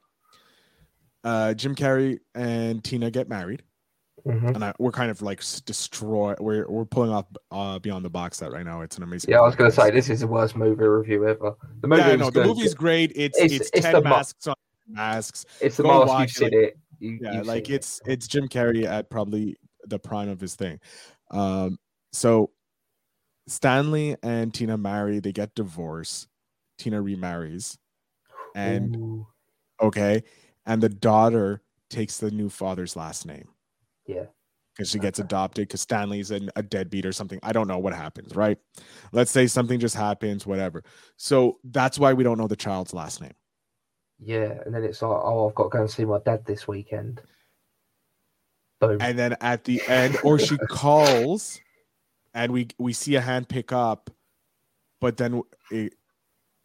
Uh, 1.22 1.54
Jim 1.54 1.74
Carrey 1.74 2.18
and 2.34 2.82
Tina 2.82 3.10
get 3.10 3.28
married, 3.28 3.62
Mhm. 4.26 4.54
and 4.54 4.64
I, 4.64 4.72
we're 4.78 4.90
kind 4.90 5.10
of 5.10 5.20
like 5.20 5.42
destroy. 5.66 6.34
We're 6.40 6.66
we're 6.68 6.86
pulling 6.86 7.10
off 7.10 7.26
uh, 7.50 7.78
beyond 7.78 8.04
the 8.04 8.10
box 8.10 8.38
set 8.38 8.52
right 8.52 8.64
now. 8.64 8.80
It's 8.80 8.96
an 8.96 9.02
amazing. 9.02 9.30
Yeah, 9.30 9.38
I 9.40 9.42
was 9.42 9.54
going 9.54 9.70
to 9.70 9.76
say 9.76 9.90
this 9.90 10.08
is 10.08 10.20
the 10.20 10.26
worst 10.26 10.56
movie 10.56 10.82
review 10.84 11.28
ever. 11.28 11.54
The 11.82 11.88
movie 11.88 12.02
Yeah, 12.02 12.16
no, 12.16 12.26
the 12.26 12.42
good. 12.42 12.46
movie's 12.46 12.74
great. 12.74 13.12
It's 13.14 13.38
It's- 13.38 13.52
it's, 13.60 13.70
it's 13.74 13.82
ten 13.84 13.94
the 13.94 14.00
ma- 14.02 14.10
masks 14.16 14.46
on 14.46 14.54
masks. 14.88 15.44
It's 15.60 15.76
the 15.76 15.82
go 15.82 16.06
mask 16.06 16.20
you've 16.20 16.22
it, 16.22 16.30
seen 16.30 16.44
like- 16.60 16.68
it. 16.68 16.78
You, 17.00 17.18
Yeah, 17.22 17.32
you've 17.34 17.46
like 17.46 17.66
seen 17.66 17.74
it. 17.74 17.76
it's 17.76 18.00
it's 18.06 18.26
Jim 18.28 18.48
Carrey 18.48 18.84
at 18.84 19.10
probably 19.10 19.56
the 19.86 19.98
prime 19.98 20.28
of 20.30 20.40
his 20.40 20.54
thing. 20.54 20.80
Um, 21.30 21.78
so 22.12 22.50
Stanley 23.50 24.16
and 24.22 24.54
Tina 24.54 24.78
marry. 24.78 25.18
They 25.20 25.32
get 25.32 25.54
divorced. 25.54 26.28
Tina 26.78 27.02
remarries, 27.02 27.76
and 28.54 28.96
Ooh, 28.96 29.26
okay, 29.82 30.22
and 30.64 30.82
the 30.82 30.88
daughter 30.88 31.60
takes 31.90 32.16
the 32.16 32.30
new 32.30 32.48
father's 32.48 32.96
last 32.96 33.26
name. 33.26 33.48
yeah, 34.06 34.24
because 34.74 34.88
she 34.88 34.98
gets 34.98 35.18
adopted 35.18 35.68
because 35.68 35.82
Stanley's 35.82 36.30
an, 36.30 36.48
a 36.56 36.62
deadbeat 36.62 37.04
or 37.04 37.12
something. 37.12 37.38
I 37.42 37.52
don't 37.52 37.68
know 37.68 37.78
what 37.78 37.92
happens, 37.92 38.34
right? 38.34 38.56
Let's 39.12 39.30
say 39.30 39.46
something 39.46 39.78
just 39.78 39.94
happens, 39.94 40.46
whatever. 40.46 40.82
So 41.18 41.58
that's 41.64 41.98
why 41.98 42.14
we 42.14 42.24
don't 42.24 42.38
know 42.38 42.48
the 42.48 42.56
child's 42.56 42.94
last 42.94 43.20
name. 43.20 43.34
yeah, 44.18 44.54
and 44.64 44.74
then 44.74 44.84
it's 44.84 45.02
like, 45.02 45.10
oh, 45.10 45.50
I've 45.50 45.54
got 45.54 45.64
to 45.64 45.68
go 45.68 45.80
and 45.80 45.90
see 45.90 46.06
my 46.06 46.18
dad 46.24 46.46
this 46.46 46.66
weekend. 46.66 47.20
Boom. 48.80 48.96
And 49.02 49.18
then 49.18 49.36
at 49.42 49.64
the 49.64 49.82
end, 49.86 50.16
or 50.24 50.38
she 50.38 50.56
calls, 50.70 51.60
and 52.34 52.52
we 52.52 52.68
we 52.78 52.92
see 52.92 53.14
a 53.16 53.20
hand 53.20 53.48
pick 53.48 53.72
up, 53.72 54.10
but 55.00 55.16
then 55.16 55.42
it, 55.70 55.94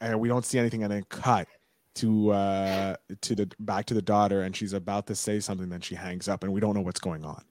and 0.02 0.20
we 0.20 0.28
don't 0.28 0.46
see 0.46 0.60
anything, 0.60 0.84
and 0.84 0.92
then 0.92 1.04
cut 1.10 1.48
to 1.96 2.32
uh 2.32 2.96
to 3.22 3.36
the 3.36 3.50
back 3.60 3.86
to 3.86 3.94
the 3.94 4.02
daughter, 4.02 4.42
and 4.42 4.56
she's 4.56 4.74
about 4.74 5.08
to 5.08 5.16
say 5.16 5.40
something, 5.40 5.70
then 5.70 5.82
she 5.82 5.96
hangs 5.96 6.28
up, 6.28 6.44
and 6.44 6.52
we 6.54 6.60
don't 6.60 6.74
know 6.76 6.82
what's 6.82 7.00
going 7.00 7.24
on, 7.24 7.44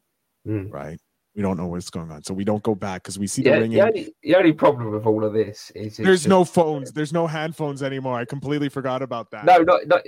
Mm. 0.47 0.73
right? 0.73 1.01
We 1.35 1.43
don't 1.43 1.57
know 1.57 1.67
what's 1.67 1.91
going 1.91 2.13
on, 2.13 2.23
so 2.23 2.33
we 2.35 2.45
don't 2.45 2.63
go 2.63 2.75
back 2.77 3.03
because 3.03 3.19
we 3.19 3.27
see 3.27 3.43
the 3.43 3.51
ringing. 3.51 3.71
the 3.73 3.81
only, 3.81 4.15
the 4.23 4.37
only 4.37 4.53
problem 4.53 4.93
with 4.93 5.05
all 5.07 5.25
of 5.25 5.33
this 5.33 5.73
is 5.75 5.97
There's 5.97 6.21
just- 6.21 6.29
no 6.29 6.45
phones. 6.45 6.93
There's 6.93 7.13
no 7.13 7.27
hand 7.27 7.57
phones 7.57 7.83
anymore. 7.83 8.17
I 8.19 8.25
completely 8.25 8.69
forgot 8.69 9.03
about 9.03 9.31
that. 9.33 9.45
no, 9.45 9.59
not, 9.59 9.87
not 9.89 10.03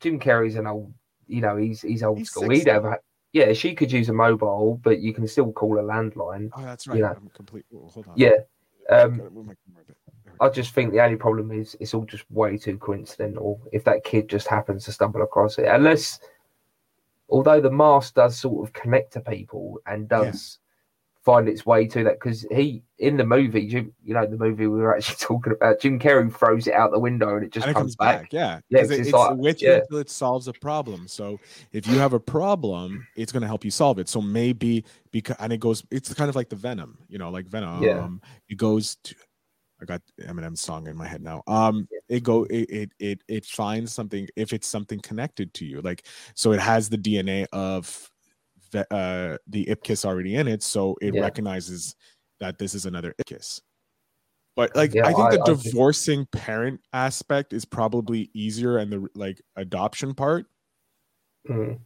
Jim 0.00 0.18
Carrey's 0.18 0.54
an 0.56 0.66
old, 0.66 0.94
you 1.26 1.40
know, 1.42 1.56
he's 1.56 1.82
he's 1.82 2.02
old 2.02 2.18
He's 2.18 2.30
school. 2.30 2.48
He'd 2.48 2.66
have, 2.68 2.84
yeah, 3.34 3.52
she 3.52 3.74
could 3.74 3.90
use 3.90 4.08
a 4.08 4.12
mobile, 4.12 4.80
but 4.84 5.00
you 5.00 5.12
can 5.12 5.26
still 5.26 5.52
call 5.52 5.78
a 5.80 5.82
landline. 5.82 6.50
Oh, 6.56 6.62
that's 6.62 6.86
right. 6.86 7.00
Yeah. 7.00 7.14
I'm 7.16 7.28
complete. 7.34 7.66
oh, 7.74 7.88
hold 7.88 8.06
on. 8.06 8.14
Yeah, 8.16 8.30
um, 8.88 9.18
gotta 9.18 9.30
move 9.30 9.46
my 9.46 9.54
camera 9.66 9.82
a 9.82 9.86
bit. 9.88 9.96
I 10.40 10.48
just 10.48 10.72
think 10.72 10.92
the 10.92 11.02
only 11.02 11.16
problem 11.16 11.50
is 11.50 11.76
it's 11.80 11.94
all 11.94 12.04
just 12.04 12.30
way 12.30 12.56
too 12.56 12.78
coincidental. 12.78 13.60
If 13.72 13.82
that 13.84 14.04
kid 14.04 14.28
just 14.28 14.46
happens 14.46 14.84
to 14.84 14.92
stumble 14.92 15.22
across 15.22 15.58
it, 15.58 15.66
unless, 15.66 16.20
although 17.28 17.60
the 17.60 17.72
mask 17.72 18.14
does 18.14 18.38
sort 18.38 18.66
of 18.66 18.72
connect 18.72 19.12
to 19.14 19.20
people 19.20 19.80
and 19.86 20.08
does 20.08 20.60
find 21.24 21.48
its 21.48 21.64
way 21.64 21.86
to 21.86 22.04
that, 22.04 22.20
because 22.20 22.46
he 22.52 22.82
in 22.98 23.16
the 23.16 23.24
movie, 23.24 23.66
Jim, 23.66 23.92
you 24.04 24.14
know, 24.14 24.26
the 24.26 24.36
movie 24.36 24.66
we 24.66 24.78
were 24.78 24.94
actually 24.96 25.16
talking 25.20 25.52
about, 25.52 25.80
Jim 25.80 25.98
Carrey 25.98 26.32
throws 26.34 26.66
it 26.66 26.74
out 26.74 26.92
the 26.92 26.98
window 26.98 27.34
and 27.36 27.44
it 27.46 27.52
just 27.52 27.66
and 27.66 27.70
it 27.70 27.74
comes, 27.74 27.96
comes 27.96 27.96
back. 27.96 28.20
back. 28.22 28.32
Yeah, 28.32 28.60
Yeah, 28.68 28.80
'Cause 28.80 28.88
'cause 28.88 28.90
it- 28.90 29.00
it's 29.00 29.08
it's 29.08 29.14
like- 29.16 29.36
with 29.38 29.62
you 29.62 29.70
yeah. 29.70 29.76
until 29.78 29.98
it 29.98 30.10
solves 30.10 30.48
a 30.48 30.52
problem. 30.52 31.08
So 31.08 31.40
if 31.72 31.86
you 31.86 31.98
have 31.98 32.12
a 32.12 32.20
problem, 32.20 33.06
it's 33.16 33.32
going 33.32 33.40
to 33.40 33.46
help 33.46 33.64
you 33.64 33.70
solve 33.70 33.98
it. 33.98 34.08
So 34.08 34.20
maybe 34.20 34.84
because 35.12 35.36
and 35.40 35.52
it 35.52 35.60
goes, 35.60 35.82
it's 35.90 36.12
kind 36.14 36.28
of 36.28 36.36
like 36.36 36.48
the 36.50 36.56
Venom, 36.56 36.98
you 37.08 37.18
know, 37.18 37.30
like 37.30 37.46
Venom. 37.46 37.82
Yeah. 37.82 38.08
It 38.48 38.56
goes 38.56 38.96
to. 39.04 39.14
I 39.82 39.86
got 39.86 40.02
Eminem's 40.22 40.60
song 40.60 40.86
in 40.86 40.96
my 40.96 41.06
head 41.06 41.20
now. 41.20 41.42
Um, 41.48 41.88
it 42.08 42.22
go 42.22 42.44
it, 42.44 42.70
it 42.70 42.90
it 43.00 43.24
it 43.28 43.44
finds 43.44 43.92
something 43.92 44.28
if 44.36 44.52
it's 44.52 44.68
something 44.68 45.00
connected 45.00 45.52
to 45.54 45.66
you, 45.66 45.80
like 45.82 46.06
so 46.34 46.52
it 46.52 46.60
has 46.60 46.88
the 46.88 46.96
DNA 46.96 47.46
of 47.52 48.08
uh 48.74 49.36
the 49.46 49.66
Ipkiss 49.66 50.04
already 50.04 50.34
in 50.36 50.48
it, 50.48 50.62
so 50.62 50.96
it 51.00 51.14
Yeah. 51.14 51.20
recognizes 51.22 51.96
that 52.40 52.58
this 52.58 52.74
is 52.74 52.86
another 52.86 53.14
Ipkiss. 53.22 53.60
But 54.56 54.74
like 54.76 54.94
Yeah, 54.94 55.06
I 55.06 55.12
think 55.12 55.30
the 55.30 55.38
I- 55.38 55.42
I 55.42 55.44
think- 55.46 55.62
divorcing 55.62 56.26
parent 56.26 56.80
aspect 56.92 57.52
is 57.52 57.64
probably 57.64 58.30
easier 58.34 58.78
and 58.78 58.92
the 58.92 59.08
like 59.14 59.40
adoption 59.56 60.14
part 60.14 60.46
Mm. 61.48 61.78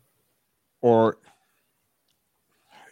or 0.82 1.18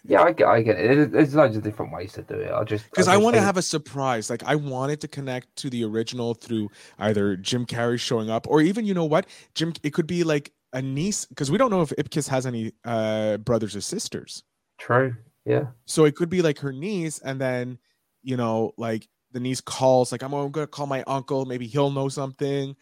Yeah, 0.08 0.22
I 0.22 0.32
get, 0.32 0.46
I 0.46 0.62
get 0.62 0.78
it. 0.78 1.10
There's- 1.10 1.34
loads 1.34 1.56
of 1.56 1.64
different 1.64 1.92
ways 1.92 2.12
to 2.12 2.22
do 2.22 2.34
it. 2.34 2.52
I 2.52 2.62
just 2.62 2.84
because 2.90 3.08
I, 3.08 3.16
want 3.16 3.34
to 3.34 3.42
have 3.42 3.56
a 3.56 3.62
surprise. 3.62 4.30
Like 4.30 4.44
I 4.44 4.54
wanted 4.54 5.00
to 5.00 5.08
connect 5.08 5.56
to 5.56 5.70
the 5.70 5.82
original 5.84 6.34
through 6.34 6.70
either 7.00 7.36
Jim 7.36 7.66
Carrey 7.66 7.98
showing 7.98 8.30
up 8.30 8.46
or 8.48 8.60
even 8.60 8.84
you 8.86 8.94
know 8.94 9.04
what 9.04 9.26
Jim. 9.54 9.72
It 9.82 9.92
could 9.94 10.06
be 10.06 10.22
like 10.22 10.52
a 10.72 10.82
niece 10.82 11.24
because 11.26 11.50
we 11.50 11.58
don't 11.58 11.70
know 11.70 11.82
if 11.82 11.90
Ipkiss 11.90 12.28
has 12.28 12.46
any 12.46 12.72
uh 12.84 13.38
brothers 13.38 13.76
or 13.76 13.80
sisters. 13.80 14.42
true. 14.78 15.14
Yeah, 15.44 15.66
So 15.84 16.06
it 16.06 16.16
could 16.16 16.28
be 16.28 16.42
like 16.42 16.58
her 16.58 16.72
niece, 16.72 17.20
and 17.20 17.40
then 17.40 17.78
you 18.22 18.36
know 18.36 18.72
like 18.76 19.06
the 19.30 19.38
niece 19.38 19.60
calls 19.60 20.10
like 20.10 20.22
I'm, 20.22 20.32
I'm 20.32 20.50
gonna 20.50 20.66
call 20.66 20.86
my 20.86 21.04
uncle. 21.06 21.44
Maybe 21.44 21.66
he'll 21.66 21.90
know 21.90 22.08
something. 22.08 22.74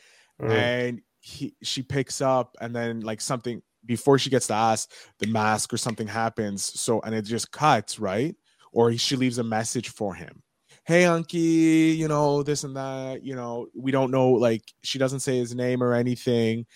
Mm. 0.43 0.51
and 0.51 1.01
he 1.21 1.55
she 1.63 1.83
picks 1.83 2.21
up 2.21 2.57
and 2.61 2.75
then 2.75 3.01
like 3.01 3.21
something 3.21 3.63
before 3.87 4.19
she 4.19 4.31
gets 4.31 4.49
to 4.49 4.55
ask 4.55 4.91
the 5.21 5.27
mask 5.27 5.73
or 5.73 5.77
something 5.77 6.07
happens 6.07 6.63
so 6.63 7.01
and 7.01 7.15
it 7.15 7.23
just 7.23 7.51
cuts 7.51 7.99
right 7.99 8.35
or 8.73 8.91
he, 8.91 8.97
she 8.97 9.17
leaves 9.17 9.39
a 9.39 9.45
message 9.45 9.89
for 9.89 10.15
him 10.15 10.43
hey 10.87 11.05
unky 11.05 11.97
you 11.97 12.09
know 12.09 12.43
this 12.43 12.65
and 12.65 12.77
that 12.77 13.23
you 13.23 13.35
know 13.35 13.69
we 13.75 13.91
don't 13.91 14.11
know 14.11 14.31
like 14.31 14.63
she 14.83 14.99
doesn't 14.99 15.21
say 15.21 15.39
his 15.39 15.55
name 15.55 15.83
or 15.83 15.95
anything 15.95 16.67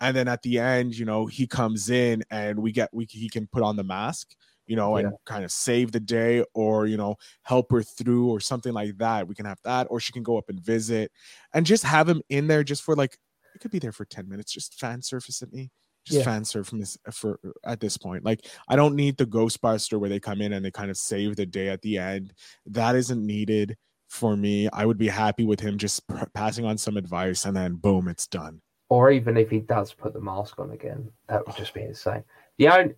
and 0.00 0.16
then 0.16 0.28
at 0.28 0.42
the 0.42 0.58
end 0.58 0.96
you 0.96 1.04
know 1.04 1.26
he 1.26 1.46
comes 1.46 1.90
in 1.90 2.22
and 2.30 2.58
we 2.58 2.72
get 2.72 2.88
we 2.92 3.06
he 3.10 3.28
can 3.28 3.46
put 3.46 3.62
on 3.62 3.76
the 3.76 3.84
mask 3.84 4.34
you 4.66 4.76
know 4.76 4.96
and 4.96 5.14
kind 5.24 5.44
of 5.44 5.50
save 5.52 5.92
the 5.92 6.00
day 6.00 6.44
or 6.54 6.86
you 6.86 6.96
know 6.96 7.16
help 7.42 7.70
her 7.72 7.82
through 7.82 8.28
or 8.28 8.38
something 8.40 8.72
like 8.72 8.96
that. 8.98 9.26
We 9.26 9.34
can 9.34 9.46
have 9.46 9.60
that 9.64 9.86
or 9.90 9.98
she 10.00 10.12
can 10.12 10.22
go 10.22 10.36
up 10.36 10.48
and 10.48 10.60
visit 10.60 11.10
and 11.54 11.64
just 11.66 11.84
have 11.84 12.08
him 12.08 12.22
in 12.28 12.46
there 12.46 12.62
just 12.62 12.82
for 12.82 12.94
like 12.94 13.16
it 13.54 13.60
could 13.60 13.70
be 13.70 13.78
there 13.78 13.92
for 13.92 14.04
10 14.04 14.28
minutes 14.28 14.52
just 14.52 14.78
fan 14.78 15.00
surface 15.02 15.42
at 15.42 15.52
me 15.52 15.70
just 16.04 16.18
Yeah. 16.18 16.24
fan 16.24 16.44
surf 16.44 16.66
from 16.68 16.78
this 16.80 16.96
for 17.12 17.38
at 17.64 17.80
this 17.80 17.96
point. 17.98 18.24
Like 18.24 18.46
i 18.68 18.76
don't 18.76 18.94
need 18.96 19.16
the 19.16 19.26
ghostbuster 19.26 19.98
where 19.98 20.08
they 20.10 20.20
come 20.20 20.40
in 20.40 20.52
and 20.52 20.64
they 20.64 20.70
kind 20.70 20.90
of 20.90 20.96
save 20.96 21.36
the 21.36 21.46
day 21.46 21.68
at 21.68 21.82
the 21.82 21.98
end. 21.98 22.34
That 22.66 22.94
isn't 22.96 23.24
needed 23.24 23.76
for 24.08 24.36
me. 24.36 24.68
I 24.72 24.86
would 24.86 24.98
be 24.98 25.08
happy 25.08 25.44
with 25.44 25.60
him 25.60 25.76
just 25.78 26.06
p- 26.08 26.14
passing 26.34 26.64
on 26.64 26.78
some 26.78 26.96
advice 26.96 27.44
and 27.44 27.56
then 27.56 27.74
boom 27.76 28.08
it's 28.08 28.26
done 28.26 28.60
or 28.88 29.10
even 29.10 29.36
if 29.36 29.50
he 29.50 29.60
does 29.60 29.92
put 29.92 30.12
the 30.12 30.20
mask 30.20 30.58
on 30.58 30.70
again, 30.70 31.10
that 31.28 31.46
would 31.46 31.56
just 31.56 31.74
be 31.74 31.82
insane. 31.82 32.24
The 32.58 32.68
only, 32.68 32.94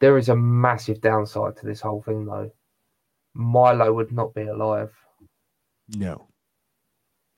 there 0.00 0.18
is 0.18 0.28
a 0.28 0.36
massive 0.36 1.00
downside 1.00 1.56
to 1.56 1.66
this 1.66 1.80
whole 1.80 2.02
thing, 2.02 2.24
though. 2.26 2.50
Milo 3.34 3.92
would 3.92 4.12
not 4.12 4.34
be 4.34 4.42
alive, 4.42 4.92
no 5.96 6.26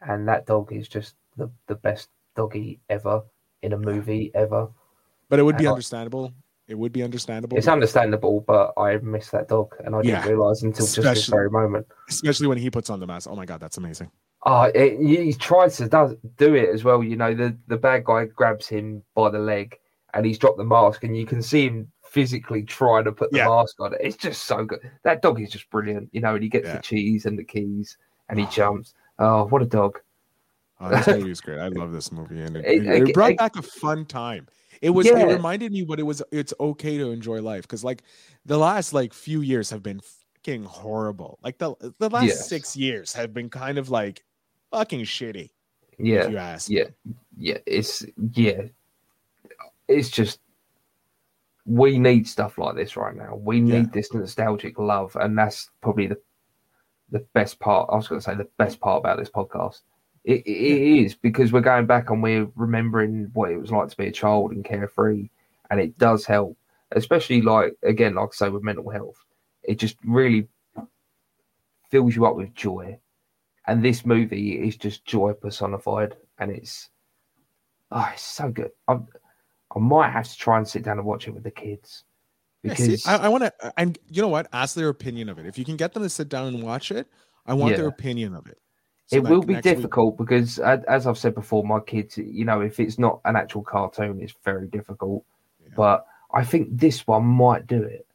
and 0.01 0.29
that 0.29 0.47
dog 0.47 0.73
is 0.73 0.87
just 0.89 1.16
the, 1.37 1.51
the 1.66 1.75
best 1.75 2.09
doggy 2.37 2.81
ever 2.89 3.21
in 3.62 3.73
a 3.73 3.77
movie 3.79 4.31
ever. 4.35 4.69
but 5.29 5.41
it 5.41 5.43
would 5.43 5.57
be 5.57 5.64
And 5.64 5.69
I- 5.69 5.73
understandable 5.73 6.33
it 6.69 6.77
would 6.79 6.93
be 6.93 7.03
understandable 7.03 7.57
It's 7.59 7.66
understandable, 7.66 8.43
but 8.43 8.75
I 8.77 8.99
miss 8.99 9.31
that 9.31 9.49
dog, 9.49 9.75
and 9.85 9.97
I 9.97 10.03
didn't 10.03 10.29
realize 10.29 10.62
until 10.62 10.87
just 10.87 11.03
this 11.03 11.27
very 11.27 11.51
moment. 11.51 11.87
especially 12.09 12.47
when 12.47 12.59
he 12.59 12.71
puts 12.71 12.91
on 12.91 13.01
the 13.01 13.07
mask 13.07 13.29
oh 13.29 13.35
my 13.37 13.45
god 13.45 13.59
that's 13.61 13.77
amazing 13.77 14.11
Oh, 14.45 14.62
it, 14.74 14.99
he 15.01 15.32
tries 15.34 15.76
to 15.78 15.89
does, 15.89 16.14
do 16.36 16.55
it 16.55 16.68
as 16.68 16.84
well. 16.84 17.03
You 17.03 17.16
know, 17.16 17.34
the, 17.34 17.57
the 17.66 17.76
bad 17.76 18.05
guy 18.05 18.26
grabs 18.26 18.68
him 18.68 19.03
by 19.14 19.30
the 19.30 19.39
leg 19.39 19.76
and 20.14 20.24
he's 20.24 20.39
dropped 20.39 20.59
the 20.59 20.64
mask, 20.64 21.05
and 21.05 21.16
you 21.16 21.26
can 21.26 21.43
see 21.43 21.66
him 21.66 21.91
physically 22.05 22.62
trying 22.62 23.05
to 23.05 23.12
put 23.12 23.30
the 23.30 23.39
Yeah. 23.39 23.49
mask 23.49 23.78
on. 23.80 23.95
It's 24.01 24.16
just 24.16 24.45
so 24.45 24.64
good. 24.64 24.78
That 25.03 25.20
dog 25.22 25.41
is 25.41 25.51
just 25.51 25.68
brilliant. 25.70 26.09
You 26.12 26.20
know, 26.20 26.34
and 26.34 26.43
he 26.43 26.49
gets 26.49 26.66
Yeah. 26.66 26.76
the 26.76 26.82
cheese 26.82 27.26
and 27.26 27.39
the 27.39 27.45
keys 27.45 27.99
and 28.28 28.39
he 28.39 28.47
ah. 28.47 28.51
jumps. 28.51 28.95
Oh, 29.18 29.47
what 29.49 29.61
a 29.61 29.66
dog. 29.66 29.99
Oh, 30.80 30.89
this 30.89 31.07
movie 31.09 31.30
is 31.30 31.41
great. 31.41 31.59
I 31.59 31.68
love 31.68 31.93
this 31.93 32.12
movie, 32.12 32.41
and 32.41 32.57
it, 32.57 32.64
It- 32.64 33.09
it, 33.09 33.14
brought 33.14 33.36
back 33.36 33.57
a 33.57 33.62
fun 33.62 34.07
time. 34.07 34.47
It 34.80 34.91
was. 34.91 35.07
Yeah. 35.07 35.18
It 35.18 35.24
reminded 35.34 35.72
me 35.72 35.82
what 35.82 35.99
it 35.99 36.05
was. 36.05 36.22
It's 36.30 36.55
okay 36.61 36.97
to 36.99 37.11
enjoy 37.11 37.43
life 37.43 37.62
because, 37.62 37.82
like, 37.82 38.03
the 38.47 38.57
last 38.57 38.93
like 38.93 39.12
few 39.12 39.41
years 39.41 39.70
have 39.70 39.82
been 39.82 40.01
fucking 40.49 40.64
horrible. 40.64 41.39
Like 41.43 41.59
the 41.59 41.74
the 41.99 42.09
last 42.09 42.26
Yes. 42.26 42.49
six 42.49 42.76
years 42.76 43.12
have 43.12 43.34
been 43.34 43.51
kind 43.51 43.76
of 43.78 43.91
like 43.91 44.22
fucking 44.71 45.05
shitty. 45.05 45.51
Yeah. 45.99 46.29
you 46.29 46.37
ask. 46.39 46.71
Yeah. 46.71 46.85
Yeah. 47.37 47.59
It's, 47.66 48.05
yeah. 48.33 48.62
It's 49.89 50.11
just, 50.11 50.41
we 51.66 51.99
need 51.99 52.27
stuff 52.27 52.57
like 52.59 52.77
this 52.77 52.97
right 52.97 53.14
now. 53.14 53.35
We 53.37 53.61
need 53.61 53.87
Yeah. 53.87 53.93
this 53.93 54.12
nostalgic 54.14 54.79
love. 54.79 55.16
And 55.16 55.37
that's 55.37 55.71
probably 55.83 56.07
the, 56.07 56.19
the 57.11 57.21
best 57.35 57.59
part. 57.59 57.89
I 57.93 57.97
was 57.97 58.09
going 58.09 58.21
to 58.21 58.25
say 58.25 58.35
the 58.35 58.49
best 58.59 58.81
part 58.81 59.01
about 59.01 59.19
this 59.19 59.31
podcast. 59.31 59.81
It, 60.25 60.47
it 60.47 61.03
is 61.05 61.14
because 61.14 61.53
we're 61.53 61.61
going 61.61 61.87
back 61.87 62.11
and 62.11 62.23
we're 62.23 62.49
remembering 62.55 63.31
what 63.33 63.51
it 63.51 63.57
was 63.59 63.71
like 63.73 63.89
to 63.89 63.97
be 63.97 64.09
a 64.09 64.12
child 64.12 64.51
and 64.53 64.64
carefree, 64.64 65.31
and 65.71 65.81
it 65.81 65.97
does 65.97 66.27
help, 66.27 66.59
especially 66.93 67.41
like 67.41 67.75
again, 67.83 68.16
like 68.16 68.29
I 68.33 68.35
say 68.35 68.49
with 68.51 68.62
mental 68.62 68.91
health. 68.91 69.16
It 69.62 69.79
just 69.79 69.97
really 70.05 70.47
fills 71.91 72.14
you 72.14 72.27
up 72.27 72.37
with 72.37 72.53
joy, 72.53 72.99
and 73.69 73.85
this 73.85 74.05
movie 74.05 74.53
is 74.66 74.77
just 74.77 75.05
joy 75.05 75.33
personified, 75.35 76.16
and 76.39 76.51
it's 76.51 76.91
oh, 77.93 78.09
it's 78.12 78.23
so 78.23 78.51
good. 78.51 78.71
I 78.89 78.95
I 79.75 79.79
might 79.79 80.11
have 80.11 80.29
to 80.29 80.37
try 80.37 80.57
and 80.59 80.66
sit 80.66 80.83
down 80.83 80.99
and 80.99 81.07
watch 81.07 81.29
it 81.29 81.33
with 81.35 81.45
the 81.45 81.51
kids 81.51 82.05
Yeah, 82.62 82.75
see, 82.75 82.97
I, 83.07 83.16
I 83.19 83.29
want 83.29 83.45
to, 83.45 83.53
and 83.77 83.99
you 84.09 84.23
know 84.23 84.29
what? 84.29 84.49
Ask 84.53 84.75
their 84.75 84.89
opinion 84.89 85.29
of 85.29 85.39
it. 85.39 85.47
If 85.47 85.59
you 85.59 85.64
can 85.64 85.77
get 85.77 85.93
them 85.93 86.03
to 86.03 86.09
sit 86.09 86.29
down 86.29 86.49
and 86.49 86.62
watch 86.62 86.91
it, 86.91 87.07
I 87.47 87.55
want 87.55 87.77
their 87.77 87.87
opinion 87.87 88.35
of 88.35 88.47
it. 88.47 88.59
So 89.07 89.16
it 89.16 89.25
will 89.25 89.43
be 89.43 89.55
next 89.55 89.64
week- 89.66 89.77
difficult 89.77 90.19
because 90.19 90.59
as 90.59 91.07
i've 91.07 91.16
said 91.16 91.35
before 91.35 91.64
my 91.64 91.81
kids 91.81 92.19
you 92.19 92.45
know 92.45 92.61
if 92.61 92.79
it's 92.79 92.99
not 92.99 93.21
an 93.25 93.37
actual 93.37 93.62
cartoon 93.62 94.21
it's 94.21 94.35
very 94.45 94.66
difficult 94.69 95.25
Yeah. 95.62 95.69
but 95.77 96.07
i 96.35 96.45
think 96.45 96.69
this 96.71 97.07
one 97.07 97.25
might 97.25 97.66
do 97.66 97.83
it 97.83 98.07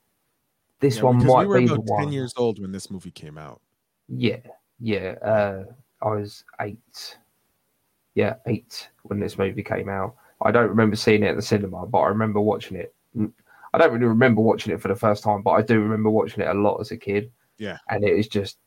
this 0.82 0.98
Yeah, 0.98 1.04
one 1.06 1.18
because 1.18 1.34
might 1.34 1.42
we 1.42 1.48
were 1.48 1.60
be 1.62 1.68
the 1.68 1.74
about 1.74 1.86
one 1.86 2.04
ten 2.04 2.14
years 2.14 2.34
old 2.38 2.60
when 2.60 2.72
this 2.72 2.92
movie 2.92 3.10
came 3.10 3.40
out. 3.40 3.60
yeah 4.08 4.38
yeah 4.84 5.16
uh 5.24 5.64
i 6.02 6.10
was 6.10 6.44
eight. 6.60 7.18
Yeah 8.16 8.36
eight 8.48 8.90
when 9.04 9.20
this 9.20 9.38
movie 9.38 9.64
came 9.64 9.88
out. 9.88 10.16
I 10.42 10.52
don't 10.52 10.68
remember 10.68 10.98
seeing 10.98 11.24
it 11.24 11.28
at 11.30 11.36
the 11.38 11.42
cinema 11.42 11.86
but 11.88 12.00
i 12.00 12.08
remember 12.08 12.42
watching 12.42 12.76
it. 12.78 12.94
I 13.74 13.78
don't 13.78 13.94
really 13.94 14.06
remember 14.06 14.42
watching 14.42 14.74
it 14.74 14.82
for 14.82 14.90
the 14.90 14.96
first 14.96 15.24
time 15.24 15.42
but 15.42 15.52
i 15.52 15.62
do 15.62 15.80
remember 15.80 16.10
watching 16.10 16.44
it 16.44 16.50
a 16.50 16.54
lot 16.54 16.82
as 16.82 16.92
a 16.92 16.98
kid. 16.98 17.32
Yeah. 17.58 17.78
and 17.90 18.04
it 18.04 18.18
is 18.18 18.28
just 18.28 18.58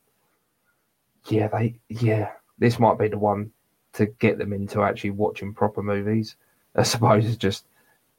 yeah 1.29 1.49
they 1.49 1.79
yeah 1.89 2.31
this 2.59 2.79
might 2.79 2.99
be 2.99 3.09
the 3.09 3.19
one 3.19 3.51
to 3.93 4.07
get 4.07 4.39
them 4.39 4.53
into 4.55 4.83
actually 4.83 5.11
watching 5.11 5.53
proper 5.53 5.83
movies 5.83 6.37
as 6.77 6.95
opposed 6.95 7.29
to 7.29 7.37
just 7.37 7.67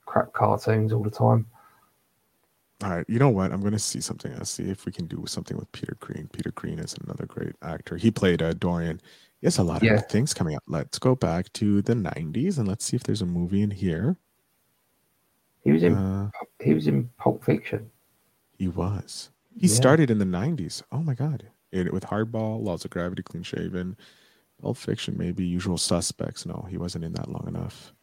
crap 0.05 0.33
cartoons 0.33 0.93
all 0.93 1.03
the 1.03 1.09
time 1.09 1.47
All 2.83 2.91
right, 2.91 3.05
you 3.09 3.17
know 3.17 3.29
what? 3.29 3.51
I'm 3.51 3.61
gonna 3.61 3.79
see 3.79 4.01
something. 4.01 4.31
Let's 4.35 4.51
see 4.51 4.69
if 4.69 4.85
we 4.85 4.91
can 4.91 5.07
do 5.07 5.23
something 5.27 5.57
with 5.57 5.71
Peter 5.71 5.95
Greene. 5.99 6.29
Peter 6.31 6.51
Greene 6.51 6.77
is 6.79 6.93
another 7.03 7.25
great 7.25 7.55
actor. 7.63 7.97
He 7.97 8.11
played 8.11 8.41
uh, 8.43 8.53
Dorian. 8.53 9.01
He 9.41 9.47
has 9.47 9.57
a 9.57 9.63
lot 9.63 9.77
of 9.77 9.83
Yeah. 9.83 10.01
things 10.01 10.33
coming 10.33 10.55
up. 10.55 10.63
Let's 10.67 10.99
go 10.99 11.15
back 11.15 11.51
to 11.53 11.81
the 11.81 11.95
'90s 11.95 12.59
and 12.59 12.67
let's 12.67 12.85
see 12.85 12.95
if 12.95 13.03
there's 13.03 13.21
a 13.23 13.25
movie 13.25 13.61
in 13.61 13.71
here. 13.71 14.17
he 15.63 15.71
was 15.73 15.83
in 15.83 15.95
Uh, 15.95 16.29
he 16.63 16.73
was 16.73 16.87
in 16.87 17.09
pulp 17.17 17.43
fiction 17.43 17.89
he 18.57 18.67
was. 18.67 19.31
He 19.55 19.67
Yeah. 19.67 19.75
started 19.75 20.09
in 20.11 20.19
the 20.19 20.25
'90s. 20.25 20.83
Oh 20.91 21.01
my 21.01 21.13
God! 21.15 21.49
It, 21.71 21.91
with 21.91 22.03
Hardball, 22.05 22.63
Laws 22.63 22.85
of 22.85 22.91
Gravity, 22.91 23.23
Clean 23.23 23.43
Shaven, 23.43 23.97
Pulp 24.61 24.77
Fiction, 24.77 25.15
maybe 25.17 25.45
Usual 25.45 25.77
Suspects. 25.79 26.45
No, 26.45 26.65
he 26.69 26.77
wasn't 26.77 27.03
in 27.05 27.13
that 27.13 27.27
long 27.29 27.45
enough. 27.47 27.93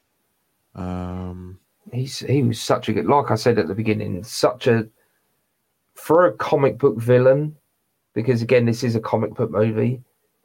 Um, 0.75 1.61
he's 1.93 2.19
he 2.21 2.43
was 2.43 2.61
such 2.61 2.89
a 2.89 2.93
good 2.93 3.07
like 3.07 3.31
I 3.31 3.35
said 3.35 3.59
at 3.59 3.69
the 3.69 3.75
beginning, 3.75 4.23
such 4.25 4.67
a 4.67 4.89
for 5.95 6.27
a 6.27 6.33
comic 6.33 6.79
book 6.79 6.97
villain, 6.99 7.57
because 8.15 8.43
again 8.43 8.67
this 8.67 8.83
is 8.83 8.97
a 8.97 9.01
comic 9.01 9.35
book 9.35 9.51
movie. 9.51 10.03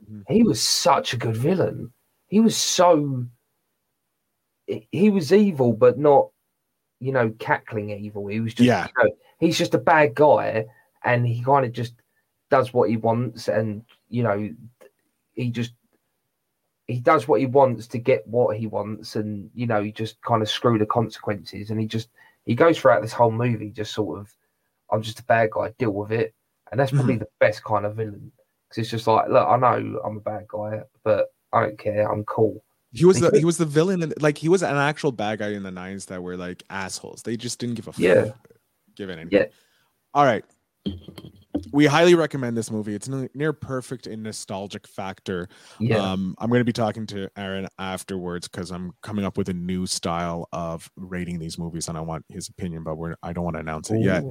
Mhm. 0.10 0.24
he 0.30 0.44
was 0.44 0.62
such 0.62 1.14
a 1.14 1.18
good 1.18 1.36
villain. 1.36 1.92
He 2.28 2.40
was 2.40 2.56
so 2.56 3.26
he 4.92 5.10
was 5.10 5.34
evil, 5.34 5.74
but 5.74 5.98
not 5.98 6.30
you 7.00 7.12
know 7.12 7.30
cackling 7.40 7.90
evil. 7.92 8.28
He 8.28 8.40
was 8.40 8.54
just 8.54 8.66
Yeah. 8.68 8.88
you 8.98 9.04
know, 9.04 9.16
he's 9.40 9.58
just 9.58 9.74
a 9.74 9.80
bad 9.80 10.16
guy, 10.16 10.66
and 11.04 11.26
he 11.28 11.44
kind 11.44 11.66
of 11.66 11.72
just 11.72 11.96
does 12.50 12.74
what 12.74 12.90
he 12.90 12.98
wants, 12.98 13.48
and 13.48 13.84
you 14.10 14.24
know 14.24 14.50
he 15.34 15.50
just 15.50 15.74
he 16.90 17.00
does 17.00 17.28
what 17.28 17.40
he 17.40 17.46
wants 17.46 17.86
to 17.88 18.00
get 18.00 18.28
what 18.28 18.58
he 18.58 18.66
wants, 18.66 19.16
and 19.16 19.50
you 19.54 19.68
know 19.68 19.82
he 19.82 19.92
just 19.92 20.22
kind 20.22 20.42
of 20.42 20.50
screw 20.50 20.80
the 20.80 20.86
consequences, 20.86 21.70
and 21.70 21.80
he 21.80 21.86
just 21.86 22.10
he 22.46 22.56
goes 22.56 22.80
throughout 22.80 23.02
this 23.02 23.14
whole 23.14 23.32
movie 23.32 23.70
just 23.70 23.94
sort 23.94 24.20
of 24.20 24.34
I'm 24.92 25.04
just 25.04 25.20
a 25.20 25.24
bad 25.24 25.52
guy, 25.52 25.72
deal 25.78 25.92
with 25.92 26.12
it, 26.12 26.34
and 26.72 26.80
that's 26.80 26.92
probably 26.92 27.14
mm-hmm. 27.16 27.24
the 27.24 27.30
best 27.40 27.64
kind 27.64 27.86
of 27.86 27.96
villain 27.96 28.32
because 28.68 28.82
it's 28.82 28.90
just 28.90 29.08
like 29.08 29.30
look, 29.30 29.48
I 29.48 29.58
know 29.58 30.02
I'm 30.04 30.18
a 30.18 30.22
bad 30.22 30.48
guy, 30.48 30.82
but 31.04 31.28
I 31.54 31.62
don't 31.62 31.78
care, 31.78 32.12
I'm 32.12 32.24
cool. 32.26 32.64
He 32.92 33.06
was 33.06 33.20
the 33.20 33.38
he 33.38 33.46
was 33.46 33.58
the 33.58 33.66
villain, 33.66 34.02
in, 34.02 34.14
like 34.20 34.40
he 34.40 34.50
was 34.50 34.64
an 34.64 34.76
actual 34.76 35.12
bad 35.12 35.40
guy 35.40 35.50
in 35.50 35.62
the 35.62 35.72
nines 35.72 36.06
that 36.08 36.24
were 36.24 36.38
like 36.38 36.64
assholes. 36.72 37.22
They 37.22 37.38
just 37.38 37.60
didn't 37.60 37.76
give 37.76 37.88
a 37.88 37.92
fuck. 37.92 38.00
Yeah. 38.00 38.26
fuck, 38.26 38.50
give 38.96 39.10
it 39.12 39.20
any. 39.20 39.30
Yeah. 39.32 39.46
All 40.16 40.26
right. 40.26 40.44
We 41.72 41.86
highly 41.86 42.16
recommend 42.16 42.56
this 42.58 42.72
movie. 42.72 42.96
It's 42.96 43.08
near 43.08 43.54
perfect 43.54 44.08
in 44.08 44.24
nostalgic 44.24 44.88
factor. 44.88 45.48
Yeah, 45.80 45.98
Um, 45.98 46.36
I'm 46.38 46.50
going 46.50 46.62
to 46.62 46.66
be 46.66 46.74
talking 46.74 47.06
to 47.08 47.30
Aaron 47.38 47.68
afterwards 47.78 48.48
because 48.48 48.72
I'm 48.72 48.92
coming 49.02 49.26
up 49.26 49.38
with 49.38 49.50
a 49.50 49.54
new 49.54 49.86
style 49.88 50.48
of 50.52 50.90
rating 50.96 51.40
these 51.40 51.58
movies, 51.58 51.88
and 51.88 51.98
I 51.98 52.02
want 52.02 52.26
his 52.30 52.50
opinion, 52.50 52.84
but 52.84 52.96
we're 52.96 53.16
I 53.24 53.34
don't 53.34 53.44
want 53.44 53.56
to 53.56 53.62
announce 53.62 53.90
it 53.92 54.00
yet. 54.02 54.24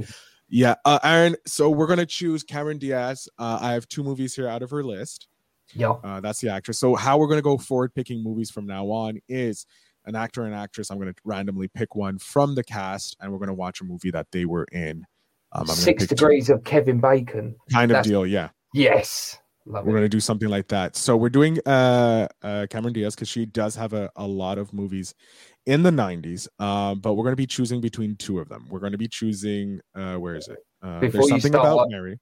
Yeah, 0.48 0.74
uh, 0.84 0.98
Aaron. 1.04 1.36
So 1.46 1.68
we're 1.68 1.86
going 1.86 1.98
to 1.98 2.06
choose 2.06 2.42
Cameron 2.42 2.78
Diaz. 2.78 3.28
Uh, 3.38 3.58
I 3.60 3.72
have 3.74 3.86
two 3.88 4.02
movies 4.02 4.34
here 4.34 4.48
out 4.48 4.62
of 4.62 4.70
her 4.70 4.82
list. 4.82 5.28
yeah, 5.74 5.90
Uh, 5.90 6.20
that's 6.20 6.40
the 6.40 6.48
actress. 6.48 6.78
So 6.78 6.94
how 6.94 7.18
we're 7.18 7.26
going 7.26 7.38
to 7.38 7.42
go 7.42 7.58
forward 7.58 7.94
picking 7.94 8.22
movies 8.22 8.50
from 8.50 8.66
now 8.66 8.86
on 8.86 9.20
is 9.28 9.66
an 10.06 10.16
actor 10.16 10.44
and 10.44 10.54
actress. 10.54 10.90
I'm 10.90 10.98
going 10.98 11.12
to 11.12 11.20
randomly 11.24 11.68
pick 11.68 11.94
one 11.94 12.18
from 12.18 12.54
the 12.54 12.64
cast, 12.64 13.14
and 13.20 13.30
we're 13.30 13.38
going 13.38 13.48
to 13.48 13.54
watch 13.54 13.82
a 13.82 13.84
movie 13.84 14.10
that 14.12 14.28
they 14.32 14.46
were 14.46 14.64
in. 14.72 15.04
Um, 15.52 15.66
Six 15.66 16.02
pick 16.04 16.08
two- 16.10 16.14
degrees 16.14 16.50
of 16.50 16.64
Kevin 16.64 17.00
Bacon. 17.00 17.56
kind 17.72 17.90
of 17.90 18.04
deal. 18.04 18.26
Yeah, 18.26 18.50
Yes, 18.74 19.38
love 19.66 19.84
we're 19.86 19.92
going 19.92 20.02
to 20.04 20.08
do 20.08 20.20
something 20.20 20.48
like 20.48 20.68
that. 20.68 20.94
So 20.96 21.16
we're 21.16 21.30
doing 21.30 21.58
uh, 21.66 22.28
uh, 22.42 22.66
Cameron 22.70 22.92
Diaz 22.92 23.14
because 23.14 23.28
she 23.28 23.46
does 23.46 23.74
have 23.76 23.92
a, 23.94 24.10
a 24.16 24.26
lot 24.26 24.58
of 24.58 24.72
movies 24.74 25.14
in 25.66 25.82
the 25.82 25.90
90s. 25.90 26.48
Um, 26.60 27.00
but 27.00 27.14
we're 27.14 27.24
going 27.24 27.32
to 27.32 27.36
be 27.36 27.46
choosing 27.46 27.80
between 27.80 28.16
two 28.16 28.38
of 28.40 28.48
them. 28.48 28.66
We're 28.70 28.80
going 28.80 28.92
to 28.92 28.98
be 28.98 29.08
choosing. 29.08 29.80
Uh, 29.94 30.16
where 30.16 30.34
is 30.36 30.48
it? 30.48 30.58
Uh, 30.82 31.00
Before 31.00 31.20
there's 31.20 31.24
you 31.24 31.28
something 31.40 31.52
start, 31.52 31.66
about 31.66 31.76
what- 31.76 31.90
Mary. 31.90 32.18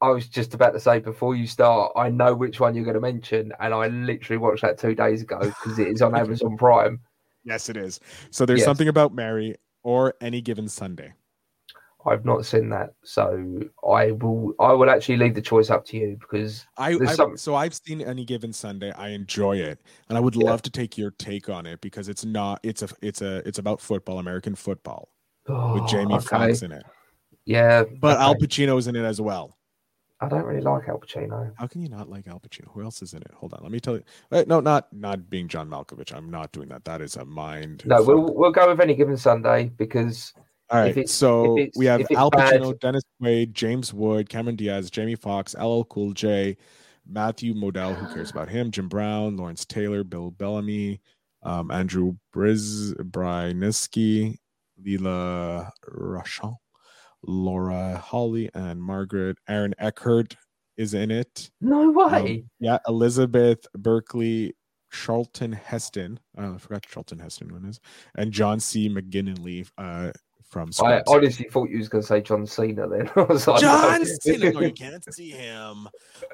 I 0.00 0.10
was 0.10 0.28
just 0.28 0.54
about 0.54 0.74
to 0.74 0.80
say 0.80 1.00
before 1.00 1.34
you 1.34 1.44
start, 1.48 1.90
I 1.96 2.08
know 2.08 2.32
which 2.32 2.60
one 2.60 2.76
you're 2.76 2.84
going 2.84 2.94
to 2.94 3.00
mention, 3.00 3.52
and 3.58 3.74
I 3.74 3.88
literally 3.88 4.38
watched 4.38 4.62
that 4.62 4.78
two 4.78 4.94
days 4.94 5.22
ago 5.22 5.40
because 5.40 5.76
it 5.80 5.88
is 5.88 6.02
on 6.02 6.14
Amazon 6.16 6.56
Prime. 6.56 7.00
Yes, 7.42 7.68
it 7.68 7.76
is. 7.76 7.98
So 8.30 8.46
there's 8.46 8.60
Yes. 8.60 8.64
something 8.66 8.86
about 8.86 9.12
Mary 9.12 9.56
or 9.82 10.14
any 10.20 10.40
given 10.40 10.68
Sunday. 10.68 11.14
I've 12.08 12.24
not 12.24 12.44
seen 12.46 12.68
that, 12.70 12.94
so 13.02 13.60
I 13.86 14.12
will. 14.12 14.54
I 14.58 14.72
will 14.72 14.90
actually 14.90 15.16
leave 15.16 15.34
the 15.34 15.42
choice 15.42 15.70
up 15.70 15.84
to 15.86 15.96
you 15.96 16.16
because 16.20 16.66
I, 16.76 16.94
I 16.94 17.14
some- 17.14 17.36
so 17.36 17.54
I've 17.54 17.74
seen 17.74 18.00
any 18.00 18.24
given 18.24 18.52
Sunday. 18.52 18.92
I 18.92 19.08
enjoy 19.08 19.56
it, 19.56 19.80
and 20.08 20.16
I 20.18 20.20
would 20.20 20.34
Yeah. 20.34 20.50
love 20.50 20.62
to 20.62 20.70
take 20.70 20.98
your 20.98 21.10
take 21.12 21.48
on 21.48 21.66
it 21.66 21.80
because 21.80 22.08
it's 22.08 22.24
not. 22.24 22.60
It's 22.62 22.82
a. 22.82 22.88
It's 23.02 23.22
a. 23.22 23.46
It's 23.46 23.58
about 23.58 23.80
football, 23.80 24.18
American 24.18 24.54
football, 24.54 25.10
with 25.46 25.56
oh, 25.56 25.86
Jamie 25.88 26.14
okay. 26.14 26.26
Foxx 26.26 26.62
in 26.62 26.72
it. 26.72 26.84
Yeah, 27.44 27.84
But 28.00 28.18
Al 28.18 28.32
okay. 28.32 28.46
Pacino's 28.46 28.88
in 28.88 28.96
it 28.96 29.04
as 29.04 29.22
well. 29.22 29.56
I 30.20 30.28
don't 30.28 30.44
really 30.44 30.60
like 30.60 30.88
Al 30.88 30.98
Pacino. 30.98 31.52
How 31.56 31.66
can 31.66 31.80
you 31.80 31.88
not 31.88 32.10
like 32.10 32.26
Al 32.26 32.40
Pacino? 32.40 32.72
Who 32.72 32.82
else 32.82 33.02
is 33.02 33.14
in 33.14 33.22
it? 33.22 33.30
Hold 33.34 33.54
on, 33.54 33.60
let 33.62 33.70
me 33.70 33.78
tell 33.78 33.94
you. 33.94 34.02
Wait, 34.30 34.48
no, 34.48 34.60
not 34.60 34.92
not 34.92 35.30
being 35.30 35.46
John 35.46 35.70
Malkovich. 35.70 36.12
I'm 36.12 36.28
not 36.28 36.50
doing 36.52 36.68
that. 36.68 36.84
That 36.84 37.00
is 37.00 37.16
a 37.16 37.24
mind. 37.24 37.84
No, 37.86 37.98
fuck. 37.98 38.06
we'll 38.08 38.34
we'll 38.34 38.52
go 38.52 38.68
with 38.68 38.80
any 38.80 38.94
given 38.94 39.16
Sunday 39.16 39.70
because 39.76 40.34
All 40.70 40.78
right, 40.80 41.08
so 41.08 41.56
we 41.76 41.86
have 41.86 42.02
Al 42.14 42.28
bad- 42.30 42.60
Pacino, 42.60 42.78
Dennis 42.78 43.02
Quaid, 43.22 43.52
James 43.52 43.94
Wood, 43.94 44.28
Cameron 44.28 44.56
Diaz, 44.56 44.90
Jamie 44.90 45.14
Foxx, 45.14 45.54
LL 45.58 45.82
Cool 45.84 46.12
J, 46.12 46.56
Matthew 47.06 47.54
Modell, 47.54 47.94
who 47.94 48.12
cares 48.14 48.30
about 48.30 48.50
him, 48.50 48.70
Jim 48.70 48.86
Brown, 48.88 49.36
Lawrence 49.38 49.64
Taylor, 49.64 50.04
Bill 50.04 50.30
Bellamy, 50.30 51.00
um, 51.42 51.70
Andrew 51.70 52.16
Briz, 52.34 52.92
Briniski, 52.96 54.36
Lela 54.84 55.72
Rochon, 55.90 56.54
Laura 57.22 57.96
Holly, 57.96 58.50
and 58.54 58.82
Margaret. 58.82 59.38
Aaron 59.48 59.74
Eckhart 59.78 60.36
is 60.76 60.92
in 60.94 61.10
it. 61.10 61.50
no 61.60 61.90
way. 61.90 62.44
Yeah, 62.60 62.78
Elizabeth 62.86 63.66
Berkley, 63.76 64.54
Charlton 64.92 65.52
Heston. 65.52 66.20
Oh, 66.36 66.54
I 66.54 66.58
forgot 66.58 66.82
Charlton 66.82 67.18
Heston 67.18 67.52
one 67.52 67.64
is, 67.64 67.80
and 68.16 68.32
John 68.32 68.60
C. 68.60 68.88
McGinley 68.88 69.68
uh, 69.78 70.12
from 70.50 70.70
I 70.82 71.02
honestly 71.06 71.46
thought 71.50 71.68
you 71.68 71.78
was 71.78 71.88
going 71.88 72.02
to 72.02 72.06
say 72.06 72.22
John 72.22 72.46
Cena. 72.46 72.88
Then 72.88 73.10
I 73.16 73.22
was 73.22 73.46
like, 73.46 73.60
John 73.60 74.00
no. 74.00 74.04
Cena. 74.20 74.52
No, 74.52 74.60
you 74.60 74.72
can't 74.74 75.14
see 75.14 75.30
him. 75.30 75.88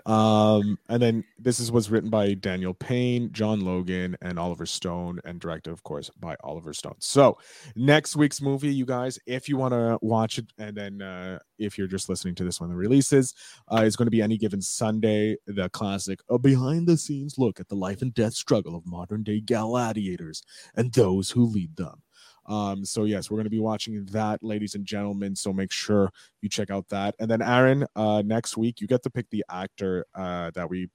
Um, 0.06 0.78
and 0.88 1.02
then 1.02 1.24
this 1.38 1.58
is 1.58 1.72
was 1.72 1.90
written 1.90 2.10
by 2.10 2.34
Daniel 2.34 2.74
Payne, 2.74 3.32
John 3.32 3.60
Logan, 3.60 4.16
and 4.22 4.38
Oliver 4.38 4.66
Stone, 4.66 5.20
and 5.24 5.40
directed, 5.40 5.72
of 5.72 5.82
course, 5.82 6.10
by 6.20 6.36
Oliver 6.44 6.72
Stone. 6.72 6.96
So 7.00 7.38
next 7.74 8.14
week's 8.14 8.40
movie, 8.40 8.72
you 8.72 8.86
guys, 8.86 9.18
if 9.26 9.48
you 9.48 9.56
want 9.56 9.74
to 9.74 9.98
watch 10.00 10.38
it, 10.38 10.46
and 10.58 10.76
then 10.76 11.02
uh, 11.02 11.40
if 11.58 11.76
you're 11.76 11.88
just 11.88 12.08
listening 12.08 12.36
to 12.36 12.44
this 12.44 12.60
when 12.60 12.70
the 12.70 12.76
releases, 12.76 13.34
uh, 13.72 13.82
is 13.82 13.96
going 13.96 14.06
to 14.06 14.12
be 14.12 14.22
any 14.22 14.38
given 14.38 14.62
Sunday, 14.62 15.36
the 15.46 15.68
classic, 15.70 16.20
a 16.28 16.38
behind 16.38 16.86
the 16.86 16.96
scenes 16.96 17.36
look 17.36 17.58
at 17.58 17.68
the 17.68 17.74
life 17.74 18.00
and 18.00 18.14
death 18.14 18.34
struggle 18.34 18.76
of 18.76 18.86
modern 18.86 19.22
day 19.24 19.40
gladiators 19.40 20.42
and 20.76 20.92
those 20.92 21.30
who 21.30 21.44
lead 21.44 21.74
them. 21.76 22.03
Um, 22.46 22.84
so 22.84 23.04
yes, 23.04 23.30
we're 23.30 23.36
going 23.36 23.44
to 23.44 23.50
be 23.50 23.60
watching 23.60 24.04
that, 24.06 24.42
ladies 24.42 24.74
and 24.74 24.84
gentlemen. 24.84 25.34
So 25.36 25.52
make 25.52 25.72
sure 25.72 26.10
you 26.42 26.48
check 26.48 26.70
out 26.70 26.88
that. 26.88 27.14
And 27.18 27.30
then 27.30 27.42
Aaron, 27.42 27.86
uh, 27.96 28.22
next 28.24 28.56
week 28.56 28.80
you 28.80 28.86
get 28.86 29.02
to 29.04 29.10
pick 29.10 29.28
the 29.30 29.44
actor 29.50 30.06
uh, 30.14 30.50
that 30.54 30.68
we 30.68 30.88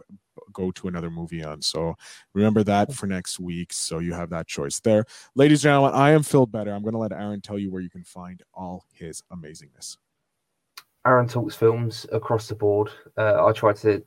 go 0.53 0.71
to 0.71 0.87
another 0.87 1.09
movie 1.09 1.43
on. 1.43 1.61
So 1.61 1.95
remember 2.33 2.63
that 2.63 2.93
for 2.93 3.07
next 3.07 3.39
week. 3.39 3.73
So 3.73 3.99
you 3.99 4.13
have 4.13 4.29
that 4.29 4.47
choice 4.47 4.79
there, 4.79 5.05
ladies 5.35 5.59
and 5.65 5.71
gentlemen. 5.71 5.99
I 5.99 6.11
am 6.11 6.23
Phil 6.23 6.45
Better. 6.45 6.73
I'm 6.73 6.83
going 6.83 6.93
to 6.93 6.99
let 6.99 7.11
Aaron 7.11 7.41
tell 7.41 7.59
you 7.59 7.71
where 7.71 7.81
you 7.81 7.89
can 7.89 8.03
find 8.03 8.41
all 8.53 8.85
his 8.93 9.23
amazingness. 9.31 9.97
Aaron 11.05 11.27
Talks 11.27 11.55
Films 11.55 12.05
across 12.11 12.47
the 12.47 12.55
board. 12.55 12.89
Uh, 13.17 13.45
I 13.45 13.51
tried 13.51 13.77
to. 13.77 14.03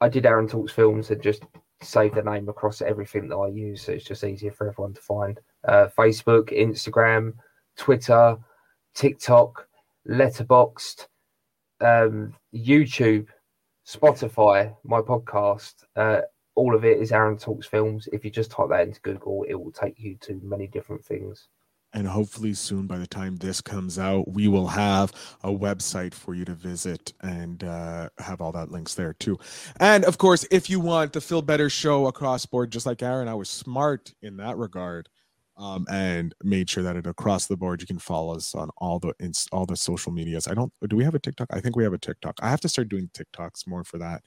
I 0.00 0.08
did 0.08 0.24
Aaron 0.24 0.48
Talks 0.48 0.72
Films 0.72 1.10
and 1.10 1.22
just 1.22 1.42
save 1.82 2.14
the 2.14 2.22
name 2.22 2.48
across 2.48 2.82
everything 2.82 3.28
that 3.28 3.36
I 3.36 3.48
use, 3.48 3.82
so 3.82 3.92
it's 3.92 4.04
just 4.04 4.24
easier 4.24 4.52
for 4.52 4.68
everyone 4.68 4.94
to 4.94 5.00
find. 5.00 5.38
Uh, 5.66 5.88
Facebook, 5.96 6.50
Instagram, 6.56 7.34
Twitter, 7.76 8.36
TikTok, 8.94 9.66
Letterboxd, 10.08 11.06
um, 11.80 12.34
YouTube, 12.54 13.26
Spotify, 13.86 14.74
my 14.84 15.00
podcast. 15.00 15.74
Uh, 15.96 16.20
all 16.54 16.74
of 16.74 16.84
it 16.84 16.98
is 16.98 17.12
Aaron 17.12 17.36
Talks 17.38 17.66
Films. 17.66 18.08
If 18.12 18.24
you 18.24 18.30
just 18.30 18.50
type 18.50 18.68
that 18.70 18.86
into 18.86 19.00
Google, 19.00 19.44
it 19.48 19.54
will 19.54 19.72
take 19.72 19.98
you 19.98 20.16
to 20.22 20.40
many 20.42 20.66
different 20.66 21.04
things. 21.04 21.48
and 21.92 22.06
hopefully 22.06 22.54
soon 22.54 22.86
by 22.86 22.98
the 22.98 23.06
time 23.06 23.36
this 23.36 23.60
comes 23.60 23.98
out 23.98 24.28
we 24.28 24.46
will 24.48 24.68
have 24.68 25.12
a 25.42 25.50
website 25.50 26.14
for 26.14 26.34
you 26.34 26.44
to 26.44 26.54
visit 26.54 27.12
and 27.20 27.64
uh, 27.64 28.08
have 28.18 28.40
all 28.40 28.52
that 28.52 28.70
links 28.70 28.94
there 28.94 29.12
too 29.14 29.38
and 29.80 30.04
of 30.04 30.18
course 30.18 30.44
if 30.50 30.70
you 30.70 30.78
want 30.78 31.12
the 31.12 31.20
Phil 31.20 31.42
Better 31.42 31.68
show 31.68 32.06
across 32.06 32.46
board 32.46 32.70
just 32.70 32.86
like 32.86 33.02
aaron 33.02 33.28
i 33.28 33.34
was 33.34 33.50
smart 33.50 34.14
in 34.22 34.36
that 34.36 34.56
regard 34.56 35.08
um, 35.60 35.86
and 35.90 36.34
made 36.42 36.68
sure 36.68 36.82
that 36.82 36.96
it 36.96 37.06
across 37.06 37.46
the 37.46 37.56
board 37.56 37.80
you 37.80 37.86
can 37.86 37.98
follow 37.98 38.34
us 38.34 38.54
on 38.56 38.68
all 38.78 38.98
the 38.98 39.12
ins- 39.20 39.46
all 39.52 39.66
the 39.66 39.76
social 39.76 40.10
medias 40.10 40.48
i 40.48 40.54
don't 40.54 40.72
do 40.88 40.96
we 40.96 41.04
have 41.04 41.14
a 41.14 41.18
tiktok 41.20 41.46
i 41.52 41.60
think 41.60 41.76
we 41.76 41.84
have 41.84 41.92
a 41.92 41.98
tiktok 41.98 42.34
i 42.42 42.50
have 42.50 42.60
to 42.60 42.68
start 42.68 42.88
doing 42.88 43.08
tiktoks 43.14 43.66
more 43.68 43.84
for 43.84 43.98
that 43.98 44.22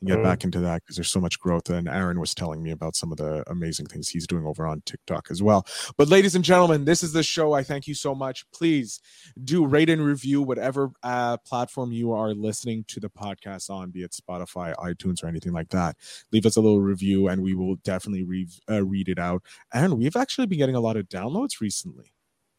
and 0.00 0.08
get 0.08 0.18
Mm. 0.18 0.24
back 0.24 0.44
into 0.44 0.60
that 0.60 0.82
because 0.82 0.96
there's 0.96 1.10
so 1.10 1.20
much 1.20 1.38
growth 1.38 1.68
and 1.68 1.88
aaron 1.88 2.18
was 2.20 2.34
telling 2.34 2.62
me 2.62 2.70
about 2.70 2.96
some 2.96 3.12
of 3.12 3.18
the 3.18 3.44
amazing 3.50 3.86
things 3.86 4.08
he's 4.08 4.26
doing 4.26 4.46
over 4.46 4.66
on 4.66 4.80
tiktok 4.86 5.28
as 5.30 5.42
well 5.42 5.66
but 5.98 6.08
ladies 6.08 6.34
and 6.36 6.44
gentlemen, 6.44 6.84
this 6.84 7.02
is 7.02 7.12
the 7.12 7.22
show. 7.22 7.52
I 7.52 7.62
thank 7.64 7.86
you 7.88 7.94
so 7.94 8.14
much. 8.14 8.48
Please 8.52 9.00
do 9.44 9.66
rate 9.66 9.90
and 9.90 10.04
review 10.04 10.42
whatever 10.42 10.90
uh, 11.02 11.36
platform 11.38 11.90
you 11.92 12.12
are 12.12 12.32
listening 12.34 12.84
to 12.88 13.00
the 13.00 13.08
podcast 13.10 13.68
on, 13.70 13.90
be 13.90 14.02
it 14.02 14.12
Spotify, 14.12 14.74
iTunes, 14.76 15.24
or 15.24 15.26
anything 15.26 15.52
like 15.52 15.68
that. 15.70 15.96
Leave 16.32 16.46
us 16.46 16.56
a 16.56 16.60
little 16.60 16.80
review, 16.80 17.28
and 17.28 17.42
we 17.42 17.54
will 17.54 17.76
definitely 17.76 18.22
re- 18.24 18.48
uh, 18.70 18.84
read 18.84 19.08
it 19.08 19.18
out. 19.18 19.42
And 19.72 19.98
we've 19.98 20.16
actually 20.16 20.46
been 20.46 20.58
getting 20.58 20.75
a 20.76 20.80
lot 20.80 20.96
of 20.96 21.08
downloads 21.08 21.60
recently. 21.60 22.12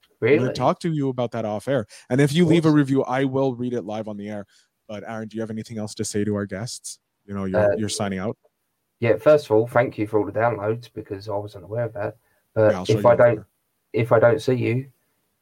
I'm 0.03 0.15
Really? 0.19 0.37
going 0.39 0.49
to 0.49 0.53
talk 0.55 0.79
to 0.81 0.89
you 0.91 1.09
about 1.09 1.31
that 1.31 1.45
off 1.45 1.67
air. 1.67 1.85
And 2.09 2.19
if 2.19 2.33
you 2.33 2.45
leave 2.45 2.65
a 2.65 2.71
review, 2.71 3.03
I 3.03 3.23
will 3.25 3.55
read 3.55 3.73
it 3.73 3.83
live 3.83 4.07
on 4.07 4.17
the 4.17 4.29
air. 4.29 4.45
But 4.87 5.03
Aaron, 5.07 5.27
do 5.27 5.35
you 5.35 5.41
have 5.41 5.51
anything 5.51 5.77
else 5.77 5.93
to 5.95 6.05
say 6.05 6.23
to 6.23 6.35
our 6.35 6.45
guests? 6.45 6.99
You 7.25 7.33
know, 7.35 7.45
you're, 7.45 7.73
Uh, 7.73 7.75
you're 7.77 7.89
signing 7.89 8.19
out. 8.19 8.37
Yeah, 8.99 9.17
first 9.17 9.45
of 9.45 9.51
all, 9.51 9.67
thank 9.67 9.97
you 9.97 10.07
for 10.07 10.19
all 10.19 10.25
the 10.25 10.31
downloads 10.31 10.89
because 10.91 11.29
I 11.29 11.35
wasn't 11.35 11.65
aware 11.65 11.85
of 11.85 11.93
that. 11.93 12.17
But 12.55 12.71
Yeah, 12.71 12.97
if 12.97 13.05
I 13.05 13.15
don't, 13.15 13.45
if 13.93 14.11
I 14.11 14.19
don't 14.19 14.41
see 14.41 14.53
you, 14.55 14.87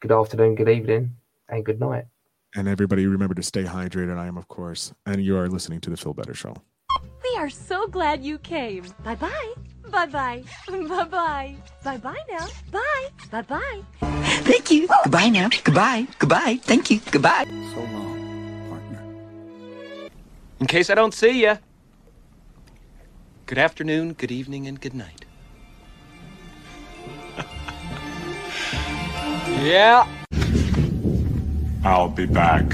good 0.02 0.12
afternoon, 0.12 0.56
good 0.56 0.68
evening, 0.68 1.16
and 1.48 1.64
good 1.64 1.80
night. 1.80 2.06
And 2.56 2.68
everybody 2.68 3.06
remember 3.06 3.36
to 3.36 3.44
stay 3.44 3.64
hydrated. 3.64 4.18
I 4.18 4.28
am, 4.28 4.38
of 4.38 4.48
course. 4.48 4.94
And 5.06 5.24
you 5.24 5.38
are 5.38 5.48
listening 5.48 5.80
to 5.82 5.90
the 5.90 5.98
Phil 5.98 6.14
Better 6.14 6.34
Show. 6.34 6.56
We 7.24 7.36
We 7.36 7.38
are 7.42 7.50
so 7.50 7.88
glad 7.88 8.24
you 8.24 8.38
came. 8.40 8.86
Bye 9.04 9.16
bye. 9.16 9.65
Bye 9.96 10.08
bye. 10.08 10.44
Bye 10.68 11.04
bye. 11.06 11.56
Bye 11.86 11.98
bye 11.98 12.24
now. 12.30 12.48
Bye. 12.70 13.08
Bye 13.32 13.42
bye. 13.44 13.82
Thank 14.44 14.70
you. 14.70 14.90
Goodbye 15.04 15.30
now. 15.30 15.48
Goodbye. 15.64 16.06
Goodbye. 16.20 16.60
Thank 16.64 16.92
you. 16.92 17.00
Goodbye. 17.12 17.46
So 17.74 17.80
long, 17.80 18.70
partner. 18.70 19.02
In 20.60 20.68
case 20.68 20.90
I 20.90 20.96
don't 20.96 21.14
see 21.14 21.44
ya. 21.44 21.58
Good 23.46 23.58
afternoon, 23.58 24.14
good 24.14 24.32
evening, 24.34 24.68
and 24.68 24.82
good 24.82 24.96
night. 24.96 25.24
yeah. 29.64 30.06
I'll 31.86 32.10
be 32.10 32.26
back. 32.26 32.66